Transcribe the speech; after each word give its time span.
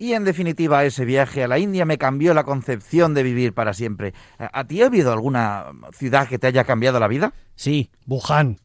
Y 0.00 0.12
en 0.12 0.24
definitiva, 0.24 0.84
ese 0.84 1.04
viaje 1.04 1.42
a 1.42 1.48
la 1.48 1.58
India 1.58 1.84
me 1.84 1.98
cambió 1.98 2.32
la 2.32 2.44
concepción 2.44 3.14
de 3.14 3.24
vivir 3.24 3.52
para 3.52 3.74
siempre. 3.74 4.14
¿A 4.38 4.64
ti 4.64 4.80
ha 4.80 4.86
habido 4.86 5.12
alguna 5.12 5.66
ciudad 5.92 6.28
que 6.28 6.38
te 6.38 6.46
haya 6.46 6.62
cambiado 6.62 7.00
la 7.00 7.08
vida? 7.08 7.34
Sí, 7.56 7.90
Wuhan. 8.06 8.60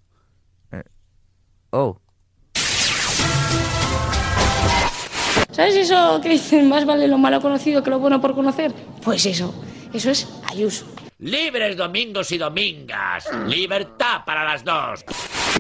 Eh, 0.72 0.84
oh. 1.72 1.98
¿Sabes 5.50 5.76
eso 5.76 6.22
que 6.22 6.30
dicen 6.30 6.70
más 6.70 6.86
vale 6.86 7.08
lo 7.08 7.18
malo 7.18 7.42
conocido 7.42 7.82
que 7.82 7.90
lo 7.90 7.98
bueno 7.98 8.22
por 8.22 8.36
conocer? 8.36 8.72
Pues 9.04 9.26
eso, 9.26 9.56
eso 9.92 10.12
es 10.12 10.30
Ayuso. 10.52 10.86
Libres 11.18 11.76
domingos 11.76 12.32
y 12.32 12.38
domingas. 12.38 13.28
Libertad 13.48 14.22
para 14.24 14.44
las 14.44 14.64
dos. 14.64 15.04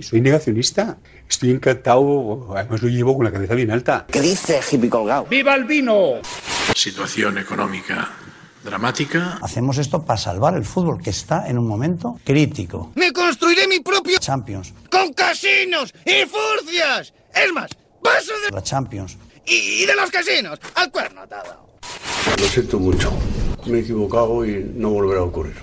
Soy 0.01 0.21
negacionista. 0.21 0.97
Estoy 1.29 1.51
encantado. 1.51 2.55
Además 2.55 2.81
lo 2.81 2.89
llevo 2.89 3.15
con 3.15 3.25
la 3.25 3.31
cabeza 3.31 3.55
bien 3.55 3.71
alta. 3.71 4.05
¿Qué 4.11 4.21
dice 4.21 4.59
hippie 4.71 4.89
colgado? 4.89 5.25
¡Viva 5.29 5.55
el 5.55 5.65
vino! 5.65 6.15
Situación 6.75 7.37
económica 7.37 8.09
dramática. 8.63 9.39
Hacemos 9.41 9.77
esto 9.77 10.03
para 10.03 10.17
salvar 10.17 10.55
el 10.55 10.63
fútbol, 10.63 11.01
que 11.01 11.09
está 11.09 11.47
en 11.49 11.57
un 11.57 11.67
momento 11.67 12.19
crítico. 12.23 12.91
¡Me 12.95 13.11
construiré 13.11 13.67
mi 13.67 13.81
propio 13.81 14.17
Champions! 14.19 14.73
¡Con 14.89 15.13
casinos 15.13 15.93
y 16.05 16.25
furcias! 16.25 17.13
Es 17.35 17.51
más, 17.51 17.69
paso 18.01 18.31
de 18.45 18.55
la 18.55 18.63
Champions. 18.63 19.17
Y, 19.45 19.83
y 19.83 19.85
de 19.85 19.95
los 19.95 20.09
casinos, 20.09 20.59
al 20.75 20.89
cuerno 20.91 21.21
atado. 21.21 21.67
Lo 22.39 22.45
siento 22.45 22.79
mucho. 22.79 23.11
Me 23.65 23.79
he 23.79 23.81
equivocado 23.81 24.45
y 24.45 24.71
no 24.75 24.91
volverá 24.91 25.19
a 25.19 25.23
ocurrir. 25.23 25.55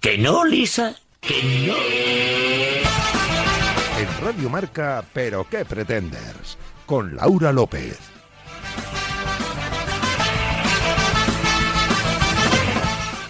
¿Que 0.00 0.16
no, 0.16 0.44
Lisa? 0.44 0.94
¿Que 1.20 1.66
no? 1.66 1.74
Radio 4.22 4.48
Marca, 4.48 5.04
¿pero 5.12 5.46
qué 5.48 5.64
pretendes? 5.64 6.58
Con 6.86 7.16
Laura 7.16 7.52
López. 7.52 8.15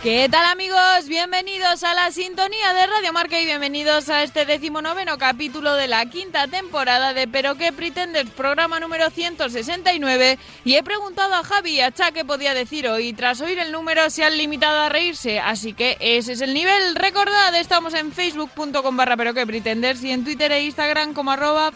¿Qué 0.06 0.28
tal 0.30 0.46
amigos? 0.46 1.08
Bienvenidos 1.08 1.82
a 1.82 1.92
la 1.92 2.12
sintonía 2.12 2.72
de 2.74 2.86
Radio 2.86 3.12
Marca 3.12 3.40
y 3.40 3.44
bienvenidos 3.44 4.08
a 4.08 4.22
este 4.22 4.46
decimonoveno 4.46 5.18
capítulo 5.18 5.74
de 5.74 5.88
la 5.88 6.06
quinta 6.06 6.46
temporada 6.46 7.12
de 7.12 7.26
Pero 7.26 7.56
qué 7.56 7.72
pretendes, 7.72 8.30
programa 8.30 8.78
número 8.78 9.10
169 9.10 10.38
y 10.64 10.76
he 10.76 10.84
preguntado 10.84 11.34
a 11.34 11.42
Javi 11.42 11.72
y 11.72 11.80
a 11.80 11.90
Cha 11.90 12.12
qué 12.12 12.24
podía 12.24 12.54
decir 12.54 12.86
hoy 12.86 13.14
tras 13.14 13.40
oír 13.40 13.58
el 13.58 13.72
número 13.72 14.08
se 14.08 14.22
han 14.22 14.38
limitado 14.38 14.78
a 14.78 14.88
reírse, 14.88 15.40
así 15.40 15.72
que 15.72 15.96
ese 15.98 16.34
es 16.34 16.40
el 16.40 16.54
nivel. 16.54 16.94
Recordad, 16.94 17.52
estamos 17.56 17.92
en 17.92 18.12
facebook.com 18.12 18.96
barra 18.96 19.16
Pero 19.16 19.34
qué 19.34 19.44
pretendes 19.44 20.04
y 20.04 20.12
en 20.12 20.22
Twitter 20.22 20.52
e 20.52 20.62
Instagram 20.66 21.14
como 21.14 21.32
arroba 21.32 21.72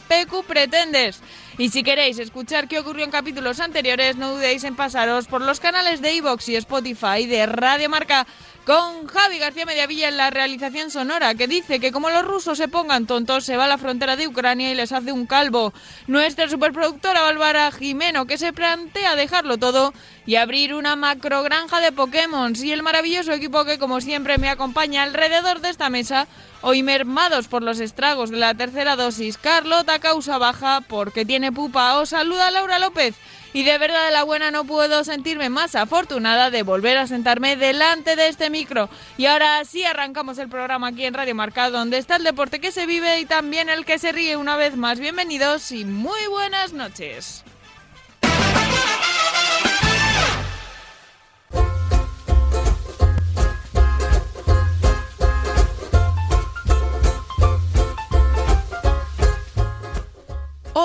pretendes. 0.46 1.20
Y 1.60 1.68
si 1.68 1.82
queréis 1.82 2.18
escuchar 2.18 2.68
qué 2.68 2.78
ocurrió 2.78 3.04
en 3.04 3.10
capítulos 3.10 3.60
anteriores, 3.60 4.16
no 4.16 4.32
dudéis 4.32 4.64
en 4.64 4.76
pasaros 4.76 5.26
por 5.26 5.42
los 5.42 5.60
canales 5.60 6.00
de 6.00 6.14
iVoox 6.14 6.48
y 6.48 6.56
Spotify 6.56 7.26
de 7.26 7.44
Radio 7.44 7.90
Marca 7.90 8.26
con 8.64 9.06
Javi 9.06 9.38
García 9.38 9.66
Mediavilla 9.66 10.08
en 10.08 10.16
la 10.16 10.30
realización 10.30 10.90
sonora, 10.90 11.34
que 11.34 11.48
dice 11.48 11.78
que 11.78 11.92
como 11.92 12.08
los 12.08 12.24
rusos 12.24 12.56
se 12.56 12.68
pongan 12.68 13.06
tontos, 13.06 13.44
se 13.44 13.58
va 13.58 13.66
a 13.66 13.68
la 13.68 13.76
frontera 13.76 14.16
de 14.16 14.26
Ucrania 14.26 14.70
y 14.70 14.74
les 14.74 14.92
hace 14.92 15.12
un 15.12 15.26
calvo. 15.26 15.74
Nuestra 16.06 16.48
superproductora 16.48 17.20
Bárbara 17.20 17.70
Jimeno, 17.72 18.26
que 18.26 18.38
se 18.38 18.54
plantea 18.54 19.14
dejarlo 19.14 19.58
todo 19.58 19.92
y 20.26 20.36
abrir 20.36 20.74
una 20.74 20.96
macro 20.96 21.42
granja 21.42 21.80
de 21.80 21.92
Pokémon. 21.92 22.52
Y 22.56 22.72
el 22.72 22.82
maravilloso 22.82 23.32
equipo 23.32 23.64
que, 23.64 23.78
como 23.78 24.00
siempre, 24.00 24.38
me 24.38 24.48
acompaña 24.48 25.02
alrededor 25.02 25.60
de 25.60 25.70
esta 25.70 25.90
mesa, 25.90 26.26
hoy 26.62 26.82
mermados 26.82 27.48
por 27.48 27.62
los 27.62 27.80
estragos 27.80 28.30
de 28.30 28.38
la 28.38 28.54
tercera 28.54 28.96
dosis. 28.96 29.38
Carlota 29.38 29.98
causa 29.98 30.38
baja 30.38 30.82
porque 30.88 31.24
tiene 31.24 31.52
pupa. 31.52 31.98
Os 31.98 32.10
saluda 32.10 32.50
Laura 32.50 32.78
López. 32.78 33.14
Y 33.52 33.64
de 33.64 33.78
verdad 33.78 34.06
de 34.06 34.12
la 34.12 34.22
buena 34.22 34.52
no 34.52 34.64
puedo 34.64 35.02
sentirme 35.02 35.48
más 35.48 35.74
afortunada 35.74 36.50
de 36.50 36.62
volver 36.62 36.96
a 36.98 37.08
sentarme 37.08 37.56
delante 37.56 38.14
de 38.14 38.28
este 38.28 38.48
micro. 38.48 38.88
Y 39.18 39.26
ahora 39.26 39.64
sí 39.64 39.84
arrancamos 39.84 40.38
el 40.38 40.48
programa 40.48 40.88
aquí 40.88 41.04
en 41.04 41.14
Radio 41.14 41.34
Marca, 41.34 41.68
donde 41.70 41.98
está 41.98 42.16
el 42.16 42.24
deporte 42.24 42.60
que 42.60 42.70
se 42.70 42.86
vive 42.86 43.18
y 43.18 43.26
también 43.26 43.68
el 43.68 43.84
que 43.84 43.98
se 43.98 44.12
ríe 44.12 44.36
una 44.36 44.56
vez 44.56 44.76
más. 44.76 45.00
Bienvenidos 45.00 45.72
y 45.72 45.84
muy 45.84 46.20
buenas 46.28 46.72
noches. 46.72 47.42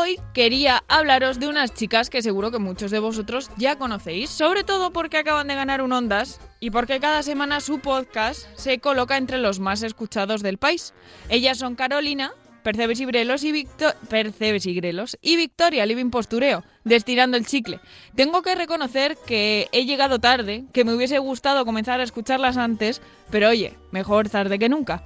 Hoy 0.05 0.19
quería 0.35 0.83
hablaros 0.88 1.39
de 1.39 1.47
unas 1.47 1.73
chicas 1.73 2.11
que 2.11 2.21
seguro 2.21 2.51
que 2.51 2.59
muchos 2.59 2.91
de 2.91 2.99
vosotros 2.99 3.49
ya 3.57 3.79
conocéis, 3.79 4.29
sobre 4.29 4.63
todo 4.63 4.93
porque 4.93 5.17
acaban 5.17 5.47
de 5.47 5.55
ganar 5.55 5.81
un 5.81 5.93
Ondas 5.93 6.39
y 6.59 6.69
porque 6.69 6.99
cada 6.99 7.23
semana 7.23 7.59
su 7.59 7.79
podcast 7.79 8.47
se 8.55 8.77
coloca 8.77 9.17
entre 9.17 9.39
los 9.39 9.59
más 9.59 9.81
escuchados 9.81 10.43
del 10.43 10.59
país. 10.59 10.93
Ellas 11.29 11.57
son 11.57 11.73
Carolina, 11.73 12.33
Percebes 12.61 12.99
y 12.99 13.05
Grelos 13.05 13.43
y, 15.23 15.35
Victoria 15.38 15.85
Living 15.88 16.11
Postureo, 16.11 16.63
destirando 16.83 17.35
el 17.35 17.47
chicle. 17.47 17.79
Tengo 18.16 18.43
que 18.43 18.53
reconocer 18.53 19.17
que 19.25 19.69
he 19.72 19.85
llegado 19.85 20.19
tarde, 20.19 20.66
que 20.72 20.85
me 20.85 20.93
hubiese 20.93 21.17
gustado 21.17 21.66
comenzar 21.66 21.99
a 21.99 22.03
escucharlas 22.03 22.57
antes, 22.57 23.01
pero 23.31 23.49
oye, 23.49 23.73
mejor 23.89 24.29
tarde 24.29 24.59
que 24.59 24.69
nunca. 24.69 25.03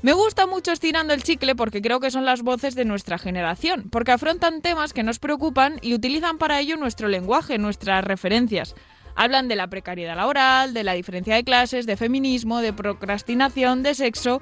Me 0.00 0.12
gusta 0.12 0.46
mucho 0.46 0.70
estirando 0.70 1.12
el 1.12 1.24
chicle 1.24 1.56
porque 1.56 1.82
creo 1.82 1.98
que 1.98 2.12
son 2.12 2.24
las 2.24 2.42
voces 2.42 2.76
de 2.76 2.84
nuestra 2.84 3.18
generación, 3.18 3.90
porque 3.90 4.12
afrontan 4.12 4.62
temas 4.62 4.92
que 4.92 5.02
nos 5.02 5.18
preocupan 5.18 5.80
y 5.82 5.92
utilizan 5.92 6.38
para 6.38 6.60
ello 6.60 6.76
nuestro 6.76 7.08
lenguaje, 7.08 7.58
nuestras 7.58 8.04
referencias. 8.04 8.76
Hablan 9.16 9.48
de 9.48 9.56
la 9.56 9.66
precariedad 9.66 10.14
laboral, 10.14 10.72
de 10.72 10.84
la 10.84 10.92
diferencia 10.92 11.34
de 11.34 11.42
clases, 11.42 11.84
de 11.84 11.96
feminismo, 11.96 12.60
de 12.60 12.72
procrastinación, 12.72 13.82
de 13.82 13.96
sexo, 13.96 14.40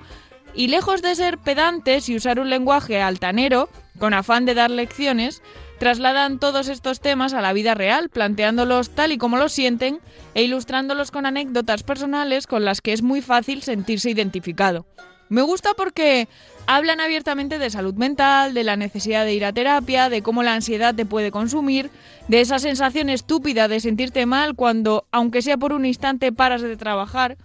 y 0.54 0.68
lejos 0.68 1.00
de 1.00 1.14
ser 1.14 1.38
pedantes 1.38 2.10
y 2.10 2.16
usar 2.16 2.38
un 2.38 2.50
lenguaje 2.50 3.00
altanero, 3.00 3.70
con 3.98 4.12
afán 4.12 4.44
de 4.44 4.52
dar 4.52 4.70
lecciones, 4.70 5.42
trasladan 5.78 6.38
todos 6.38 6.68
estos 6.68 7.00
temas 7.00 7.32
a 7.32 7.40
la 7.40 7.54
vida 7.54 7.74
real, 7.74 8.10
planteándolos 8.10 8.90
tal 8.90 9.10
y 9.10 9.16
como 9.16 9.38
los 9.38 9.52
sienten 9.52 10.00
e 10.34 10.42
ilustrándolos 10.42 11.10
con 11.10 11.24
anécdotas 11.24 11.82
personales 11.82 12.46
con 12.46 12.66
las 12.66 12.82
que 12.82 12.92
es 12.92 13.00
muy 13.00 13.22
fácil 13.22 13.62
sentirse 13.62 14.10
identificado. 14.10 14.86
Me 15.28 15.42
gusta 15.42 15.74
porque 15.74 16.28
hablan 16.66 17.00
abiertamente 17.00 17.58
de 17.58 17.70
salud 17.70 17.94
mental, 17.94 18.54
de 18.54 18.64
la 18.64 18.76
necesidad 18.76 19.24
de 19.24 19.34
ir 19.34 19.44
a 19.44 19.52
terapia, 19.52 20.08
de 20.08 20.22
cómo 20.22 20.42
la 20.42 20.54
ansiedad 20.54 20.94
te 20.94 21.06
puede 21.06 21.30
consumir, 21.30 21.90
de 22.28 22.40
esa 22.40 22.58
sensación 22.58 23.08
estúpida 23.10 23.66
de 23.68 23.80
sentirte 23.80 24.26
mal 24.26 24.54
cuando, 24.54 25.06
aunque 25.10 25.42
sea 25.42 25.56
por 25.56 25.72
un 25.72 25.84
instante, 25.84 26.32
paras 26.32 26.62
de 26.62 26.76
trabajar. 26.76 27.36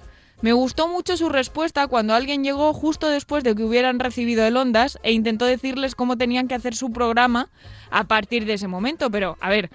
Me 0.42 0.54
gustó 0.54 0.88
mucho 0.88 1.18
su 1.18 1.30
respuesta 1.30 1.88
cuando 1.88 2.16
alguien 2.16 2.44
llegó 2.44 2.74
justo 2.74 3.08
después 3.08 3.44
de 3.44 3.54
que 3.54 3.64
hubieran 3.64 4.00
recibido 4.00 4.44
el 4.44 4.58
Ondas 4.58 4.98
e 5.04 5.12
intentó 5.12 5.46
decirles 5.46 5.94
cómo 5.94 6.18
tenían 6.18 6.48
que 6.48 6.56
hacer 6.56 6.76
su 6.76 6.92
programa 6.92 7.50
a 7.92 8.06
partir 8.06 8.46
de 8.46 8.54
ese 8.54 8.68
momento. 8.68 9.12
Pero, 9.12 9.38
a 9.40 9.50
ver, 9.50 9.70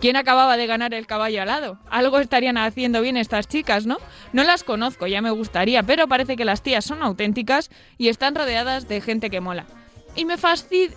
¿Quién 0.00 0.14
acababa 0.14 0.56
de 0.56 0.68
ganar 0.68 0.94
el 0.94 1.08
caballo 1.08 1.42
alado? 1.42 1.78
Algo 1.90 2.20
estarían 2.20 2.56
haciendo 2.56 3.00
bien 3.00 3.16
estas 3.16 3.48
chicas, 3.48 3.84
¿no? 3.84 3.96
No 4.32 4.44
las 4.44 4.62
conozco, 4.62 5.08
ya 5.08 5.20
me 5.20 5.32
gustaría, 5.32 5.82
pero 5.82 6.06
parece 6.06 6.36
que 6.36 6.44
las 6.44 6.62
tías 6.62 6.84
son 6.84 7.02
auténticas 7.02 7.70
y 7.96 8.08
están 8.08 8.36
rodeadas 8.36 8.86
de 8.86 9.00
gente 9.00 9.28
que 9.28 9.40
mola. 9.40 9.66
Y 10.14 10.24
me, 10.24 10.36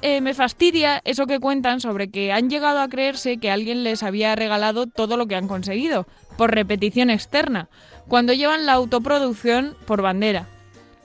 eh, 0.01 0.21
me 0.21 0.33
fastidia 0.33 1.01
eso 1.03 1.25
que 1.25 1.39
cuentan 1.39 1.79
sobre 1.79 2.09
que 2.09 2.31
han 2.31 2.49
llegado 2.49 2.79
a 2.79 2.87
creerse 2.89 3.37
que 3.37 3.51
alguien 3.51 3.83
les 3.83 4.03
había 4.03 4.35
regalado 4.35 4.85
todo 4.85 5.17
lo 5.17 5.27
que 5.27 5.35
han 5.35 5.47
conseguido, 5.47 6.07
por 6.37 6.51
repetición 6.51 7.09
externa, 7.09 7.69
cuando 8.07 8.33
llevan 8.33 8.65
la 8.65 8.73
autoproducción 8.73 9.75
por 9.85 10.01
bandera. 10.01 10.47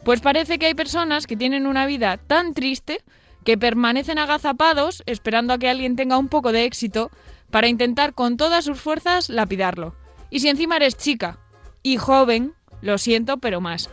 Pues 0.04 0.20
parece 0.20 0.58
que 0.58 0.66
hay 0.66 0.74
personas 0.74 1.26
que 1.26 1.36
tienen 1.36 1.66
una 1.66 1.86
vida 1.86 2.18
tan 2.18 2.52
triste 2.52 3.00
que 3.44 3.56
permanecen 3.56 4.18
agazapados 4.18 5.02
esperando 5.06 5.52
a 5.52 5.58
que 5.58 5.68
alguien 5.68 5.96
tenga 5.96 6.18
un 6.18 6.28
poco 6.28 6.52
de 6.52 6.64
éxito 6.64 7.10
para 7.56 7.68
intentar 7.68 8.12
con 8.12 8.36
todas 8.36 8.66
sus 8.66 8.78
fuerzas 8.78 9.30
lapidarlo. 9.30 9.94
Y 10.28 10.40
si 10.40 10.50
encima 10.50 10.76
eres 10.76 10.94
chica 10.94 11.38
y 11.82 11.96
joven, 11.96 12.52
lo 12.82 12.98
siento, 12.98 13.38
pero 13.38 13.62
más. 13.62 13.88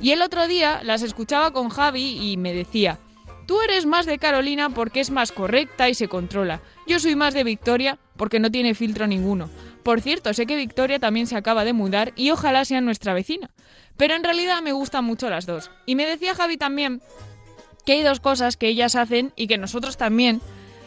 Y 0.00 0.12
el 0.12 0.22
otro 0.22 0.48
día 0.48 0.80
las 0.82 1.02
escuchaba 1.02 1.52
con 1.52 1.68
Javi 1.68 2.16
y 2.18 2.38
me 2.38 2.54
decía, 2.54 2.98
tú 3.46 3.60
eres 3.60 3.84
más 3.84 4.06
de 4.06 4.16
Carolina 4.16 4.70
porque 4.70 5.00
es 5.00 5.10
más 5.10 5.30
correcta 5.30 5.90
y 5.90 5.94
se 5.94 6.08
controla. 6.08 6.62
Yo 6.86 6.98
soy 6.98 7.16
más 7.16 7.34
de 7.34 7.44
Victoria 7.44 7.98
porque 8.16 8.40
no 8.40 8.50
tiene 8.50 8.74
filtro 8.74 9.06
ninguno. 9.06 9.50
Por 9.82 10.00
cierto, 10.00 10.32
sé 10.32 10.46
que 10.46 10.56
Victoria 10.56 10.98
también 10.98 11.26
se 11.26 11.36
acaba 11.36 11.66
de 11.66 11.74
mudar 11.74 12.14
y 12.16 12.30
ojalá 12.30 12.64
sea 12.64 12.80
nuestra 12.80 13.12
vecina. 13.12 13.50
Pero 13.98 14.14
en 14.14 14.24
realidad 14.24 14.62
me 14.62 14.72
gustan 14.72 15.04
mucho 15.04 15.28
las 15.28 15.44
dos. 15.44 15.70
Y 15.84 15.96
me 15.96 16.06
decía 16.06 16.34
Javi 16.34 16.56
también 16.56 17.02
que 17.84 17.92
hay 17.92 18.02
dos 18.02 18.20
cosas 18.20 18.56
que 18.56 18.68
ellas 18.68 18.96
hacen 18.96 19.34
y 19.36 19.48
que 19.48 19.58
nosotros 19.58 19.98
también 19.98 20.40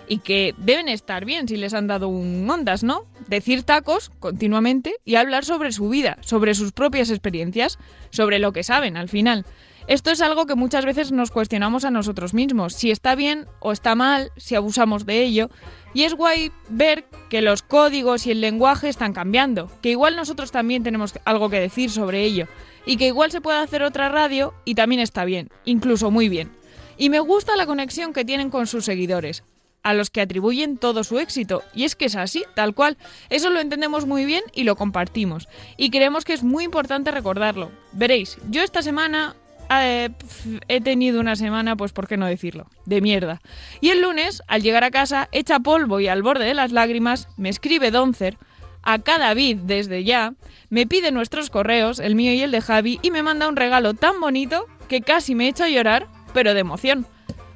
y 0.10 0.18
que 0.18 0.54
deben 0.58 0.90
estar 0.90 1.24
bien 1.24 1.48
si 1.48 1.56
les 1.56 1.74
han 1.74 1.88
dado 1.88 2.10
un 2.10 2.50
ondas, 2.50 2.84
¿no? 2.84 3.06
Decir 3.28 3.64
tacos 3.64 4.12
continuamente 4.20 4.96
y 5.06 5.16
hablar 5.16 5.46
sobre 5.46 5.72
su 5.72 5.88
vida, 5.88 6.18
sobre 6.22 6.56
sus 6.56 6.74
propias 6.74 7.12
experiencias, 7.12 7.78
sobre 8.10 8.40
lo 8.40 8.52
que 8.52 8.64
saben 8.64 8.98
al 8.98 9.08
final. 9.08 9.46
Esto 9.88 10.12
es 10.12 10.22
algo 10.22 10.46
que 10.46 10.56
muchas 10.56 10.86
veces 10.86 11.12
nos 11.12 11.32
cuestionamos 11.32 11.84
a 11.84 11.90
nosotros 11.90 12.34
mismos, 12.34 12.74
si 12.74 12.92
está 12.92 13.16
bien 13.16 13.48
o 13.60 13.72
está 13.72 13.96
mal, 13.96 14.32
si 14.38 14.56
abusamos 14.56 15.06
de 15.06 15.24
ello, 15.24 15.50
y 15.96 16.04
es 16.04 16.14
guay 16.14 16.52
ver 16.70 17.06
que 17.30 17.42
los 17.42 17.64
códigos 17.64 18.28
y 18.28 18.32
el 18.32 18.42
lenguaje 18.42 18.90
están 18.90 19.14
cambiando, 19.14 19.72
que 19.82 19.90
igual 19.90 20.16
nosotros 20.16 20.52
también 20.52 20.84
tenemos 20.84 21.14
algo 21.26 21.50
que 21.50 21.60
decir 21.60 21.90
sobre 21.90 22.24
ello, 22.24 22.48
y 22.86 22.98
que 22.98 23.08
igual 23.08 23.32
se 23.32 23.42
puede 23.42 23.60
hacer 23.60 23.82
otra 23.82 24.10
radio 24.10 24.54
y 24.64 24.76
también 24.76 25.02
está 25.02 25.26
bien, 25.26 25.50
incluso 25.66 26.12
muy 26.12 26.30
bien. 26.30 26.52
Y 26.98 27.10
me 27.10 27.20
gusta 27.20 27.56
la 27.56 27.66
conexión 27.66 28.14
que 28.14 28.26
tienen 28.26 28.50
con 28.50 28.68
sus 28.68 28.86
seguidores, 28.86 29.44
a 29.84 29.94
los 29.94 30.10
que 30.10 30.22
atribuyen 30.22 30.78
todo 30.78 31.04
su 31.04 31.20
éxito. 31.20 31.64
Y 31.74 31.84
es 31.84 31.96
que 31.96 32.06
es 32.06 32.16
así, 32.16 32.44
tal 32.56 32.74
cual. 32.74 32.98
Eso 33.30 33.50
lo 33.50 33.60
entendemos 33.60 34.06
muy 34.06 34.26
bien 34.26 34.44
y 34.54 34.64
lo 34.64 34.76
compartimos. 34.76 35.48
Y 35.78 35.90
creemos 35.90 36.26
que 36.26 36.34
es 36.34 36.44
muy 36.44 36.64
importante 36.64 37.12
recordarlo. 37.12 37.72
Veréis, 37.94 38.38
yo 38.50 38.62
esta 38.62 38.82
semana 38.82 39.36
eh, 39.70 40.10
he 40.68 40.82
tenido 40.82 41.20
una 41.20 41.36
semana, 41.36 41.76
pues 41.76 41.92
por 41.92 42.08
qué 42.08 42.18
no 42.18 42.26
decirlo, 42.26 42.68
de 42.86 43.02
mierda. 43.02 43.42
Y 43.82 43.90
el 43.90 44.02
lunes, 44.02 44.42
al 44.48 44.62
llegar 44.62 44.84
a 44.84 44.92
casa, 44.92 45.30
echa 45.32 45.60
polvo 45.60 46.00
y 46.00 46.08
al 46.08 46.24
borde 46.24 46.46
de 46.46 46.54
las 46.54 46.72
lágrimas, 46.72 47.28
me 47.38 47.50
escribe 47.50 47.92
Doncer, 47.92 48.38
acá 48.82 49.20
David 49.20 49.58
desde 49.64 50.04
ya, 50.04 50.34
me 50.70 50.88
pide 50.88 51.12
nuestros 51.12 51.50
correos, 51.50 52.00
el 52.00 52.16
mío 52.16 52.34
y 52.34 52.42
el 52.42 52.52
de 52.52 52.62
Javi, 52.62 53.00
y 53.02 53.12
me 53.12 53.24
manda 53.24 53.48
un 53.48 53.56
regalo 53.56 53.94
tan 53.94 54.20
bonito 54.20 54.66
que 54.88 55.02
casi 55.02 55.36
me 55.36 55.48
echa 55.48 55.66
a 55.66 55.70
llorar, 55.70 56.08
pero 56.34 56.54
de 56.54 56.62
emoción. 56.62 57.06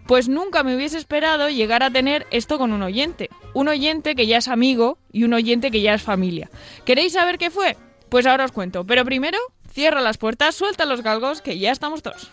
Pues 0.06 0.28
nunca 0.28 0.64
me 0.64 0.76
hubiese 0.76 0.98
esperado 0.98 1.50
llegar 1.50 1.84
a 1.84 1.90
tener 1.90 2.28
esto 2.32 2.58
con 2.58 2.74
un 2.74 2.84
oyente. 2.84 3.30
Un 3.54 3.68
oyente 3.68 4.16
que 4.16 4.28
ya 4.28 4.38
es 4.38 4.48
amigo 4.48 4.98
y 5.12 5.24
un 5.24 5.34
oyente 5.34 5.72
que 5.72 5.82
ya 5.82 5.94
es 5.94 6.02
familia. 6.02 6.50
¿Queréis 6.86 7.14
saber 7.14 7.38
qué 7.38 7.50
fue? 7.50 7.78
Pues 8.10 8.26
ahora 8.26 8.46
os 8.46 8.52
cuento. 8.52 8.84
Pero 8.86 9.06
primero, 9.06 9.38
cierra 9.72 10.02
las 10.02 10.18
puertas, 10.18 10.56
suelta 10.56 10.86
los 10.86 11.02
galgos, 11.02 11.42
que 11.42 11.58
ya 11.58 11.72
estamos 11.72 12.04
todos. 12.04 12.30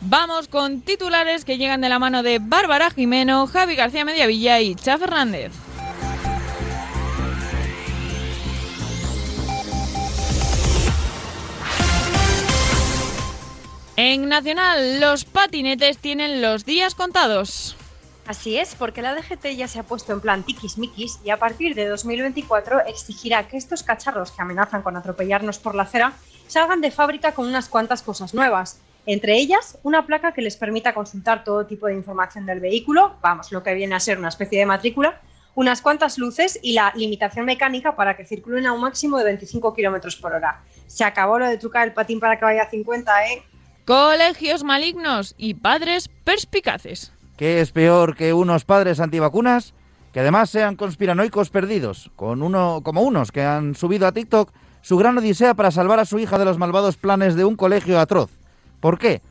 Vamos 0.00 0.48
con 0.48 0.80
titulares 0.80 1.44
que 1.44 1.58
llegan 1.58 1.80
de 1.80 1.88
la 1.88 1.98
mano 1.98 2.22
de 2.22 2.38
Bárbara 2.40 2.90
Jimeno, 2.90 3.46
Javi 3.46 3.74
García 3.74 4.04
Mediavilla 4.04 4.60
y 4.60 4.74
Cha 4.74 4.96
Fernández. 4.96 5.52
En 14.00 14.28
Nacional, 14.28 15.00
los 15.00 15.24
patinetes 15.24 15.98
tienen 15.98 16.40
los 16.40 16.64
días 16.64 16.94
contados. 16.94 17.76
Así 18.28 18.56
es, 18.56 18.76
porque 18.76 19.02
la 19.02 19.12
DGT 19.12 19.56
ya 19.56 19.66
se 19.66 19.80
ha 19.80 19.82
puesto 19.82 20.12
en 20.12 20.20
plan 20.20 20.44
tiquismiquis 20.44 21.18
y 21.24 21.30
a 21.30 21.40
partir 21.40 21.74
de 21.74 21.88
2024 21.88 22.86
exigirá 22.86 23.48
que 23.48 23.56
estos 23.56 23.82
cacharros 23.82 24.30
que 24.30 24.40
amenazan 24.40 24.82
con 24.82 24.96
atropellarnos 24.96 25.58
por 25.58 25.74
la 25.74 25.82
acera 25.82 26.12
salgan 26.46 26.80
de 26.80 26.92
fábrica 26.92 27.32
con 27.32 27.48
unas 27.48 27.68
cuantas 27.68 28.02
cosas 28.02 28.34
nuevas. 28.34 28.78
Entre 29.04 29.36
ellas, 29.36 29.80
una 29.82 30.06
placa 30.06 30.30
que 30.30 30.42
les 30.42 30.56
permita 30.56 30.94
consultar 30.94 31.42
todo 31.42 31.66
tipo 31.66 31.88
de 31.88 31.94
información 31.94 32.46
del 32.46 32.60
vehículo, 32.60 33.16
vamos, 33.20 33.50
lo 33.50 33.64
que 33.64 33.74
viene 33.74 33.96
a 33.96 34.00
ser 34.00 34.16
una 34.16 34.28
especie 34.28 34.60
de 34.60 34.66
matrícula, 34.66 35.20
unas 35.56 35.82
cuantas 35.82 36.18
luces 36.18 36.56
y 36.62 36.74
la 36.74 36.92
limitación 36.94 37.46
mecánica 37.46 37.96
para 37.96 38.16
que 38.16 38.24
circulen 38.24 38.64
a 38.68 38.74
un 38.74 38.80
máximo 38.80 39.18
de 39.18 39.24
25 39.24 39.74
km 39.74 40.20
por 40.20 40.34
hora. 40.34 40.62
Se 40.86 41.02
acabó 41.02 41.40
lo 41.40 41.48
de 41.48 41.58
trucar 41.58 41.88
el 41.88 41.94
patín 41.94 42.20
para 42.20 42.38
que 42.38 42.44
vaya 42.44 42.62
a 42.62 42.70
50, 42.70 43.26
¿eh? 43.26 43.42
Colegios 43.88 44.64
malignos 44.64 45.34
y 45.38 45.54
padres 45.54 46.10
perspicaces. 46.22 47.10
¿Qué 47.38 47.62
es 47.62 47.72
peor 47.72 48.16
que 48.16 48.34
unos 48.34 48.66
padres 48.66 49.00
antivacunas? 49.00 49.72
Que 50.12 50.20
además 50.20 50.50
sean 50.50 50.76
conspiranoicos 50.76 51.48
perdidos, 51.48 52.10
con 52.14 52.42
uno, 52.42 52.82
como 52.84 53.00
unos 53.00 53.32
que 53.32 53.42
han 53.42 53.74
subido 53.74 54.06
a 54.06 54.12
TikTok 54.12 54.52
su 54.82 54.98
gran 54.98 55.16
odisea 55.16 55.54
para 55.54 55.70
salvar 55.70 56.00
a 56.00 56.04
su 56.04 56.18
hija 56.18 56.36
de 56.36 56.44
los 56.44 56.58
malvados 56.58 56.98
planes 56.98 57.34
de 57.34 57.46
un 57.46 57.56
colegio 57.56 57.98
atroz. 57.98 58.28
¿Por 58.80 58.98
qué? 58.98 59.22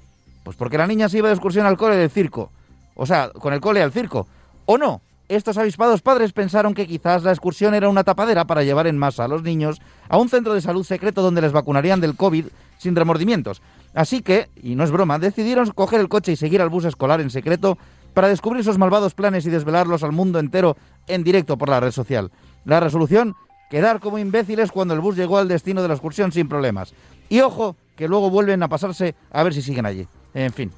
Pues 0.44 0.57
porque 0.57 0.80
la 0.80 0.88
niña 0.88 1.07
se 1.07 1.19
iba 1.19 1.27
de 1.27 1.36
excursión 1.36 1.68
al 1.68 1.77
cole 1.77 1.95
del 1.95 2.09
circo. 2.09 2.50
O 2.95 3.06
sea, 3.06 3.30
con 3.30 3.54
el 3.54 3.62
cole 3.62 3.83
al 3.83 3.92
circo. 3.92 4.25
¿O 4.65 4.80
no? 4.80 5.01
Estos 5.30 5.59
avispados 5.59 6.01
padres 6.01 6.33
pensaron 6.33 6.74
que 6.74 6.88
quizás 6.88 7.21
la 7.21 7.31
excursión 7.31 7.75
era 7.75 7.89
una 7.89 8.04
tapadera 8.04 8.45
para 8.45 8.63
llevar 8.63 8.88
en 8.88 8.98
masa 8.98 9.25
a 9.25 9.27
los 9.27 9.44
niños 9.44 9.81
a 10.09 10.18
un 10.18 10.30
centro 10.30 10.56
de 10.56 10.62
salud 10.62 10.83
secreto 10.83 11.21
donde 11.21 11.42
les 11.42 11.51
vacunarían 11.51 12.01
del 12.01 12.15
COVID 12.15 12.48
sin 12.80 12.95
remordimientos. 12.95 13.62
Así 13.93 14.21
que, 14.21 14.49
y 14.61 14.75
no 14.75 14.83
es 14.83 14.91
broma, 14.91 15.19
decidieron 15.19 15.71
coger 15.71 15.99
el 15.99 16.09
coche 16.09 16.33
y 16.33 16.35
seguir 16.35 16.61
al 16.61 16.69
bus 16.69 16.85
escolar 16.85 17.21
en 17.21 17.29
secreto 17.29 17.77
para 18.13 18.27
descubrir 18.27 18.63
sus 18.63 18.77
malvados 18.77 19.13
planes 19.13 19.45
y 19.45 19.49
desvelarlos 19.49 20.03
al 20.03 20.11
mundo 20.11 20.39
entero 20.39 20.77
en 21.07 21.23
directo 21.23 21.57
por 21.57 21.69
la 21.69 21.79
red 21.79 21.91
social. 21.91 22.31
La 22.65 22.79
resolución, 22.79 23.35
quedar 23.69 23.99
como 23.99 24.19
imbéciles 24.19 24.71
cuando 24.71 24.93
el 24.93 24.99
bus 24.99 25.15
llegó 25.15 25.37
al 25.37 25.47
destino 25.47 25.81
de 25.81 25.87
la 25.87 25.93
excursión 25.93 26.31
sin 26.31 26.47
problemas. 26.49 26.93
Y 27.29 27.41
ojo, 27.41 27.75
que 27.95 28.07
luego 28.07 28.29
vuelven 28.29 28.63
a 28.63 28.69
pasarse 28.69 29.15
a 29.31 29.43
ver 29.43 29.53
si 29.53 29.61
siguen 29.61 29.85
allí. 29.85 30.07
En 30.33 30.53
fin. 30.53 30.71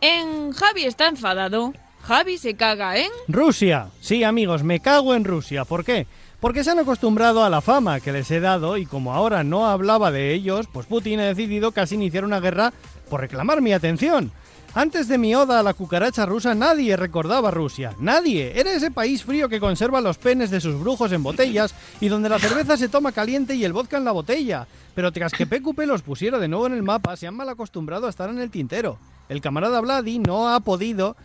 En 0.00 0.52
Javi 0.52 0.84
está 0.84 1.08
enfadado. 1.08 1.72
Javi 2.02 2.38
se 2.38 2.54
caga 2.54 2.96
en... 2.96 3.10
Rusia. 3.28 3.88
Sí, 4.00 4.24
amigos, 4.24 4.62
me 4.62 4.80
cago 4.80 5.14
en 5.14 5.24
Rusia. 5.24 5.64
¿Por 5.64 5.84
qué? 5.84 6.06
Porque 6.40 6.64
se 6.64 6.70
han 6.70 6.78
acostumbrado 6.78 7.44
a 7.44 7.50
la 7.50 7.60
fama 7.60 8.00
que 8.00 8.12
les 8.12 8.30
he 8.30 8.40
dado 8.40 8.78
y 8.78 8.86
como 8.86 9.12
ahora 9.12 9.44
no 9.44 9.66
hablaba 9.66 10.10
de 10.10 10.32
ellos, 10.32 10.66
pues 10.72 10.86
Putin 10.86 11.20
ha 11.20 11.24
decidido 11.24 11.72
casi 11.72 11.96
iniciar 11.96 12.24
una 12.24 12.40
guerra 12.40 12.72
por 13.10 13.20
reclamar 13.20 13.60
mi 13.60 13.74
atención. 13.74 14.32
Antes 14.72 15.08
de 15.08 15.18
mi 15.18 15.34
oda 15.34 15.58
a 15.58 15.62
la 15.62 15.74
cucaracha 15.74 16.24
rusa 16.24 16.54
nadie 16.54 16.96
recordaba 16.96 17.48
a 17.48 17.50
Rusia, 17.50 17.94
nadie. 17.98 18.58
Era 18.58 18.72
ese 18.72 18.90
país 18.90 19.22
frío 19.22 19.50
que 19.50 19.60
conserva 19.60 20.00
los 20.00 20.16
penes 20.16 20.50
de 20.50 20.62
sus 20.62 20.80
brujos 20.80 21.12
en 21.12 21.22
botellas 21.22 21.74
y 22.00 22.08
donde 22.08 22.28
la 22.30 22.38
cerveza 22.38 22.78
se 22.78 22.88
toma 22.88 23.12
caliente 23.12 23.54
y 23.54 23.64
el 23.64 23.74
vodka 23.74 23.98
en 23.98 24.04
la 24.04 24.12
botella. 24.12 24.66
Pero 24.94 25.12
tras 25.12 25.32
que 25.32 25.46
PQP 25.46 25.80
los 25.80 26.02
pusiera 26.02 26.38
de 26.38 26.48
nuevo 26.48 26.68
en 26.68 26.72
el 26.72 26.82
mapa, 26.82 27.16
se 27.16 27.26
han 27.26 27.34
mal 27.34 27.48
acostumbrado 27.50 28.06
a 28.06 28.10
estar 28.10 28.30
en 28.30 28.38
el 28.38 28.50
tintero. 28.50 28.96
El 29.28 29.42
camarada 29.42 29.80
Vladi 29.80 30.20
no 30.20 30.48
ha 30.48 30.60
podido 30.60 31.16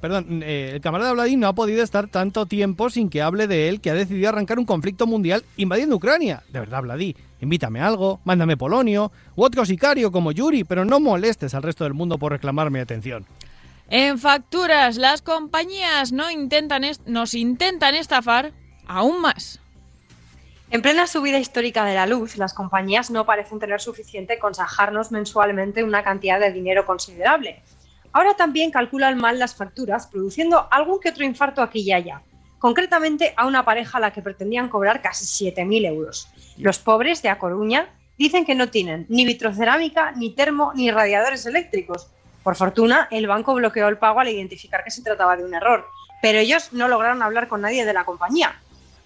Perdón, 0.00 0.42
eh, 0.42 0.72
el 0.74 0.80
camarada 0.80 1.12
Vladimir 1.14 1.38
no 1.40 1.48
ha 1.48 1.54
podido 1.54 1.82
estar 1.82 2.06
tanto 2.08 2.46
tiempo 2.46 2.90
sin 2.90 3.08
que 3.08 3.22
hable 3.22 3.46
de 3.46 3.68
él 3.68 3.80
que 3.80 3.90
ha 3.90 3.94
decidido 3.94 4.28
arrancar 4.28 4.58
un 4.58 4.66
conflicto 4.66 5.06
mundial 5.06 5.42
invadiendo 5.56 5.96
Ucrania. 5.96 6.42
De 6.50 6.60
verdad, 6.60 6.82
Vladí, 6.82 7.16
invítame 7.40 7.80
a 7.80 7.86
algo, 7.86 8.20
mándame 8.24 8.56
polonio, 8.56 9.10
u 9.34 9.42
otro 9.44 9.64
sicario 9.64 10.12
como 10.12 10.32
Yuri, 10.32 10.64
pero 10.64 10.84
no 10.84 11.00
molestes 11.00 11.54
al 11.54 11.62
resto 11.62 11.84
del 11.84 11.94
mundo 11.94 12.18
por 12.18 12.32
reclamar 12.32 12.70
mi 12.70 12.78
atención. 12.78 13.24
En 13.88 14.18
facturas, 14.18 14.96
las 14.96 15.22
compañías 15.22 16.12
no 16.12 16.30
intentan 16.30 16.84
est- 16.84 17.06
nos 17.06 17.34
intentan 17.34 17.94
estafar 17.94 18.52
aún 18.86 19.20
más. 19.22 19.60
En 20.72 20.82
plena 20.82 21.06
subida 21.06 21.38
histórica 21.38 21.84
de 21.84 21.94
la 21.94 22.06
luz, 22.06 22.36
las 22.36 22.52
compañías 22.52 23.10
no 23.12 23.24
parecen 23.24 23.60
tener 23.60 23.80
suficiente 23.80 24.38
con 24.40 24.54
sajarnos 24.54 25.12
mensualmente 25.12 25.84
una 25.84 26.02
cantidad 26.02 26.40
de 26.40 26.52
dinero 26.52 26.84
considerable. 26.84 27.62
Ahora 28.16 28.32
también 28.32 28.70
calculan 28.70 29.18
mal 29.18 29.38
las 29.38 29.54
facturas, 29.54 30.06
produciendo 30.06 30.68
algún 30.70 31.00
que 31.00 31.10
otro 31.10 31.22
infarto 31.22 31.60
aquí 31.60 31.80
y 31.80 31.92
allá. 31.92 32.22
Concretamente 32.58 33.34
a 33.36 33.46
una 33.46 33.62
pareja 33.66 33.98
a 33.98 34.00
la 34.00 34.10
que 34.10 34.22
pretendían 34.22 34.70
cobrar 34.70 35.02
casi 35.02 35.50
7.000 35.50 35.86
euros. 35.86 36.26
Los 36.56 36.78
pobres 36.78 37.20
de 37.20 37.28
A 37.28 37.38
Coruña 37.38 37.90
dicen 38.16 38.46
que 38.46 38.54
no 38.54 38.70
tienen 38.70 39.04
ni 39.10 39.26
vitrocerámica, 39.26 40.12
ni 40.12 40.30
termo, 40.30 40.72
ni 40.74 40.90
radiadores 40.90 41.44
eléctricos. 41.44 42.08
Por 42.42 42.56
fortuna, 42.56 43.06
el 43.10 43.26
banco 43.26 43.52
bloqueó 43.52 43.86
el 43.86 43.98
pago 43.98 44.20
al 44.20 44.30
identificar 44.30 44.82
que 44.82 44.90
se 44.90 45.02
trataba 45.02 45.36
de 45.36 45.44
un 45.44 45.52
error, 45.52 45.84
pero 46.22 46.38
ellos 46.38 46.72
no 46.72 46.88
lograron 46.88 47.20
hablar 47.20 47.48
con 47.48 47.60
nadie 47.60 47.84
de 47.84 47.92
la 47.92 48.06
compañía. 48.06 48.58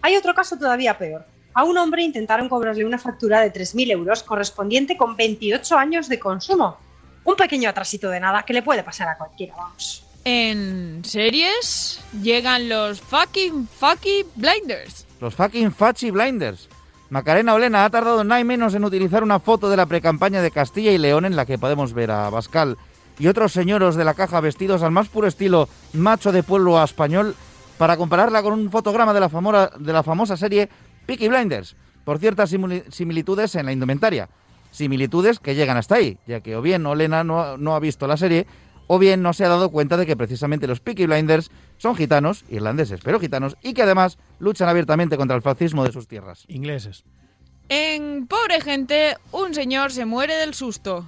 Hay 0.03 0.15
otro 0.15 0.37
caso 0.37 0.57
todavía 0.57 0.97
peor. 0.97 1.27
A 1.53 1.65
un 1.65 1.77
hombre 1.79 2.05
intentaron 2.05 2.49
cobrarle 2.49 2.85
una 2.85 2.97
factura 2.97 3.41
de 3.41 3.53
3.000 3.53 3.91
euros 3.91 4.23
correspondiente 4.23 4.97
con 4.97 5.17
28 5.17 5.77
años 5.77 6.09
de 6.09 6.21
consumo. 6.21 6.79
Un 7.25 7.37
pequeño 7.37 7.69
atrasito 7.69 8.09
de 8.11 8.21
nada 8.21 8.43
que 8.43 8.53
le 8.53 8.63
puede 8.63 8.83
pasar 8.83 9.09
a 9.09 9.17
cualquiera, 9.19 9.55
vamos. 9.57 10.05
En 10.25 11.03
series 11.05 12.01
llegan 12.23 12.69
los 12.69 13.01
fucking 13.01 13.67
fucking 13.69 14.27
blinders. 14.37 15.07
Los 15.21 15.35
fucking 15.35 15.73
Fachi 15.73 16.11
Blinders. 16.11 16.69
Macarena 17.11 17.55
Olena 17.55 17.85
ha 17.85 17.91
tardado 17.91 18.23
nada 18.25 18.41
y 18.41 18.45
menos 18.45 18.75
en 18.75 18.85
utilizar 18.85 19.23
una 19.23 19.41
foto 19.41 19.69
de 19.69 19.77
la 19.77 19.87
precampaña 19.87 20.43
de 20.43 20.51
Castilla 20.51 20.93
y 20.93 20.99
León 20.99 21.25
en 21.25 21.37
la 21.37 21.45
que 21.47 21.59
podemos 21.59 21.93
ver 21.93 22.11
a 22.11 22.31
Bascal 22.31 22.77
y 23.19 23.27
otros 23.27 23.53
señoros 23.53 23.97
de 23.97 24.05
la 24.05 24.15
caja 24.15 24.41
vestidos 24.41 24.83
al 24.83 24.93
más 24.93 25.09
puro 25.09 25.27
estilo 25.27 25.69
macho 25.93 26.33
de 26.33 26.43
pueblo 26.43 26.83
español 26.83 27.35
para 27.79 27.97
compararla 27.97 28.43
con 28.43 28.53
un 28.53 28.71
fotograma 28.71 29.13
de 29.13 29.21
la, 29.21 29.29
famora- 29.29 29.71
de 29.79 29.93
la 29.93 30.03
famosa 30.03 30.37
serie 30.37 30.69
Peaky 31.07 31.29
Blinders, 31.29 31.75
por 32.05 32.19
ciertas 32.19 32.53
simili- 32.53 32.85
similitudes 32.91 33.55
en 33.57 33.67
la 33.67 33.73
indumentaria. 33.73 34.29
Similitudes 34.71 35.39
que 35.41 35.55
llegan 35.55 35.77
hasta 35.77 35.97
ahí, 35.97 36.19
ya 36.27 36.41
que 36.41 36.57
o 36.57 36.63
bien 36.63 36.87
Olena 36.87 37.25
no, 37.25 37.41
ha- 37.41 37.57
no 37.57 37.75
ha 37.75 37.81
visto 37.81 38.07
la 38.07 38.17
serie, 38.17 38.47
o 38.87 38.99
bien 38.99 39.23
no 39.23 39.33
se 39.33 39.45
ha 39.45 39.49
dado 39.49 39.71
cuenta 39.71 39.97
de 39.97 40.07
que 40.07 40.17
precisamente 40.17 40.67
los 40.67 40.81
Peaky 40.81 41.07
Blinders 41.07 41.51
son 41.79 41.95
gitanos, 41.97 42.45
irlandeses, 42.51 43.01
pero 43.05 43.21
gitanos, 43.21 43.57
y 43.63 43.73
que 43.75 43.83
además 43.83 44.19
luchan 44.39 44.69
abiertamente 44.69 45.17
contra 45.17 45.37
el 45.37 45.43
fascismo 45.43 45.85
de 45.85 45.93
sus 45.93 46.09
tierras. 46.09 46.45
Ingleses. 46.49 47.05
En 47.69 48.27
pobre 48.27 48.61
gente, 48.61 49.17
un 49.33 49.55
señor 49.55 49.93
se 49.93 50.05
muere 50.05 50.35
del 50.35 50.55
susto. 50.55 51.05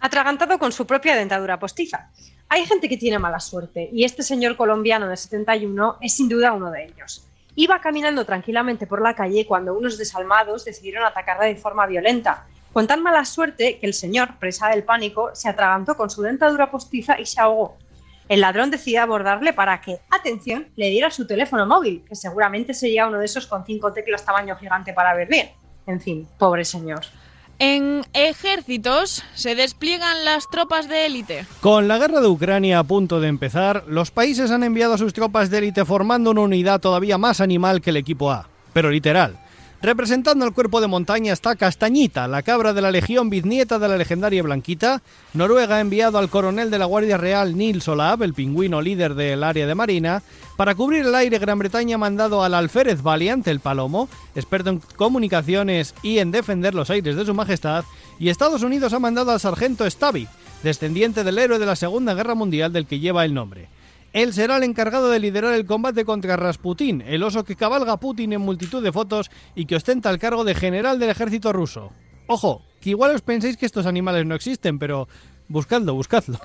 Atragantado 0.00 0.58
con 0.58 0.72
su 0.72 0.86
propia 0.86 1.16
dentadura 1.16 1.58
postiza. 1.58 2.10
Hay 2.48 2.66
gente 2.66 2.88
que 2.88 2.96
tiene 2.96 3.18
mala 3.18 3.40
suerte 3.40 3.88
y 3.92 4.04
este 4.04 4.22
señor 4.22 4.56
colombiano 4.56 5.08
de 5.08 5.16
71 5.16 5.96
es 6.00 6.14
sin 6.14 6.28
duda 6.28 6.52
uno 6.52 6.70
de 6.70 6.84
ellos. 6.86 7.24
Iba 7.54 7.80
caminando 7.80 8.24
tranquilamente 8.24 8.86
por 8.86 9.02
la 9.02 9.14
calle 9.14 9.46
cuando 9.46 9.74
unos 9.74 9.98
desalmados 9.98 10.64
decidieron 10.64 11.04
atacarle 11.04 11.46
de 11.46 11.56
forma 11.56 11.86
violenta. 11.86 12.46
Con 12.72 12.86
tan 12.86 13.02
mala 13.02 13.24
suerte 13.24 13.78
que 13.78 13.86
el 13.86 13.94
señor, 13.94 14.38
presa 14.38 14.68
del 14.68 14.84
pánico, 14.84 15.30
se 15.34 15.48
atragantó 15.48 15.96
con 15.96 16.10
su 16.10 16.22
dentadura 16.22 16.70
postiza 16.70 17.20
y 17.20 17.26
se 17.26 17.40
ahogó. 17.40 17.76
El 18.28 18.42
ladrón 18.42 18.70
decidió 18.70 19.02
abordarle 19.02 19.52
para 19.52 19.80
que, 19.80 19.98
atención, 20.08 20.68
le 20.76 20.88
diera 20.88 21.10
su 21.10 21.26
teléfono 21.26 21.66
móvil, 21.66 22.04
que 22.08 22.14
seguramente 22.14 22.74
sería 22.74 23.08
uno 23.08 23.18
de 23.18 23.24
esos 23.24 23.46
con 23.48 23.64
cinco 23.66 23.92
teclas 23.92 24.24
tamaño 24.24 24.54
gigante 24.56 24.92
para 24.92 25.14
ver 25.14 25.26
bien. 25.26 25.50
En 25.86 26.00
fin, 26.00 26.28
pobre 26.38 26.64
señor. 26.64 27.00
En 27.58 28.06
ejércitos 28.12 29.24
se 29.34 29.54
despliegan 29.54 30.24
las 30.24 30.48
tropas 30.48 30.88
de 30.88 31.06
élite. 31.06 31.44
Con 31.60 31.88
la 31.88 31.98
guerra 31.98 32.20
de 32.20 32.28
Ucrania 32.28 32.78
a 32.78 32.84
punto 32.84 33.20
de 33.20 33.28
empezar, 33.28 33.84
los 33.86 34.10
países 34.10 34.50
han 34.50 34.62
enviado 34.62 34.94
a 34.94 34.98
sus 34.98 35.12
tropas 35.12 35.50
de 35.50 35.58
élite 35.58 35.84
formando 35.84 36.30
una 36.30 36.42
unidad 36.42 36.80
todavía 36.80 37.18
más 37.18 37.40
animal 37.40 37.80
que 37.82 37.90
el 37.90 37.96
equipo 37.96 38.30
A. 38.30 38.48
Pero 38.72 38.90
literal. 38.90 39.38
Representando 39.82 40.44
al 40.44 40.52
cuerpo 40.52 40.82
de 40.82 40.88
montaña 40.88 41.32
está 41.32 41.56
Castañita, 41.56 42.28
la 42.28 42.42
cabra 42.42 42.74
de 42.74 42.82
la 42.82 42.90
Legión 42.90 43.30
bisnieta 43.30 43.78
de 43.78 43.88
la 43.88 43.96
legendaria 43.96 44.42
Blanquita. 44.42 45.00
Noruega 45.32 45.76
ha 45.76 45.80
enviado 45.80 46.18
al 46.18 46.28
coronel 46.28 46.70
de 46.70 46.78
la 46.78 46.84
Guardia 46.84 47.16
Real 47.16 47.56
Nils 47.56 47.88
Olav, 47.88 48.22
el 48.22 48.34
pingüino 48.34 48.82
líder 48.82 49.14
del 49.14 49.42
área 49.42 49.66
de 49.66 49.74
Marina. 49.74 50.22
Para 50.58 50.74
cubrir 50.74 51.06
el 51.06 51.14
aire, 51.14 51.38
Gran 51.38 51.58
Bretaña 51.58 51.94
ha 51.94 51.98
mandado 51.98 52.44
al 52.44 52.52
alférez 52.52 53.00
Valiant, 53.00 53.48
el 53.48 53.60
Palomo, 53.60 54.10
experto 54.34 54.68
en 54.68 54.82
comunicaciones 54.96 55.94
y 56.02 56.18
en 56.18 56.30
defender 56.30 56.74
los 56.74 56.90
aires 56.90 57.16
de 57.16 57.24
su 57.24 57.32
majestad. 57.32 57.86
Y 58.18 58.28
Estados 58.28 58.62
Unidos 58.62 58.92
ha 58.92 58.98
mandado 58.98 59.30
al 59.30 59.40
sargento 59.40 59.88
Stabby, 59.88 60.28
descendiente 60.62 61.24
del 61.24 61.38
héroe 61.38 61.58
de 61.58 61.64
la 61.64 61.74
Segunda 61.74 62.12
Guerra 62.12 62.34
Mundial 62.34 62.70
del 62.70 62.86
que 62.86 63.00
lleva 63.00 63.24
el 63.24 63.32
nombre. 63.32 63.70
Él 64.12 64.32
será 64.32 64.56
el 64.56 64.64
encargado 64.64 65.08
de 65.10 65.20
liderar 65.20 65.54
el 65.54 65.66
combate 65.66 66.04
contra 66.04 66.36
Rasputín, 66.36 67.02
el 67.02 67.22
oso 67.22 67.44
que 67.44 67.54
cabalga 67.54 67.92
a 67.92 68.00
Putin 68.00 68.32
en 68.32 68.40
multitud 68.40 68.82
de 68.82 68.92
fotos 68.92 69.30
y 69.54 69.66
que 69.66 69.76
ostenta 69.76 70.10
el 70.10 70.18
cargo 70.18 70.44
de 70.44 70.54
general 70.54 70.98
del 70.98 71.10
ejército 71.10 71.52
ruso. 71.52 71.92
Ojo, 72.26 72.62
que 72.80 72.90
igual 72.90 73.14
os 73.14 73.22
pensáis 73.22 73.56
que 73.56 73.66
estos 73.66 73.86
animales 73.86 74.26
no 74.26 74.34
existen, 74.34 74.78
pero 74.78 75.08
buscadlo, 75.48 75.94
buscadlo. 75.94 76.40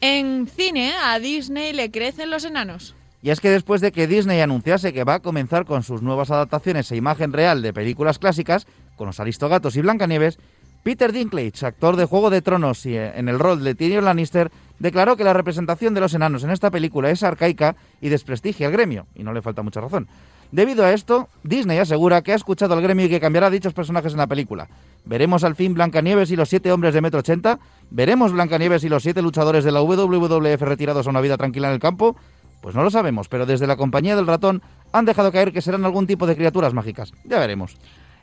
En 0.00 0.48
cine, 0.48 0.92
a 1.02 1.18
Disney 1.18 1.72
le 1.72 1.90
crecen 1.90 2.30
los 2.30 2.44
enanos. 2.44 2.94
Y 3.22 3.30
es 3.30 3.40
que 3.40 3.48
después 3.48 3.80
de 3.80 3.90
que 3.90 4.06
Disney 4.06 4.40
anunciase 4.40 4.92
que 4.92 5.04
va 5.04 5.14
a 5.14 5.20
comenzar 5.20 5.64
con 5.64 5.82
sus 5.82 6.02
nuevas 6.02 6.30
adaptaciones 6.30 6.90
a 6.92 6.96
imagen 6.96 7.32
real 7.32 7.62
de 7.62 7.72
películas 7.72 8.18
clásicas, 8.18 8.66
con 8.96 9.06
los 9.06 9.18
Aristogatos 9.18 9.76
y 9.76 9.80
Blancanieves, 9.80 10.38
Peter 10.82 11.10
Dinklage, 11.10 11.64
actor 11.64 11.96
de 11.96 12.04
Juego 12.04 12.28
de 12.28 12.42
Tronos 12.42 12.84
y 12.84 12.94
eh, 12.94 13.12
en 13.16 13.30
el 13.30 13.38
rol 13.38 13.64
de 13.64 13.74
Tyrion 13.74 14.04
Lannister, 14.04 14.52
declaró 14.78 15.16
que 15.16 15.24
la 15.24 15.32
representación 15.32 15.94
de 15.94 16.00
los 16.00 16.14
enanos 16.14 16.44
en 16.44 16.50
esta 16.50 16.70
película 16.70 17.10
es 17.10 17.22
arcaica 17.22 17.76
y 18.00 18.08
desprestigia 18.08 18.66
al 18.66 18.72
gremio, 18.72 19.06
y 19.14 19.22
no 19.22 19.32
le 19.32 19.42
falta 19.42 19.62
mucha 19.62 19.80
razón. 19.80 20.08
Debido 20.52 20.84
a 20.84 20.92
esto, 20.92 21.28
Disney 21.42 21.78
asegura 21.78 22.22
que 22.22 22.32
ha 22.32 22.36
escuchado 22.36 22.74
al 22.74 22.82
gremio 22.82 23.06
y 23.06 23.08
que 23.08 23.18
cambiará 23.18 23.50
dichos 23.50 23.72
personajes 23.72 24.12
en 24.12 24.18
la 24.18 24.26
película. 24.26 24.68
¿Veremos 25.04 25.42
al 25.42 25.56
fin 25.56 25.74
Blancanieves 25.74 26.30
y 26.30 26.36
los 26.36 26.48
siete 26.48 26.70
hombres 26.70 26.94
de 26.94 27.00
metro 27.00 27.20
ochenta? 27.20 27.58
¿Veremos 27.90 28.32
Blancanieves 28.32 28.84
y 28.84 28.88
los 28.88 29.02
siete 29.02 29.20
luchadores 29.20 29.64
de 29.64 29.72
la 29.72 29.82
WWF 29.82 30.62
retirados 30.62 31.06
a 31.06 31.10
una 31.10 31.20
vida 31.20 31.36
tranquila 31.36 31.68
en 31.68 31.74
el 31.74 31.80
campo? 31.80 32.16
Pues 32.60 32.74
no 32.74 32.82
lo 32.82 32.90
sabemos, 32.90 33.28
pero 33.28 33.46
desde 33.46 33.66
la 33.66 33.76
compañía 33.76 34.16
del 34.16 34.26
ratón 34.26 34.62
han 34.92 35.04
dejado 35.04 35.32
caer 35.32 35.52
que 35.52 35.60
serán 35.60 35.84
algún 35.84 36.06
tipo 36.06 36.26
de 36.26 36.36
criaturas 36.36 36.72
mágicas. 36.72 37.12
Ya 37.24 37.38
veremos. 37.38 37.76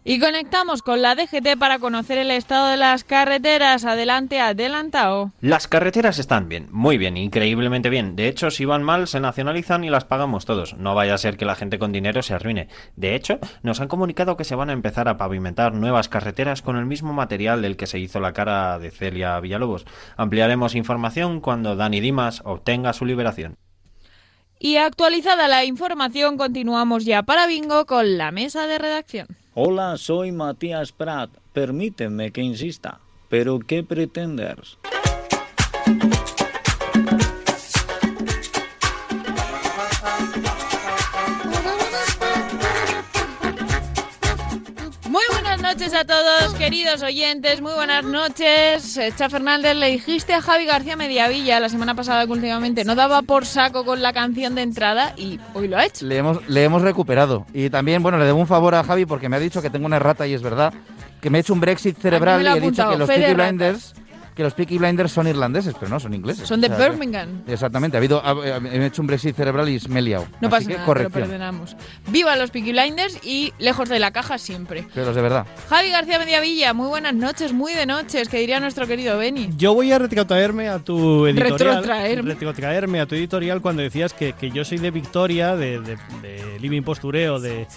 Y 0.03 0.19
conectamos 0.19 0.81
con 0.81 1.03
la 1.03 1.13
DGT 1.13 1.59
para 1.59 1.77
conocer 1.77 2.17
el 2.17 2.31
estado 2.31 2.69
de 2.69 2.77
las 2.77 3.03
carreteras. 3.03 3.85
Adelante, 3.85 4.39
adelantado. 4.39 5.31
Las 5.41 5.67
carreteras 5.67 6.17
están 6.17 6.49
bien, 6.49 6.69
muy 6.71 6.97
bien, 6.97 7.17
increíblemente 7.17 7.91
bien. 7.91 8.15
De 8.15 8.27
hecho, 8.27 8.49
si 8.49 8.65
van 8.65 8.81
mal, 8.81 9.07
se 9.07 9.19
nacionalizan 9.19 9.83
y 9.83 9.91
las 9.91 10.05
pagamos 10.05 10.45
todos. 10.45 10.73
No 10.73 10.95
vaya 10.95 11.13
a 11.13 11.19
ser 11.19 11.37
que 11.37 11.45
la 11.45 11.53
gente 11.53 11.77
con 11.77 11.91
dinero 11.91 12.23
se 12.23 12.33
arruine. 12.33 12.67
De 12.95 13.13
hecho, 13.13 13.37
nos 13.61 13.79
han 13.79 13.89
comunicado 13.89 14.37
que 14.37 14.43
se 14.43 14.55
van 14.55 14.71
a 14.71 14.73
empezar 14.73 15.07
a 15.07 15.17
pavimentar 15.17 15.75
nuevas 15.75 16.09
carreteras 16.09 16.63
con 16.63 16.77
el 16.77 16.87
mismo 16.87 17.13
material 17.13 17.61
del 17.61 17.77
que 17.77 17.85
se 17.85 17.99
hizo 17.99 18.19
la 18.19 18.33
cara 18.33 18.79
de 18.79 18.89
Celia 18.89 19.39
Villalobos. 19.39 19.85
Ampliaremos 20.17 20.73
información 20.73 21.41
cuando 21.41 21.75
Dani 21.75 21.99
Dimas 21.99 22.41
obtenga 22.43 22.93
su 22.93 23.05
liberación. 23.05 23.55
Y 24.57 24.77
actualizada 24.77 25.47
la 25.47 25.63
información, 25.63 26.37
continuamos 26.37 27.05
ya 27.05 27.21
para 27.21 27.45
Bingo 27.45 27.85
con 27.85 28.17
la 28.17 28.31
mesa 28.31 28.65
de 28.65 28.79
redacción. 28.79 29.40
Hola, 29.53 29.97
soy 29.97 30.31
Matías 30.31 30.93
Prat. 30.93 31.29
Permíteme 31.51 32.31
que 32.31 32.39
insista. 32.39 33.01
¿Pero 33.27 33.59
qué 33.59 33.83
pretendes? 33.83 34.77
Noches 45.61 45.93
a 45.93 46.05
todos, 46.05 46.55
queridos 46.55 47.03
oyentes. 47.03 47.61
Muy 47.61 47.73
buenas 47.73 48.03
noches. 48.03 48.99
Cha 49.15 49.29
Fernández, 49.29 49.75
le 49.75 49.91
dijiste 49.91 50.33
a 50.33 50.41
Javi 50.41 50.65
García 50.65 50.95
Mediavilla 50.95 51.59
la 51.59 51.69
semana 51.69 51.93
pasada 51.93 52.25
que 52.25 52.31
últimamente 52.31 52.83
no 52.83 52.95
daba 52.95 53.21
por 53.21 53.45
saco 53.45 53.85
con 53.85 54.01
la 54.01 54.11
canción 54.11 54.55
de 54.55 54.63
entrada 54.63 55.13
y 55.17 55.39
hoy 55.53 55.67
lo 55.67 55.77
ha 55.77 55.85
hecho. 55.85 56.05
Le 56.05 56.17
hemos, 56.17 56.47
le 56.49 56.63
hemos 56.63 56.81
recuperado. 56.81 57.45
Y 57.53 57.69
también, 57.69 58.01
bueno, 58.01 58.17
le 58.17 58.25
debo 58.25 58.39
un 58.39 58.47
favor 58.47 58.73
a 58.73 58.83
Javi 58.83 59.05
porque 59.05 59.29
me 59.29 59.35
ha 59.35 59.39
dicho 59.39 59.61
que 59.61 59.69
tengo 59.69 59.85
una 59.85 59.97
errata 59.97 60.25
y 60.25 60.33
es 60.33 60.41
verdad. 60.41 60.73
Que 61.21 61.29
me 61.29 61.37
he 61.37 61.41
hecho 61.41 61.53
un 61.53 61.59
Brexit 61.59 61.97
cerebral 61.97 62.43
y 62.43 62.47
he 62.47 62.61
dicho 62.61 62.89
que 62.89 62.97
los 62.97 63.07
Peaky 63.07 63.33
ratas. 63.33 63.93
Que 64.35 64.43
los 64.43 64.53
Peaky 64.53 64.77
Blinders 64.77 65.11
son 65.11 65.27
irlandeses, 65.27 65.73
pero 65.77 65.89
no, 65.89 65.99
son 65.99 66.13
ingleses. 66.13 66.47
Son 66.47 66.61
de 66.61 66.67
O 66.67 66.69
sea, 66.69 66.77
que- 66.77 66.89
Birmingham. 66.89 67.41
Exactamente, 67.47 67.97
ha 67.97 67.99
habido, 67.99 68.21
ha- 68.25 68.59
he 68.71 68.85
hecho 68.85 69.01
un 69.01 69.07
Brexit 69.07 69.35
cerebral 69.35 69.67
y 69.67 69.79
me 69.89 69.99
he 69.99 70.01
liado. 70.03 70.25
No 70.39 70.47
Así 70.47 70.49
pasa 70.49 70.59
que 70.59 70.65
nada, 70.67 70.75
te 70.75 70.79
lo 70.79 70.85
corrección. 70.85 71.11
perdonamos. 71.23 71.75
Viva 72.07 72.35
los 72.37 72.49
Peaky 72.49 72.71
Blinders 72.71 73.19
y 73.25 73.51
lejos 73.59 73.89
de 73.89 73.99
la 73.99 74.11
caja 74.11 74.37
siempre. 74.37 74.87
Pero 74.95 75.13
de 75.13 75.21
verdad. 75.21 75.45
Javi 75.69 75.89
García 75.89 76.17
Mediavilla, 76.17 76.73
muy 76.73 76.87
buenas 76.87 77.13
noches, 77.13 77.51
muy 77.51 77.73
de 77.73 77.85
noches, 77.85 78.29
que 78.29 78.37
diría 78.39 78.59
nuestro 78.61 78.87
querido 78.87 79.17
Benny. 79.17 79.49
Yo 79.57 79.73
voy 79.73 79.91
a 79.91 79.99
retrotraerme 79.99 80.69
a 80.69 80.79
tu 80.79 81.25
editorial. 81.27 81.57
Retrotraerme. 81.57 82.29
retrotraerme 82.33 82.99
a 83.01 83.05
tu 83.05 83.15
editorial 83.15 83.61
cuando 83.61 83.81
decías 83.81 84.13
que, 84.13 84.33
que 84.33 84.49
yo 84.51 84.63
soy 84.63 84.77
de 84.77 84.91
Victoria, 84.91 85.55
de, 85.57 85.79
de, 85.81 85.97
de 86.21 86.59
Living 86.61 86.83
Postureo, 86.83 87.39
de, 87.39 87.67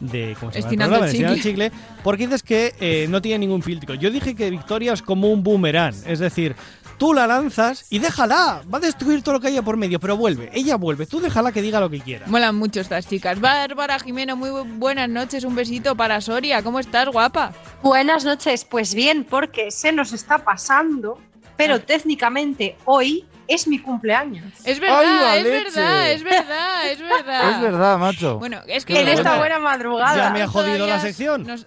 de 0.00 0.36
¿cómo 0.38 0.52
se 0.52 0.60
llama? 0.62 1.06
el 1.08 1.42
chicle, 1.42 1.72
porque 2.04 2.26
dices 2.26 2.42
que 2.42 2.74
eh, 2.80 3.06
no 3.08 3.22
tiene 3.22 3.38
ningún 3.40 3.62
filtro. 3.62 3.94
Yo 3.94 4.10
dije 4.10 4.34
que 4.34 4.50
Victoria 4.50 4.92
es 4.92 5.02
como 5.02 5.28
un 5.28 5.42
boomerang, 5.42 5.94
es 6.12 6.18
decir, 6.20 6.54
tú 6.98 7.12
la 7.14 7.26
lanzas 7.26 7.86
y 7.90 7.98
déjala, 7.98 8.62
va 8.72 8.78
a 8.78 8.80
destruir 8.80 9.22
todo 9.22 9.34
lo 9.34 9.40
que 9.40 9.48
haya 9.48 9.62
por 9.62 9.76
medio, 9.76 9.98
pero 9.98 10.16
vuelve, 10.16 10.50
ella 10.52 10.76
vuelve, 10.76 11.06
tú 11.06 11.20
déjala 11.20 11.50
que 11.52 11.62
diga 11.62 11.80
lo 11.80 11.90
que 11.90 12.00
quiera. 12.00 12.26
Molan 12.28 12.54
mucho 12.56 12.80
estas 12.80 13.08
chicas. 13.08 13.40
Bárbara 13.40 13.98
Jimeno, 13.98 14.36
muy 14.36 14.50
bu- 14.50 14.78
buenas 14.78 15.08
noches, 15.08 15.44
un 15.44 15.54
besito 15.54 15.96
para 15.96 16.20
Soria. 16.20 16.62
¿Cómo 16.62 16.78
estás, 16.78 17.08
guapa? 17.08 17.52
Buenas 17.82 18.24
noches, 18.24 18.64
pues 18.64 18.94
bien, 18.94 19.24
porque 19.24 19.70
se 19.70 19.92
nos 19.92 20.12
está 20.12 20.38
pasando, 20.38 21.18
pero 21.56 21.80
técnicamente 21.80 22.76
hoy 22.84 23.24
es 23.48 23.66
mi 23.66 23.78
cumpleaños. 23.80 24.44
Es 24.64 24.78
verdad, 24.80 25.00
¡Ay, 25.04 25.38
es 25.40 25.44
verdad, 25.44 26.10
es 26.12 26.22
verdad, 26.22 26.90
es 26.90 27.00
verdad. 27.00 27.50
Es 27.54 27.60
verdad, 27.60 27.98
macho. 27.98 28.38
Bueno, 28.38 28.60
es 28.68 28.84
que 28.84 29.00
En 29.00 29.08
esta 29.08 29.32
no- 29.32 29.38
buena 29.38 29.58
madrugada. 29.58 30.16
Ya 30.16 30.30
me 30.30 30.42
ha 30.42 30.46
jodido 30.46 30.86
la 30.86 31.00
sección. 31.00 31.44
nos- 31.46 31.66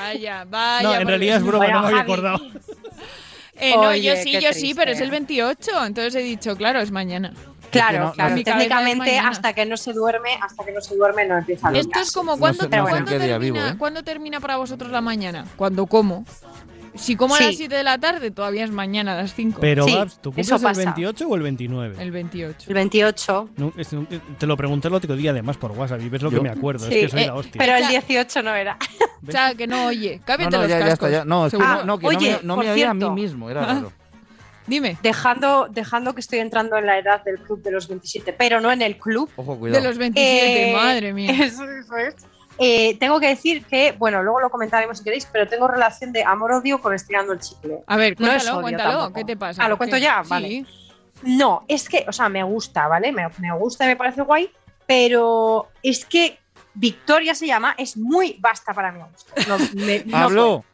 Vaya, 0.00 0.44
vaya. 0.48 0.82
no, 0.82 0.94
en 0.96 1.06
realidad 1.06 1.36
es 1.36 1.42
broma, 1.44 1.58
Bueno, 1.66 1.74
no 1.74 1.82
me 1.82 1.88
había 1.90 2.02
acordado. 2.02 2.38
Eh, 3.58 3.72
no, 3.74 3.88
Oye, 3.88 4.02
yo 4.02 4.16
sí, 4.16 4.32
yo 4.40 4.52
sí, 4.52 4.74
pero 4.74 4.92
es 4.92 5.00
el 5.00 5.10
28. 5.10 5.86
Entonces 5.86 6.14
he 6.14 6.18
dicho, 6.20 6.56
claro, 6.56 6.80
es 6.80 6.90
mañana. 6.90 7.32
Claro, 7.70 8.04
no- 8.06 8.12
claro. 8.12 8.34
Técnicamente, 8.36 9.18
hasta 9.18 9.52
que 9.52 9.66
no 9.66 9.76
se 9.76 9.92
duerme, 9.92 10.30
hasta 10.40 10.64
que 10.64 10.72
no 10.72 10.80
se 10.80 10.94
duerme, 10.94 11.26
no 11.26 11.38
empieza 11.38 11.68
a 11.68 11.72
Esto 11.72 11.98
es 12.00 12.12
como 12.12 12.38
cuando, 12.38 12.64
sé- 12.64 12.68
no 12.68 12.76
sé 12.76 12.78
en 12.78 12.84
¿cuándo 12.88 13.10
qué 13.10 13.18
día 13.18 13.26
termina, 13.38 13.68
¿eh? 13.70 13.74
¿cuándo 13.78 14.02
termina 14.04 14.40
para 14.40 14.56
vosotros 14.56 14.90
la 14.92 15.00
mañana? 15.00 15.46
Cuando 15.56 15.86
como. 15.86 16.24
Si 16.96 17.16
como 17.16 17.34
a 17.34 17.38
Sí. 17.38 17.44
las 17.44 17.56
7 17.56 17.74
de 17.76 17.82
la 17.84 17.98
tarde, 17.98 18.30
todavía 18.30 18.64
es 18.64 18.70
mañana 18.70 19.12
a 19.12 19.16
las 19.16 19.34
5. 19.34 19.58
Pero, 19.60 19.84
Sí, 19.84 19.94
Babs, 19.94 20.14
¿tú 20.20 20.30
cumples 20.30 20.50
el 20.50 20.60
pasa. 20.60 20.82
28 20.84 21.28
o 21.28 21.36
el 21.36 21.42
29? 21.42 21.96
El 22.02 22.10
28. 22.10 22.68
El 22.68 22.74
28. 22.74 23.48
No, 23.56 23.72
es- 23.76 23.90
te 24.38 24.46
lo 24.46 24.56
pregunté 24.56 24.88
el 24.88 24.94
otro 24.94 25.14
día 25.16 25.30
además 25.32 25.56
por 25.56 25.72
WhatsApp 25.72 26.00
y 26.02 26.08
ves 26.08 26.22
lo 26.22 26.30
que 26.30 26.36
Yo- 26.36 26.42
me 26.42 26.50
acuerdo, 26.50 26.86
Sí, 26.88 26.94
es 26.94 27.00
que 27.04 27.08
soy 27.08 27.22
eh, 27.22 27.26
la 27.26 27.34
hostia. 27.34 27.58
Pero 27.58 27.74
el 27.76 27.82
Echa- 27.84 27.88
18 27.90 28.42
no 28.42 28.54
era. 28.54 28.78
O 29.26 29.30
sea, 29.32 29.54
que 29.54 29.66
no 29.66 29.86
oye. 29.86 30.18
No, 30.18 30.24
Cámbiate 30.24 30.56
no, 30.56 30.62
los 30.62 30.70
ya, 30.70 30.78
ya 30.78 30.84
cascos. 30.86 31.08
está, 31.08 31.18
ya. 31.20 31.24
No, 31.24 31.46
es 31.46 31.50
que, 31.52 31.56
Seguro. 31.58 31.76
no, 31.78 31.84
no, 31.84 31.98
que 31.98 32.06
Oye, 32.06 32.38
no 32.42 32.56
me, 32.56 32.64
no 32.66 32.72
oía 32.72 32.90
a 32.90 32.94
mí 32.94 33.10
mismo, 33.10 33.50
era 33.50 33.64
raro. 33.66 33.92
Dime, 34.66 34.98
Dejando, 35.00 35.68
dejando 35.70 36.12
que 36.12 36.20
estoy 36.20 36.40
entrando 36.40 36.76
en 36.76 36.86
la 36.86 36.98
edad 36.98 37.22
del 37.22 37.38
club 37.38 37.62
de 37.62 37.70
los 37.70 37.86
27, 37.86 38.32
pero 38.32 38.60
no 38.60 38.72
en 38.72 38.82
el 38.82 38.96
club. 38.98 39.30
Ojo, 39.36 39.52
de 39.54 39.58
cuidado. 39.60 39.84
los 39.84 39.96
27, 39.98 40.70
Eh, 40.70 40.74
madre 40.74 41.12
mía. 41.12 41.30
Eso, 41.44 41.62
eso 41.70 41.96
es. 41.96 42.14
Eh, 42.58 42.96
tengo 42.98 43.20
que 43.20 43.28
decir 43.28 43.64
que, 43.66 43.92
bueno, 43.98 44.22
luego 44.22 44.40
lo 44.40 44.50
comentaremos 44.50 44.98
si 44.98 45.04
queréis, 45.04 45.26
pero 45.30 45.46
tengo 45.46 45.68
relación 45.68 46.12
de 46.12 46.24
amor-odio 46.24 46.80
con 46.80 46.94
estirando 46.94 47.32
el 47.34 47.40
chicle. 47.40 47.80
A 47.86 47.96
ver, 47.96 48.18
no 48.20 48.26
es 48.28 48.32
cuéntalo, 48.44 48.52
odio 48.56 48.62
cuéntalo. 48.62 48.90
tampoco. 48.92 49.14
¿Qué 49.14 49.24
te 49.24 49.36
pasa? 49.36 49.62
Ah, 49.64 49.68
¿lo 49.68 49.74
¿Por 49.76 49.78
cuento 49.88 49.96
ya? 49.98 50.22
Sí. 50.24 50.30
Vale. 50.30 50.66
No, 51.22 51.64
es 51.68 51.88
que, 51.88 52.04
o 52.08 52.12
sea, 52.12 52.28
me 52.28 52.42
gusta, 52.42 52.88
¿vale? 52.88 53.12
Me, 53.12 53.26
me 53.38 53.52
gusta 53.56 53.84
y 53.84 53.88
me 53.88 53.96
parece 53.96 54.22
guay, 54.22 54.50
pero 54.86 55.68
es 55.82 56.04
que 56.04 56.38
Victoria 56.74 57.34
se 57.34 57.46
llama, 57.46 57.74
es 57.78 57.96
muy 57.96 58.36
basta 58.38 58.72
para 58.74 58.92
mi 58.92 59.00
gusto. 59.02 59.32
No, 59.48 59.56
me- 59.84 60.02
no 60.06 60.16
Habló. 60.16 60.64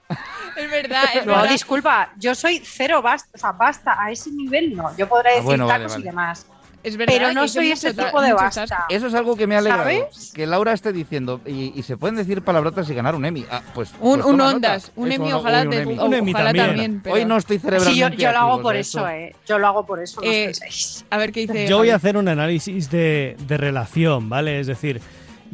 Es 0.57 0.71
verdad, 0.71 1.05
es 1.15 1.25
No, 1.27 1.33
verdad. 1.37 1.51
disculpa, 1.51 2.13
yo 2.19 2.35
soy 2.35 2.61
cero 2.65 3.01
basta, 3.01 3.31
o 3.35 3.39
sea, 3.39 3.53
basta 3.53 3.97
a 3.99 4.11
ese 4.11 4.31
nivel 4.31 4.77
no. 4.77 4.95
Yo 4.97 5.09
podré 5.09 5.31
Ah, 5.31 5.35
decir 5.37 5.47
vale, 5.59 5.67
tacos 5.67 5.93
vale. 5.93 6.03
y 6.03 6.05
demás. 6.07 6.47
Es 6.83 6.97
verdad 6.97 7.15
Pero 7.17 7.33
no 7.33 7.47
soy 7.47 7.71
ese 7.71 7.95
tipo 7.95 8.21
de 8.21 8.33
basta. 8.33 8.87
Eso 8.89 9.07
es 9.07 9.15
algo 9.15 9.37
que 9.37 9.47
me 9.47 9.55
ha 9.55 9.59
alegrado. 9.59 9.85
¿Sabes? 9.85 10.33
Que 10.35 10.47
Laura 10.47 10.73
esté 10.73 10.93
diciendo, 10.93 11.41
y, 11.47 11.73
y 11.79 11.83
se 11.85 11.97
pueden 11.97 12.17
decir 12.17 12.43
palabrotas 12.43 12.91
y 12.91 12.95
ganar 12.95 13.15
un 13.15 13.25
Emmy. 13.25 13.45
Ah, 13.51 13.63
pues, 13.75 13.91
Un, 14.01 14.15
pues 14.21 14.25
un 14.27 14.39
toma 14.39 14.51
Ondas, 14.55 14.83
nota. 14.89 14.93
un 14.97 15.13
Emmy, 15.13 15.33
ojalá, 15.33 15.63
un 15.63 15.71
te- 15.71 15.83
Emmy. 15.83 15.99
Un 15.99 16.15
Emmy 16.15 16.33
ojalá 16.33 16.45
también. 16.47 16.67
también. 16.67 17.01
pero- 17.03 17.15
Hoy 17.15 17.25
no 17.25 17.37
estoy 17.37 17.59
celebrando 17.59 17.91
Sí, 17.93 17.99
yo, 18.01 18.07
un 18.07 18.13
yo 18.15 18.33
lo 18.33 18.39
hago 18.39 18.63
por 18.63 18.77
eso, 18.77 19.09
eh. 19.09 19.35
Yo 19.47 19.59
lo 19.59 19.67
hago 19.69 19.87
por 19.87 20.01
eso, 20.03 20.21
no 20.21 20.27
Eh, 20.27 20.51
os. 20.51 21.05
A 21.11 21.17
ver 21.19 21.31
qué 21.33 21.41
dice. 21.47 21.69
Yo 21.69 21.79
voy 21.79 21.91
a 21.91 21.97
hacer 21.97 22.17
un 22.17 22.27
análisis 22.29 22.91
de, 22.91 23.37
de 23.47 23.57
relación, 23.57 24.29
¿vale? 24.29 24.59
Es 24.59 24.67
decir, 24.67 25.01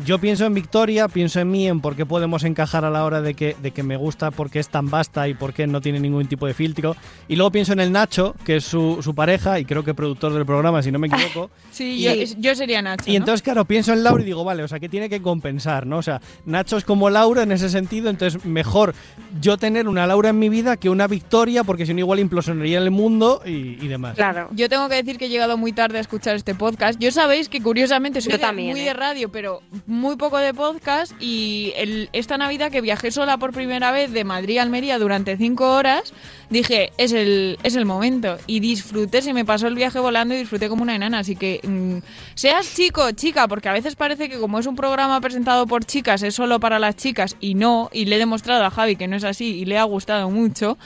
yo 0.04 0.18
pienso 0.18 0.46
en 0.46 0.54
Victoria, 0.54 1.08
pienso 1.08 1.40
en 1.40 1.50
mí, 1.50 1.66
en 1.66 1.80
por 1.80 1.96
qué 1.96 2.06
podemos 2.06 2.44
encajar 2.44 2.84
a 2.84 2.90
la 2.90 3.04
hora 3.04 3.20
de 3.20 3.34
que, 3.34 3.56
de 3.60 3.72
que 3.72 3.82
me 3.82 3.96
gusta, 3.96 4.30
por 4.30 4.50
qué 4.50 4.58
es 4.60 4.68
tan 4.68 4.88
vasta 4.90 5.28
y 5.28 5.34
por 5.34 5.52
qué 5.52 5.66
no 5.66 5.80
tiene 5.80 6.00
ningún 6.00 6.26
tipo 6.28 6.46
de 6.46 6.54
filtro. 6.54 6.96
Y 7.26 7.36
luego 7.36 7.50
pienso 7.50 7.72
en 7.72 7.80
el 7.80 7.90
Nacho, 7.92 8.34
que 8.44 8.56
es 8.56 8.64
su, 8.64 8.98
su 9.02 9.14
pareja 9.14 9.58
y 9.58 9.64
creo 9.64 9.82
que 9.84 9.94
productor 9.94 10.32
del 10.32 10.46
programa, 10.46 10.82
si 10.82 10.92
no 10.92 10.98
me 10.98 11.06
equivoco. 11.12 11.50
Sí, 11.70 12.06
Y- 12.06 12.26
yo, 12.26 12.34
yo 12.38 12.54
sería 12.54 12.80
Nacho. 12.80 13.04
Y 13.06 13.12
¿no? 13.12 13.16
entonces, 13.18 13.42
claro, 13.42 13.64
pienso 13.64 13.92
en 13.92 14.02
Laura 14.04 14.22
y 14.22 14.26
digo, 14.26 14.44
vale, 14.44 14.62
o 14.62 14.68
sea, 14.68 14.78
que 14.80 14.88
tiene 14.88 15.08
que 15.08 15.20
compensar, 15.20 15.86
¿no? 15.86 15.98
O 15.98 16.02
sea, 16.02 16.20
Nacho 16.46 16.76
es 16.76 16.84
como 16.84 17.10
Laura 17.10 17.42
en 17.42 17.52
ese 17.52 17.68
sentido, 17.68 18.08
entonces 18.10 18.44
mejor 18.44 18.94
yo 19.40 19.56
tener 19.58 19.88
una 19.88 20.06
Laura 20.06 20.30
en 20.30 20.38
mi 20.38 20.48
vida 20.48 20.76
que 20.76 20.88
una 20.90 21.06
Victoria, 21.06 21.64
porque 21.64 21.86
si 21.86 21.92
no 21.94 22.00
igual 22.00 22.20
implosionaría 22.20 22.78
el 22.78 22.90
mundo 22.90 23.42
y, 23.44 23.50
y 23.84 23.88
demás. 23.88 24.14
Claro. 24.14 24.48
Yo 24.52 24.68
tengo 24.68 24.88
que 24.88 24.94
decir 24.96 25.18
que 25.18 25.26
he 25.26 25.28
llegado 25.28 25.56
muy 25.56 25.72
tarde 25.72 25.98
a 25.98 26.00
escuchar 26.00 26.36
este 26.36 26.54
podcast. 26.54 26.98
Yo 27.00 27.10
sabéis 27.10 27.48
que 27.48 27.60
curiosamente 27.60 28.20
soy 28.20 28.32
Yo 28.32 28.38
de- 28.38 28.42
también, 28.44 28.70
muy 28.70 28.80
¿eh? 28.80 28.84
de 28.84 28.92
radio, 28.94 29.28
pero 29.30 29.60
muy 29.88 30.16
poco 30.16 30.38
de 30.38 30.54
podcast. 30.54 31.12
Y 31.20 31.72
el- 31.76 32.08
esta 32.12 32.38
Navidad 32.38 32.70
que 32.70 32.80
viajé 32.80 33.10
sola 33.10 33.38
por 33.38 33.52
primera 33.52 33.90
vez 33.90 34.12
de 34.12 34.22
Madrid 34.24 34.58
a 34.58 34.62
Almería 34.62 34.98
durante 34.98 35.36
cinco 35.36 35.72
horas, 35.72 36.12
dije, 36.50 36.92
es 36.98 37.12
el, 37.12 37.58
es 37.62 37.74
el 37.74 37.84
momento. 37.86 38.38
Y 38.46 38.60
disfruté, 38.60 39.22
se 39.22 39.32
me 39.32 39.44
pasó 39.44 39.66
el 39.66 39.74
viaje 39.74 39.98
volando 39.98 40.34
y 40.34 40.38
disfruté 40.38 40.68
como 40.68 40.82
una 40.82 40.94
enana. 40.94 41.18
Así 41.20 41.34
que 41.34 41.60
mm, 41.66 41.98
seas 42.36 42.74
chico 42.74 43.10
chica, 43.12 43.48
porque 43.48 43.68
a 43.68 43.72
veces 43.72 43.96
parece 43.96 44.28
que 44.28 44.38
como 44.38 44.58
es 44.58 44.66
un 44.66 44.76
programa 44.76 45.20
presentado 45.20 45.66
por 45.66 45.84
chicas, 45.84 46.22
es 46.22 46.34
solo 46.34 46.60
para 46.60 46.78
las 46.78 46.94
chicas 46.96 47.36
y 47.40 47.54
no. 47.54 47.88
Y 47.92 48.04
le 48.04 48.16
he 48.16 48.18
demostrado 48.18 48.64
a 48.64 48.70
Javi 48.70 48.96
que 48.96 49.08
no 49.08 49.16
es 49.16 49.24
así 49.24 49.56
y 49.56 49.64
le 49.64 49.78
ha 49.78 49.84
gustado 49.84 50.30
mucho. 50.30 50.76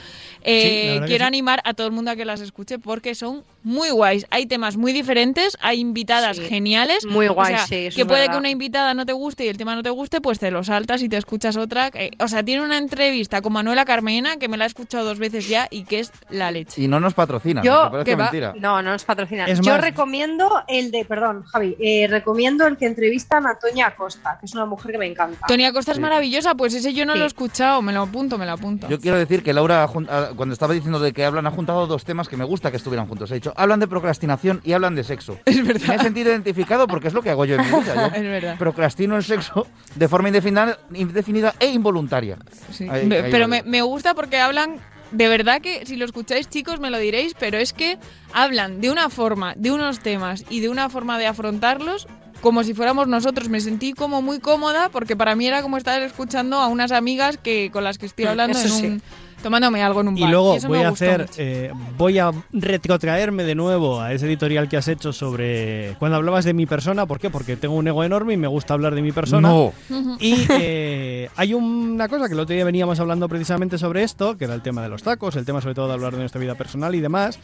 Eh, 0.43 1.01
quiero 1.05 1.23
sí. 1.23 1.27
animar 1.27 1.61
a 1.63 1.73
todo 1.73 1.87
el 1.87 1.93
mundo 1.93 2.11
a 2.11 2.15
que 2.15 2.25
las 2.25 2.41
escuche 2.41 2.79
porque 2.79 3.15
son 3.15 3.43
muy 3.63 3.89
guays. 3.91 4.25
Hay 4.29 4.45
temas 4.45 4.75
muy 4.77 4.91
diferentes, 4.93 5.57
hay 5.61 5.79
invitadas 5.79 6.37
Sí. 6.37 6.43
geniales. 6.43 7.05
Muy 7.05 7.27
O 7.27 7.33
guays, 7.33 7.57
sea, 7.57 7.67
sí, 7.67 7.75
eso 7.87 7.95
Que 7.95 8.01
es 8.01 8.07
puede 8.07 8.21
verdad. 8.21 8.33
que 8.33 8.39
una 8.39 8.49
invitada 8.49 8.93
no 8.93 9.05
te 9.05 9.13
guste 9.13 9.45
y 9.45 9.47
el 9.47 9.57
tema 9.57 9.75
no 9.75 9.83
te 9.83 9.89
guste, 9.89 10.19
pues 10.21 10.39
te 10.39 10.51
lo 10.51 10.63
saltas 10.63 11.01
y 11.01 11.09
te 11.09 11.17
escuchas 11.17 11.55
otra. 11.57 11.89
Eh, 11.93 12.11
O 12.19 12.27
sea, 12.27 12.43
tiene 12.43 12.61
una 12.63 12.77
entrevista 12.77 13.41
con 13.41 13.53
Manuela 13.53 13.85
Carmena 13.85 14.37
que 14.37 14.47
me 14.47 14.57
la 14.57 14.65
he 14.65 14.67
escuchado 14.67 15.05
dos 15.05 15.19
veces 15.19 15.47
ya 15.47 15.67
y 15.71 15.83
que 15.83 15.99
es 15.99 16.11
la 16.29 16.51
leche. 16.51 16.81
Y 16.81 16.87
no 16.87 16.99
nos 16.99 17.13
patrocina, 17.13 17.61
Yo- 17.63 17.85
me 17.85 17.89
parece 17.91 18.05
que 18.11 18.15
va- 18.15 18.23
mentira. 18.25 18.53
No, 18.59 18.81
no 18.81 18.91
nos 18.91 19.03
patrocinan. 19.05 19.49
Es 19.49 19.59
Yo 19.61 19.71
más- 19.73 19.81
recomiendo 19.81 20.63
el 20.67 20.91
de, 20.91 21.05
perdón, 21.05 21.43
Javi, 21.43 21.75
eh, 21.79 22.07
recomiendo 22.09 22.67
el 22.67 22.77
que 22.77 22.85
entrevistan 22.85 23.45
a 23.47 23.57
Toña 23.59 23.87
Acosta, 23.87 24.37
que 24.39 24.45
es 24.45 24.53
una 24.53 24.65
mujer 24.65 24.91
que 24.91 24.97
me 24.97 25.05
encanta. 25.07 25.45
Tony 25.47 25.65
Acosta 25.65 25.91
es 25.93 25.99
maravillosa, 25.99 26.55
pues 26.55 26.73
ese 26.73 26.93
yo 26.93 27.05
no 27.05 27.13
Sí. 27.13 27.19
lo 27.19 27.25
he 27.25 27.27
escuchado, 27.27 27.81
me 27.81 27.93
lo 27.93 28.01
apunto, 28.01 28.37
me 28.37 28.45
lo 28.45 28.51
apunto. 28.53 28.87
Yo 28.89 28.99
quiero 28.99 29.17
decir 29.17 29.41
que 29.43 29.53
Laura, 29.53 29.87
cuando 30.35 30.53
estaba 30.53 30.73
diciendo 30.73 30.99
de 30.99 31.13
que 31.13 31.25
hablan, 31.25 31.45
ha 31.47 31.51
juntado 31.51 31.87
dos 31.87 32.03
temas 32.05 32.27
que 32.27 32.37
me 32.37 32.43
gusta 32.43 32.71
que 32.71 32.77
estuvieran 32.77 33.07
juntos. 33.07 33.31
Ha 33.31 33.35
dicho, 33.35 33.53
hablan 33.55 33.79
de 33.79 33.87
procrastinación 33.87 34.61
y 34.63 34.73
hablan 34.73 34.95
de 34.95 35.03
sexo. 35.03 35.37
Es 35.45 35.65
verdad. 35.65 35.87
Me 35.87 35.95
he 35.95 35.99
sentido 35.99 36.29
identificado 36.31 36.87
porque 36.87 37.07
es 37.07 37.13
lo 37.13 37.21
que 37.21 37.29
hago 37.29 37.45
yo 37.45 37.55
en 37.55 37.61
mi 37.61 37.79
vida. 37.79 38.09
Yo 38.09 38.15
Es 38.15 38.23
verdad. 38.23 38.57
procrastino 38.57 39.15
el 39.17 39.23
sexo 39.23 39.67
de 39.95 40.07
forma 40.07 40.29
indefinida, 40.29 40.77
indefinida 40.93 41.53
e 41.59 41.67
involuntaria. 41.67 42.37
Sí. 42.71 42.87
Ahí- 42.89 43.05
Me- 43.05 43.17
ahí 43.17 43.31
pero 43.31 43.47
me, 43.47 43.81
gusta 43.81 44.13
porque 44.13 44.37
hablan, 44.39 44.77
de 45.11 45.27
verdad 45.27 45.61
que 45.61 45.85
si 45.85 45.95
lo 45.95 46.05
escucháis 46.05 46.49
chicos 46.49 46.79
me 46.79 46.89
lo 46.89 46.97
diréis, 46.97 47.33
pero 47.39 47.57
es 47.57 47.73
que 47.73 47.97
hablan 48.33 48.81
de 48.81 48.89
una 48.91 49.09
forma, 49.09 49.53
de 49.57 49.71
unos 49.71 49.99
temas 49.99 50.43
y 50.49 50.59
de 50.59 50.69
una 50.69 50.89
forma 50.89 51.17
de 51.19 51.27
afrontarlos 51.27 52.07
como 52.41 52.63
si 52.65 52.73
fuéramos 52.73 53.07
nosotros. 53.07 53.47
Me 53.47 53.61
sentí 53.61 53.93
como 53.93 54.21
muy 54.21 54.39
cómoda 54.39 54.89
porque 54.89 55.15
para 55.15 55.33
mí 55.35 55.47
era 55.47 55.61
como 55.61 55.77
estar 55.77 56.01
escuchando 56.01 56.57
a 56.59 56.67
unas 56.67 56.91
amigas 56.91 57.37
que 57.37 57.69
con 57.71 57.83
las 57.85 57.97
que 57.97 58.05
estoy 58.05 58.25
hablando 58.25 58.57
Eso 58.59 58.83
en 58.85 58.99
sí. 58.99 59.05
Tomándome 59.43 59.83
algo 59.83 60.01
en 60.01 60.07
un 60.07 60.17
Y 60.17 60.21
bar. 60.21 60.31
luego 60.31 60.55
eso 60.55 60.67
voy 60.67 60.79
me 60.79 60.85
a 60.85 60.89
hacer, 60.89 61.29
eh, 61.37 61.71
voy 61.97 62.17
a 62.17 62.31
retrotraerme 62.51 63.43
de 63.43 63.53
nuevo 63.53 64.01
a 64.01 64.11
ese 64.13 64.25
editorial 64.25 64.67
que 64.67 64.77
has 64.77 64.87
hecho 64.87 65.13
sobre 65.13 65.95
cuando 65.99 66.17
hablabas 66.17 66.45
de 66.45 66.53
mi 66.53 66.65
persona. 66.65 67.05
¿Por 67.05 67.19
qué? 67.19 67.29
Porque 67.29 67.55
tengo 67.55 67.75
un 67.75 67.87
ego 67.87 68.03
enorme 68.03 68.33
y 68.33 68.37
me 68.37 68.47
gusta 68.47 68.73
hablar 68.73 68.95
de 68.95 69.01
mi 69.03 69.11
persona. 69.11 69.47
No. 69.49 69.73
Y 70.19 70.47
eh, 70.49 71.29
hay 71.35 71.53
una 71.53 72.07
cosa 72.07 72.27
que 72.27 72.33
el 72.33 72.39
otro 72.39 72.55
día 72.55 72.65
veníamos 72.65 72.99
hablando 72.99 73.29
precisamente 73.29 73.77
sobre 73.77 74.03
esto, 74.03 74.37
que 74.37 74.45
era 74.45 74.55
el 74.55 74.61
tema 74.61 74.81
de 74.81 74.89
los 74.89 75.03
tacos, 75.03 75.35
el 75.35 75.45
tema 75.45 75.61
sobre 75.61 75.75
todo 75.75 75.87
de 75.87 75.93
hablar 75.93 76.13
de 76.13 76.19
nuestra 76.19 76.41
vida 76.41 76.55
personal 76.55 76.95
y 76.95 77.01
demás. 77.01 77.37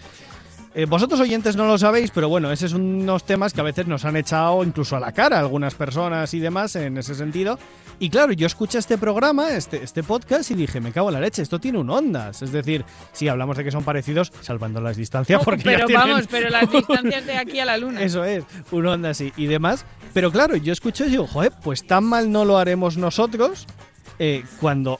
Eh, 0.75 0.85
vosotros 0.85 1.19
oyentes 1.19 1.55
no 1.55 1.65
lo 1.65 1.77
sabéis, 1.79 2.11
pero 2.11 2.29
bueno, 2.29 2.51
esos 2.51 2.71
son 2.71 2.81
unos 2.81 3.23
temas 3.23 3.53
que 3.53 3.61
a 3.61 3.63
veces 3.63 3.87
nos 3.87 4.05
han 4.05 4.15
echado 4.15 4.63
incluso 4.63 4.95
a 4.95 4.99
la 4.99 5.11
cara 5.11 5.39
algunas 5.39 5.73
personas 5.73 6.31
y 6.33 6.39
demás 6.39 6.75
en 6.75 6.97
ese 6.97 7.15
sentido. 7.15 7.57
Y 7.97 8.09
claro, 8.09 8.33
yo 8.33 8.45
escuché 8.45 8.77
este 8.77 8.97
programa, 8.97 9.49
este, 9.49 9.83
este 9.83 10.03
podcast, 10.03 10.51
y 10.51 10.53
dije, 10.53 10.79
me 10.79 10.91
cago 10.91 11.09
en 11.09 11.15
la 11.15 11.19
leche, 11.19 11.41
esto 11.41 11.59
tiene 11.59 11.79
un 11.79 11.89
ondas. 11.89 12.41
Es 12.43 12.51
decir, 12.51 12.85
si 13.11 13.27
hablamos 13.27 13.57
de 13.57 13.63
que 13.63 13.71
son 13.71 13.83
parecidos, 13.83 14.31
salvando 14.41 14.79
las 14.79 14.95
distancias, 14.95 15.41
porque 15.43 15.63
ya 15.63 15.71
pero 15.71 15.87
tienen 15.87 16.07
vamos, 16.07 16.27
pero 16.29 16.49
las 16.49 16.71
distancias 16.71 17.25
de 17.25 17.37
aquí 17.37 17.59
a 17.59 17.65
la 17.65 17.77
luna. 17.77 18.01
eso 18.01 18.23
es, 18.23 18.45
un 18.71 18.85
onda 18.85 19.09
así 19.09 19.33
y 19.35 19.47
demás. 19.47 19.85
Pero 20.13 20.31
claro, 20.31 20.55
yo 20.55 20.71
escucho 20.71 21.05
y 21.05 21.09
digo, 21.09 21.27
joder, 21.27 21.51
pues 21.63 21.85
tan 21.85 22.03
mal 22.03 22.31
no 22.31 22.45
lo 22.45 22.57
haremos 22.57 22.95
nosotros 22.95 23.67
eh, 24.19 24.43
cuando 24.61 24.99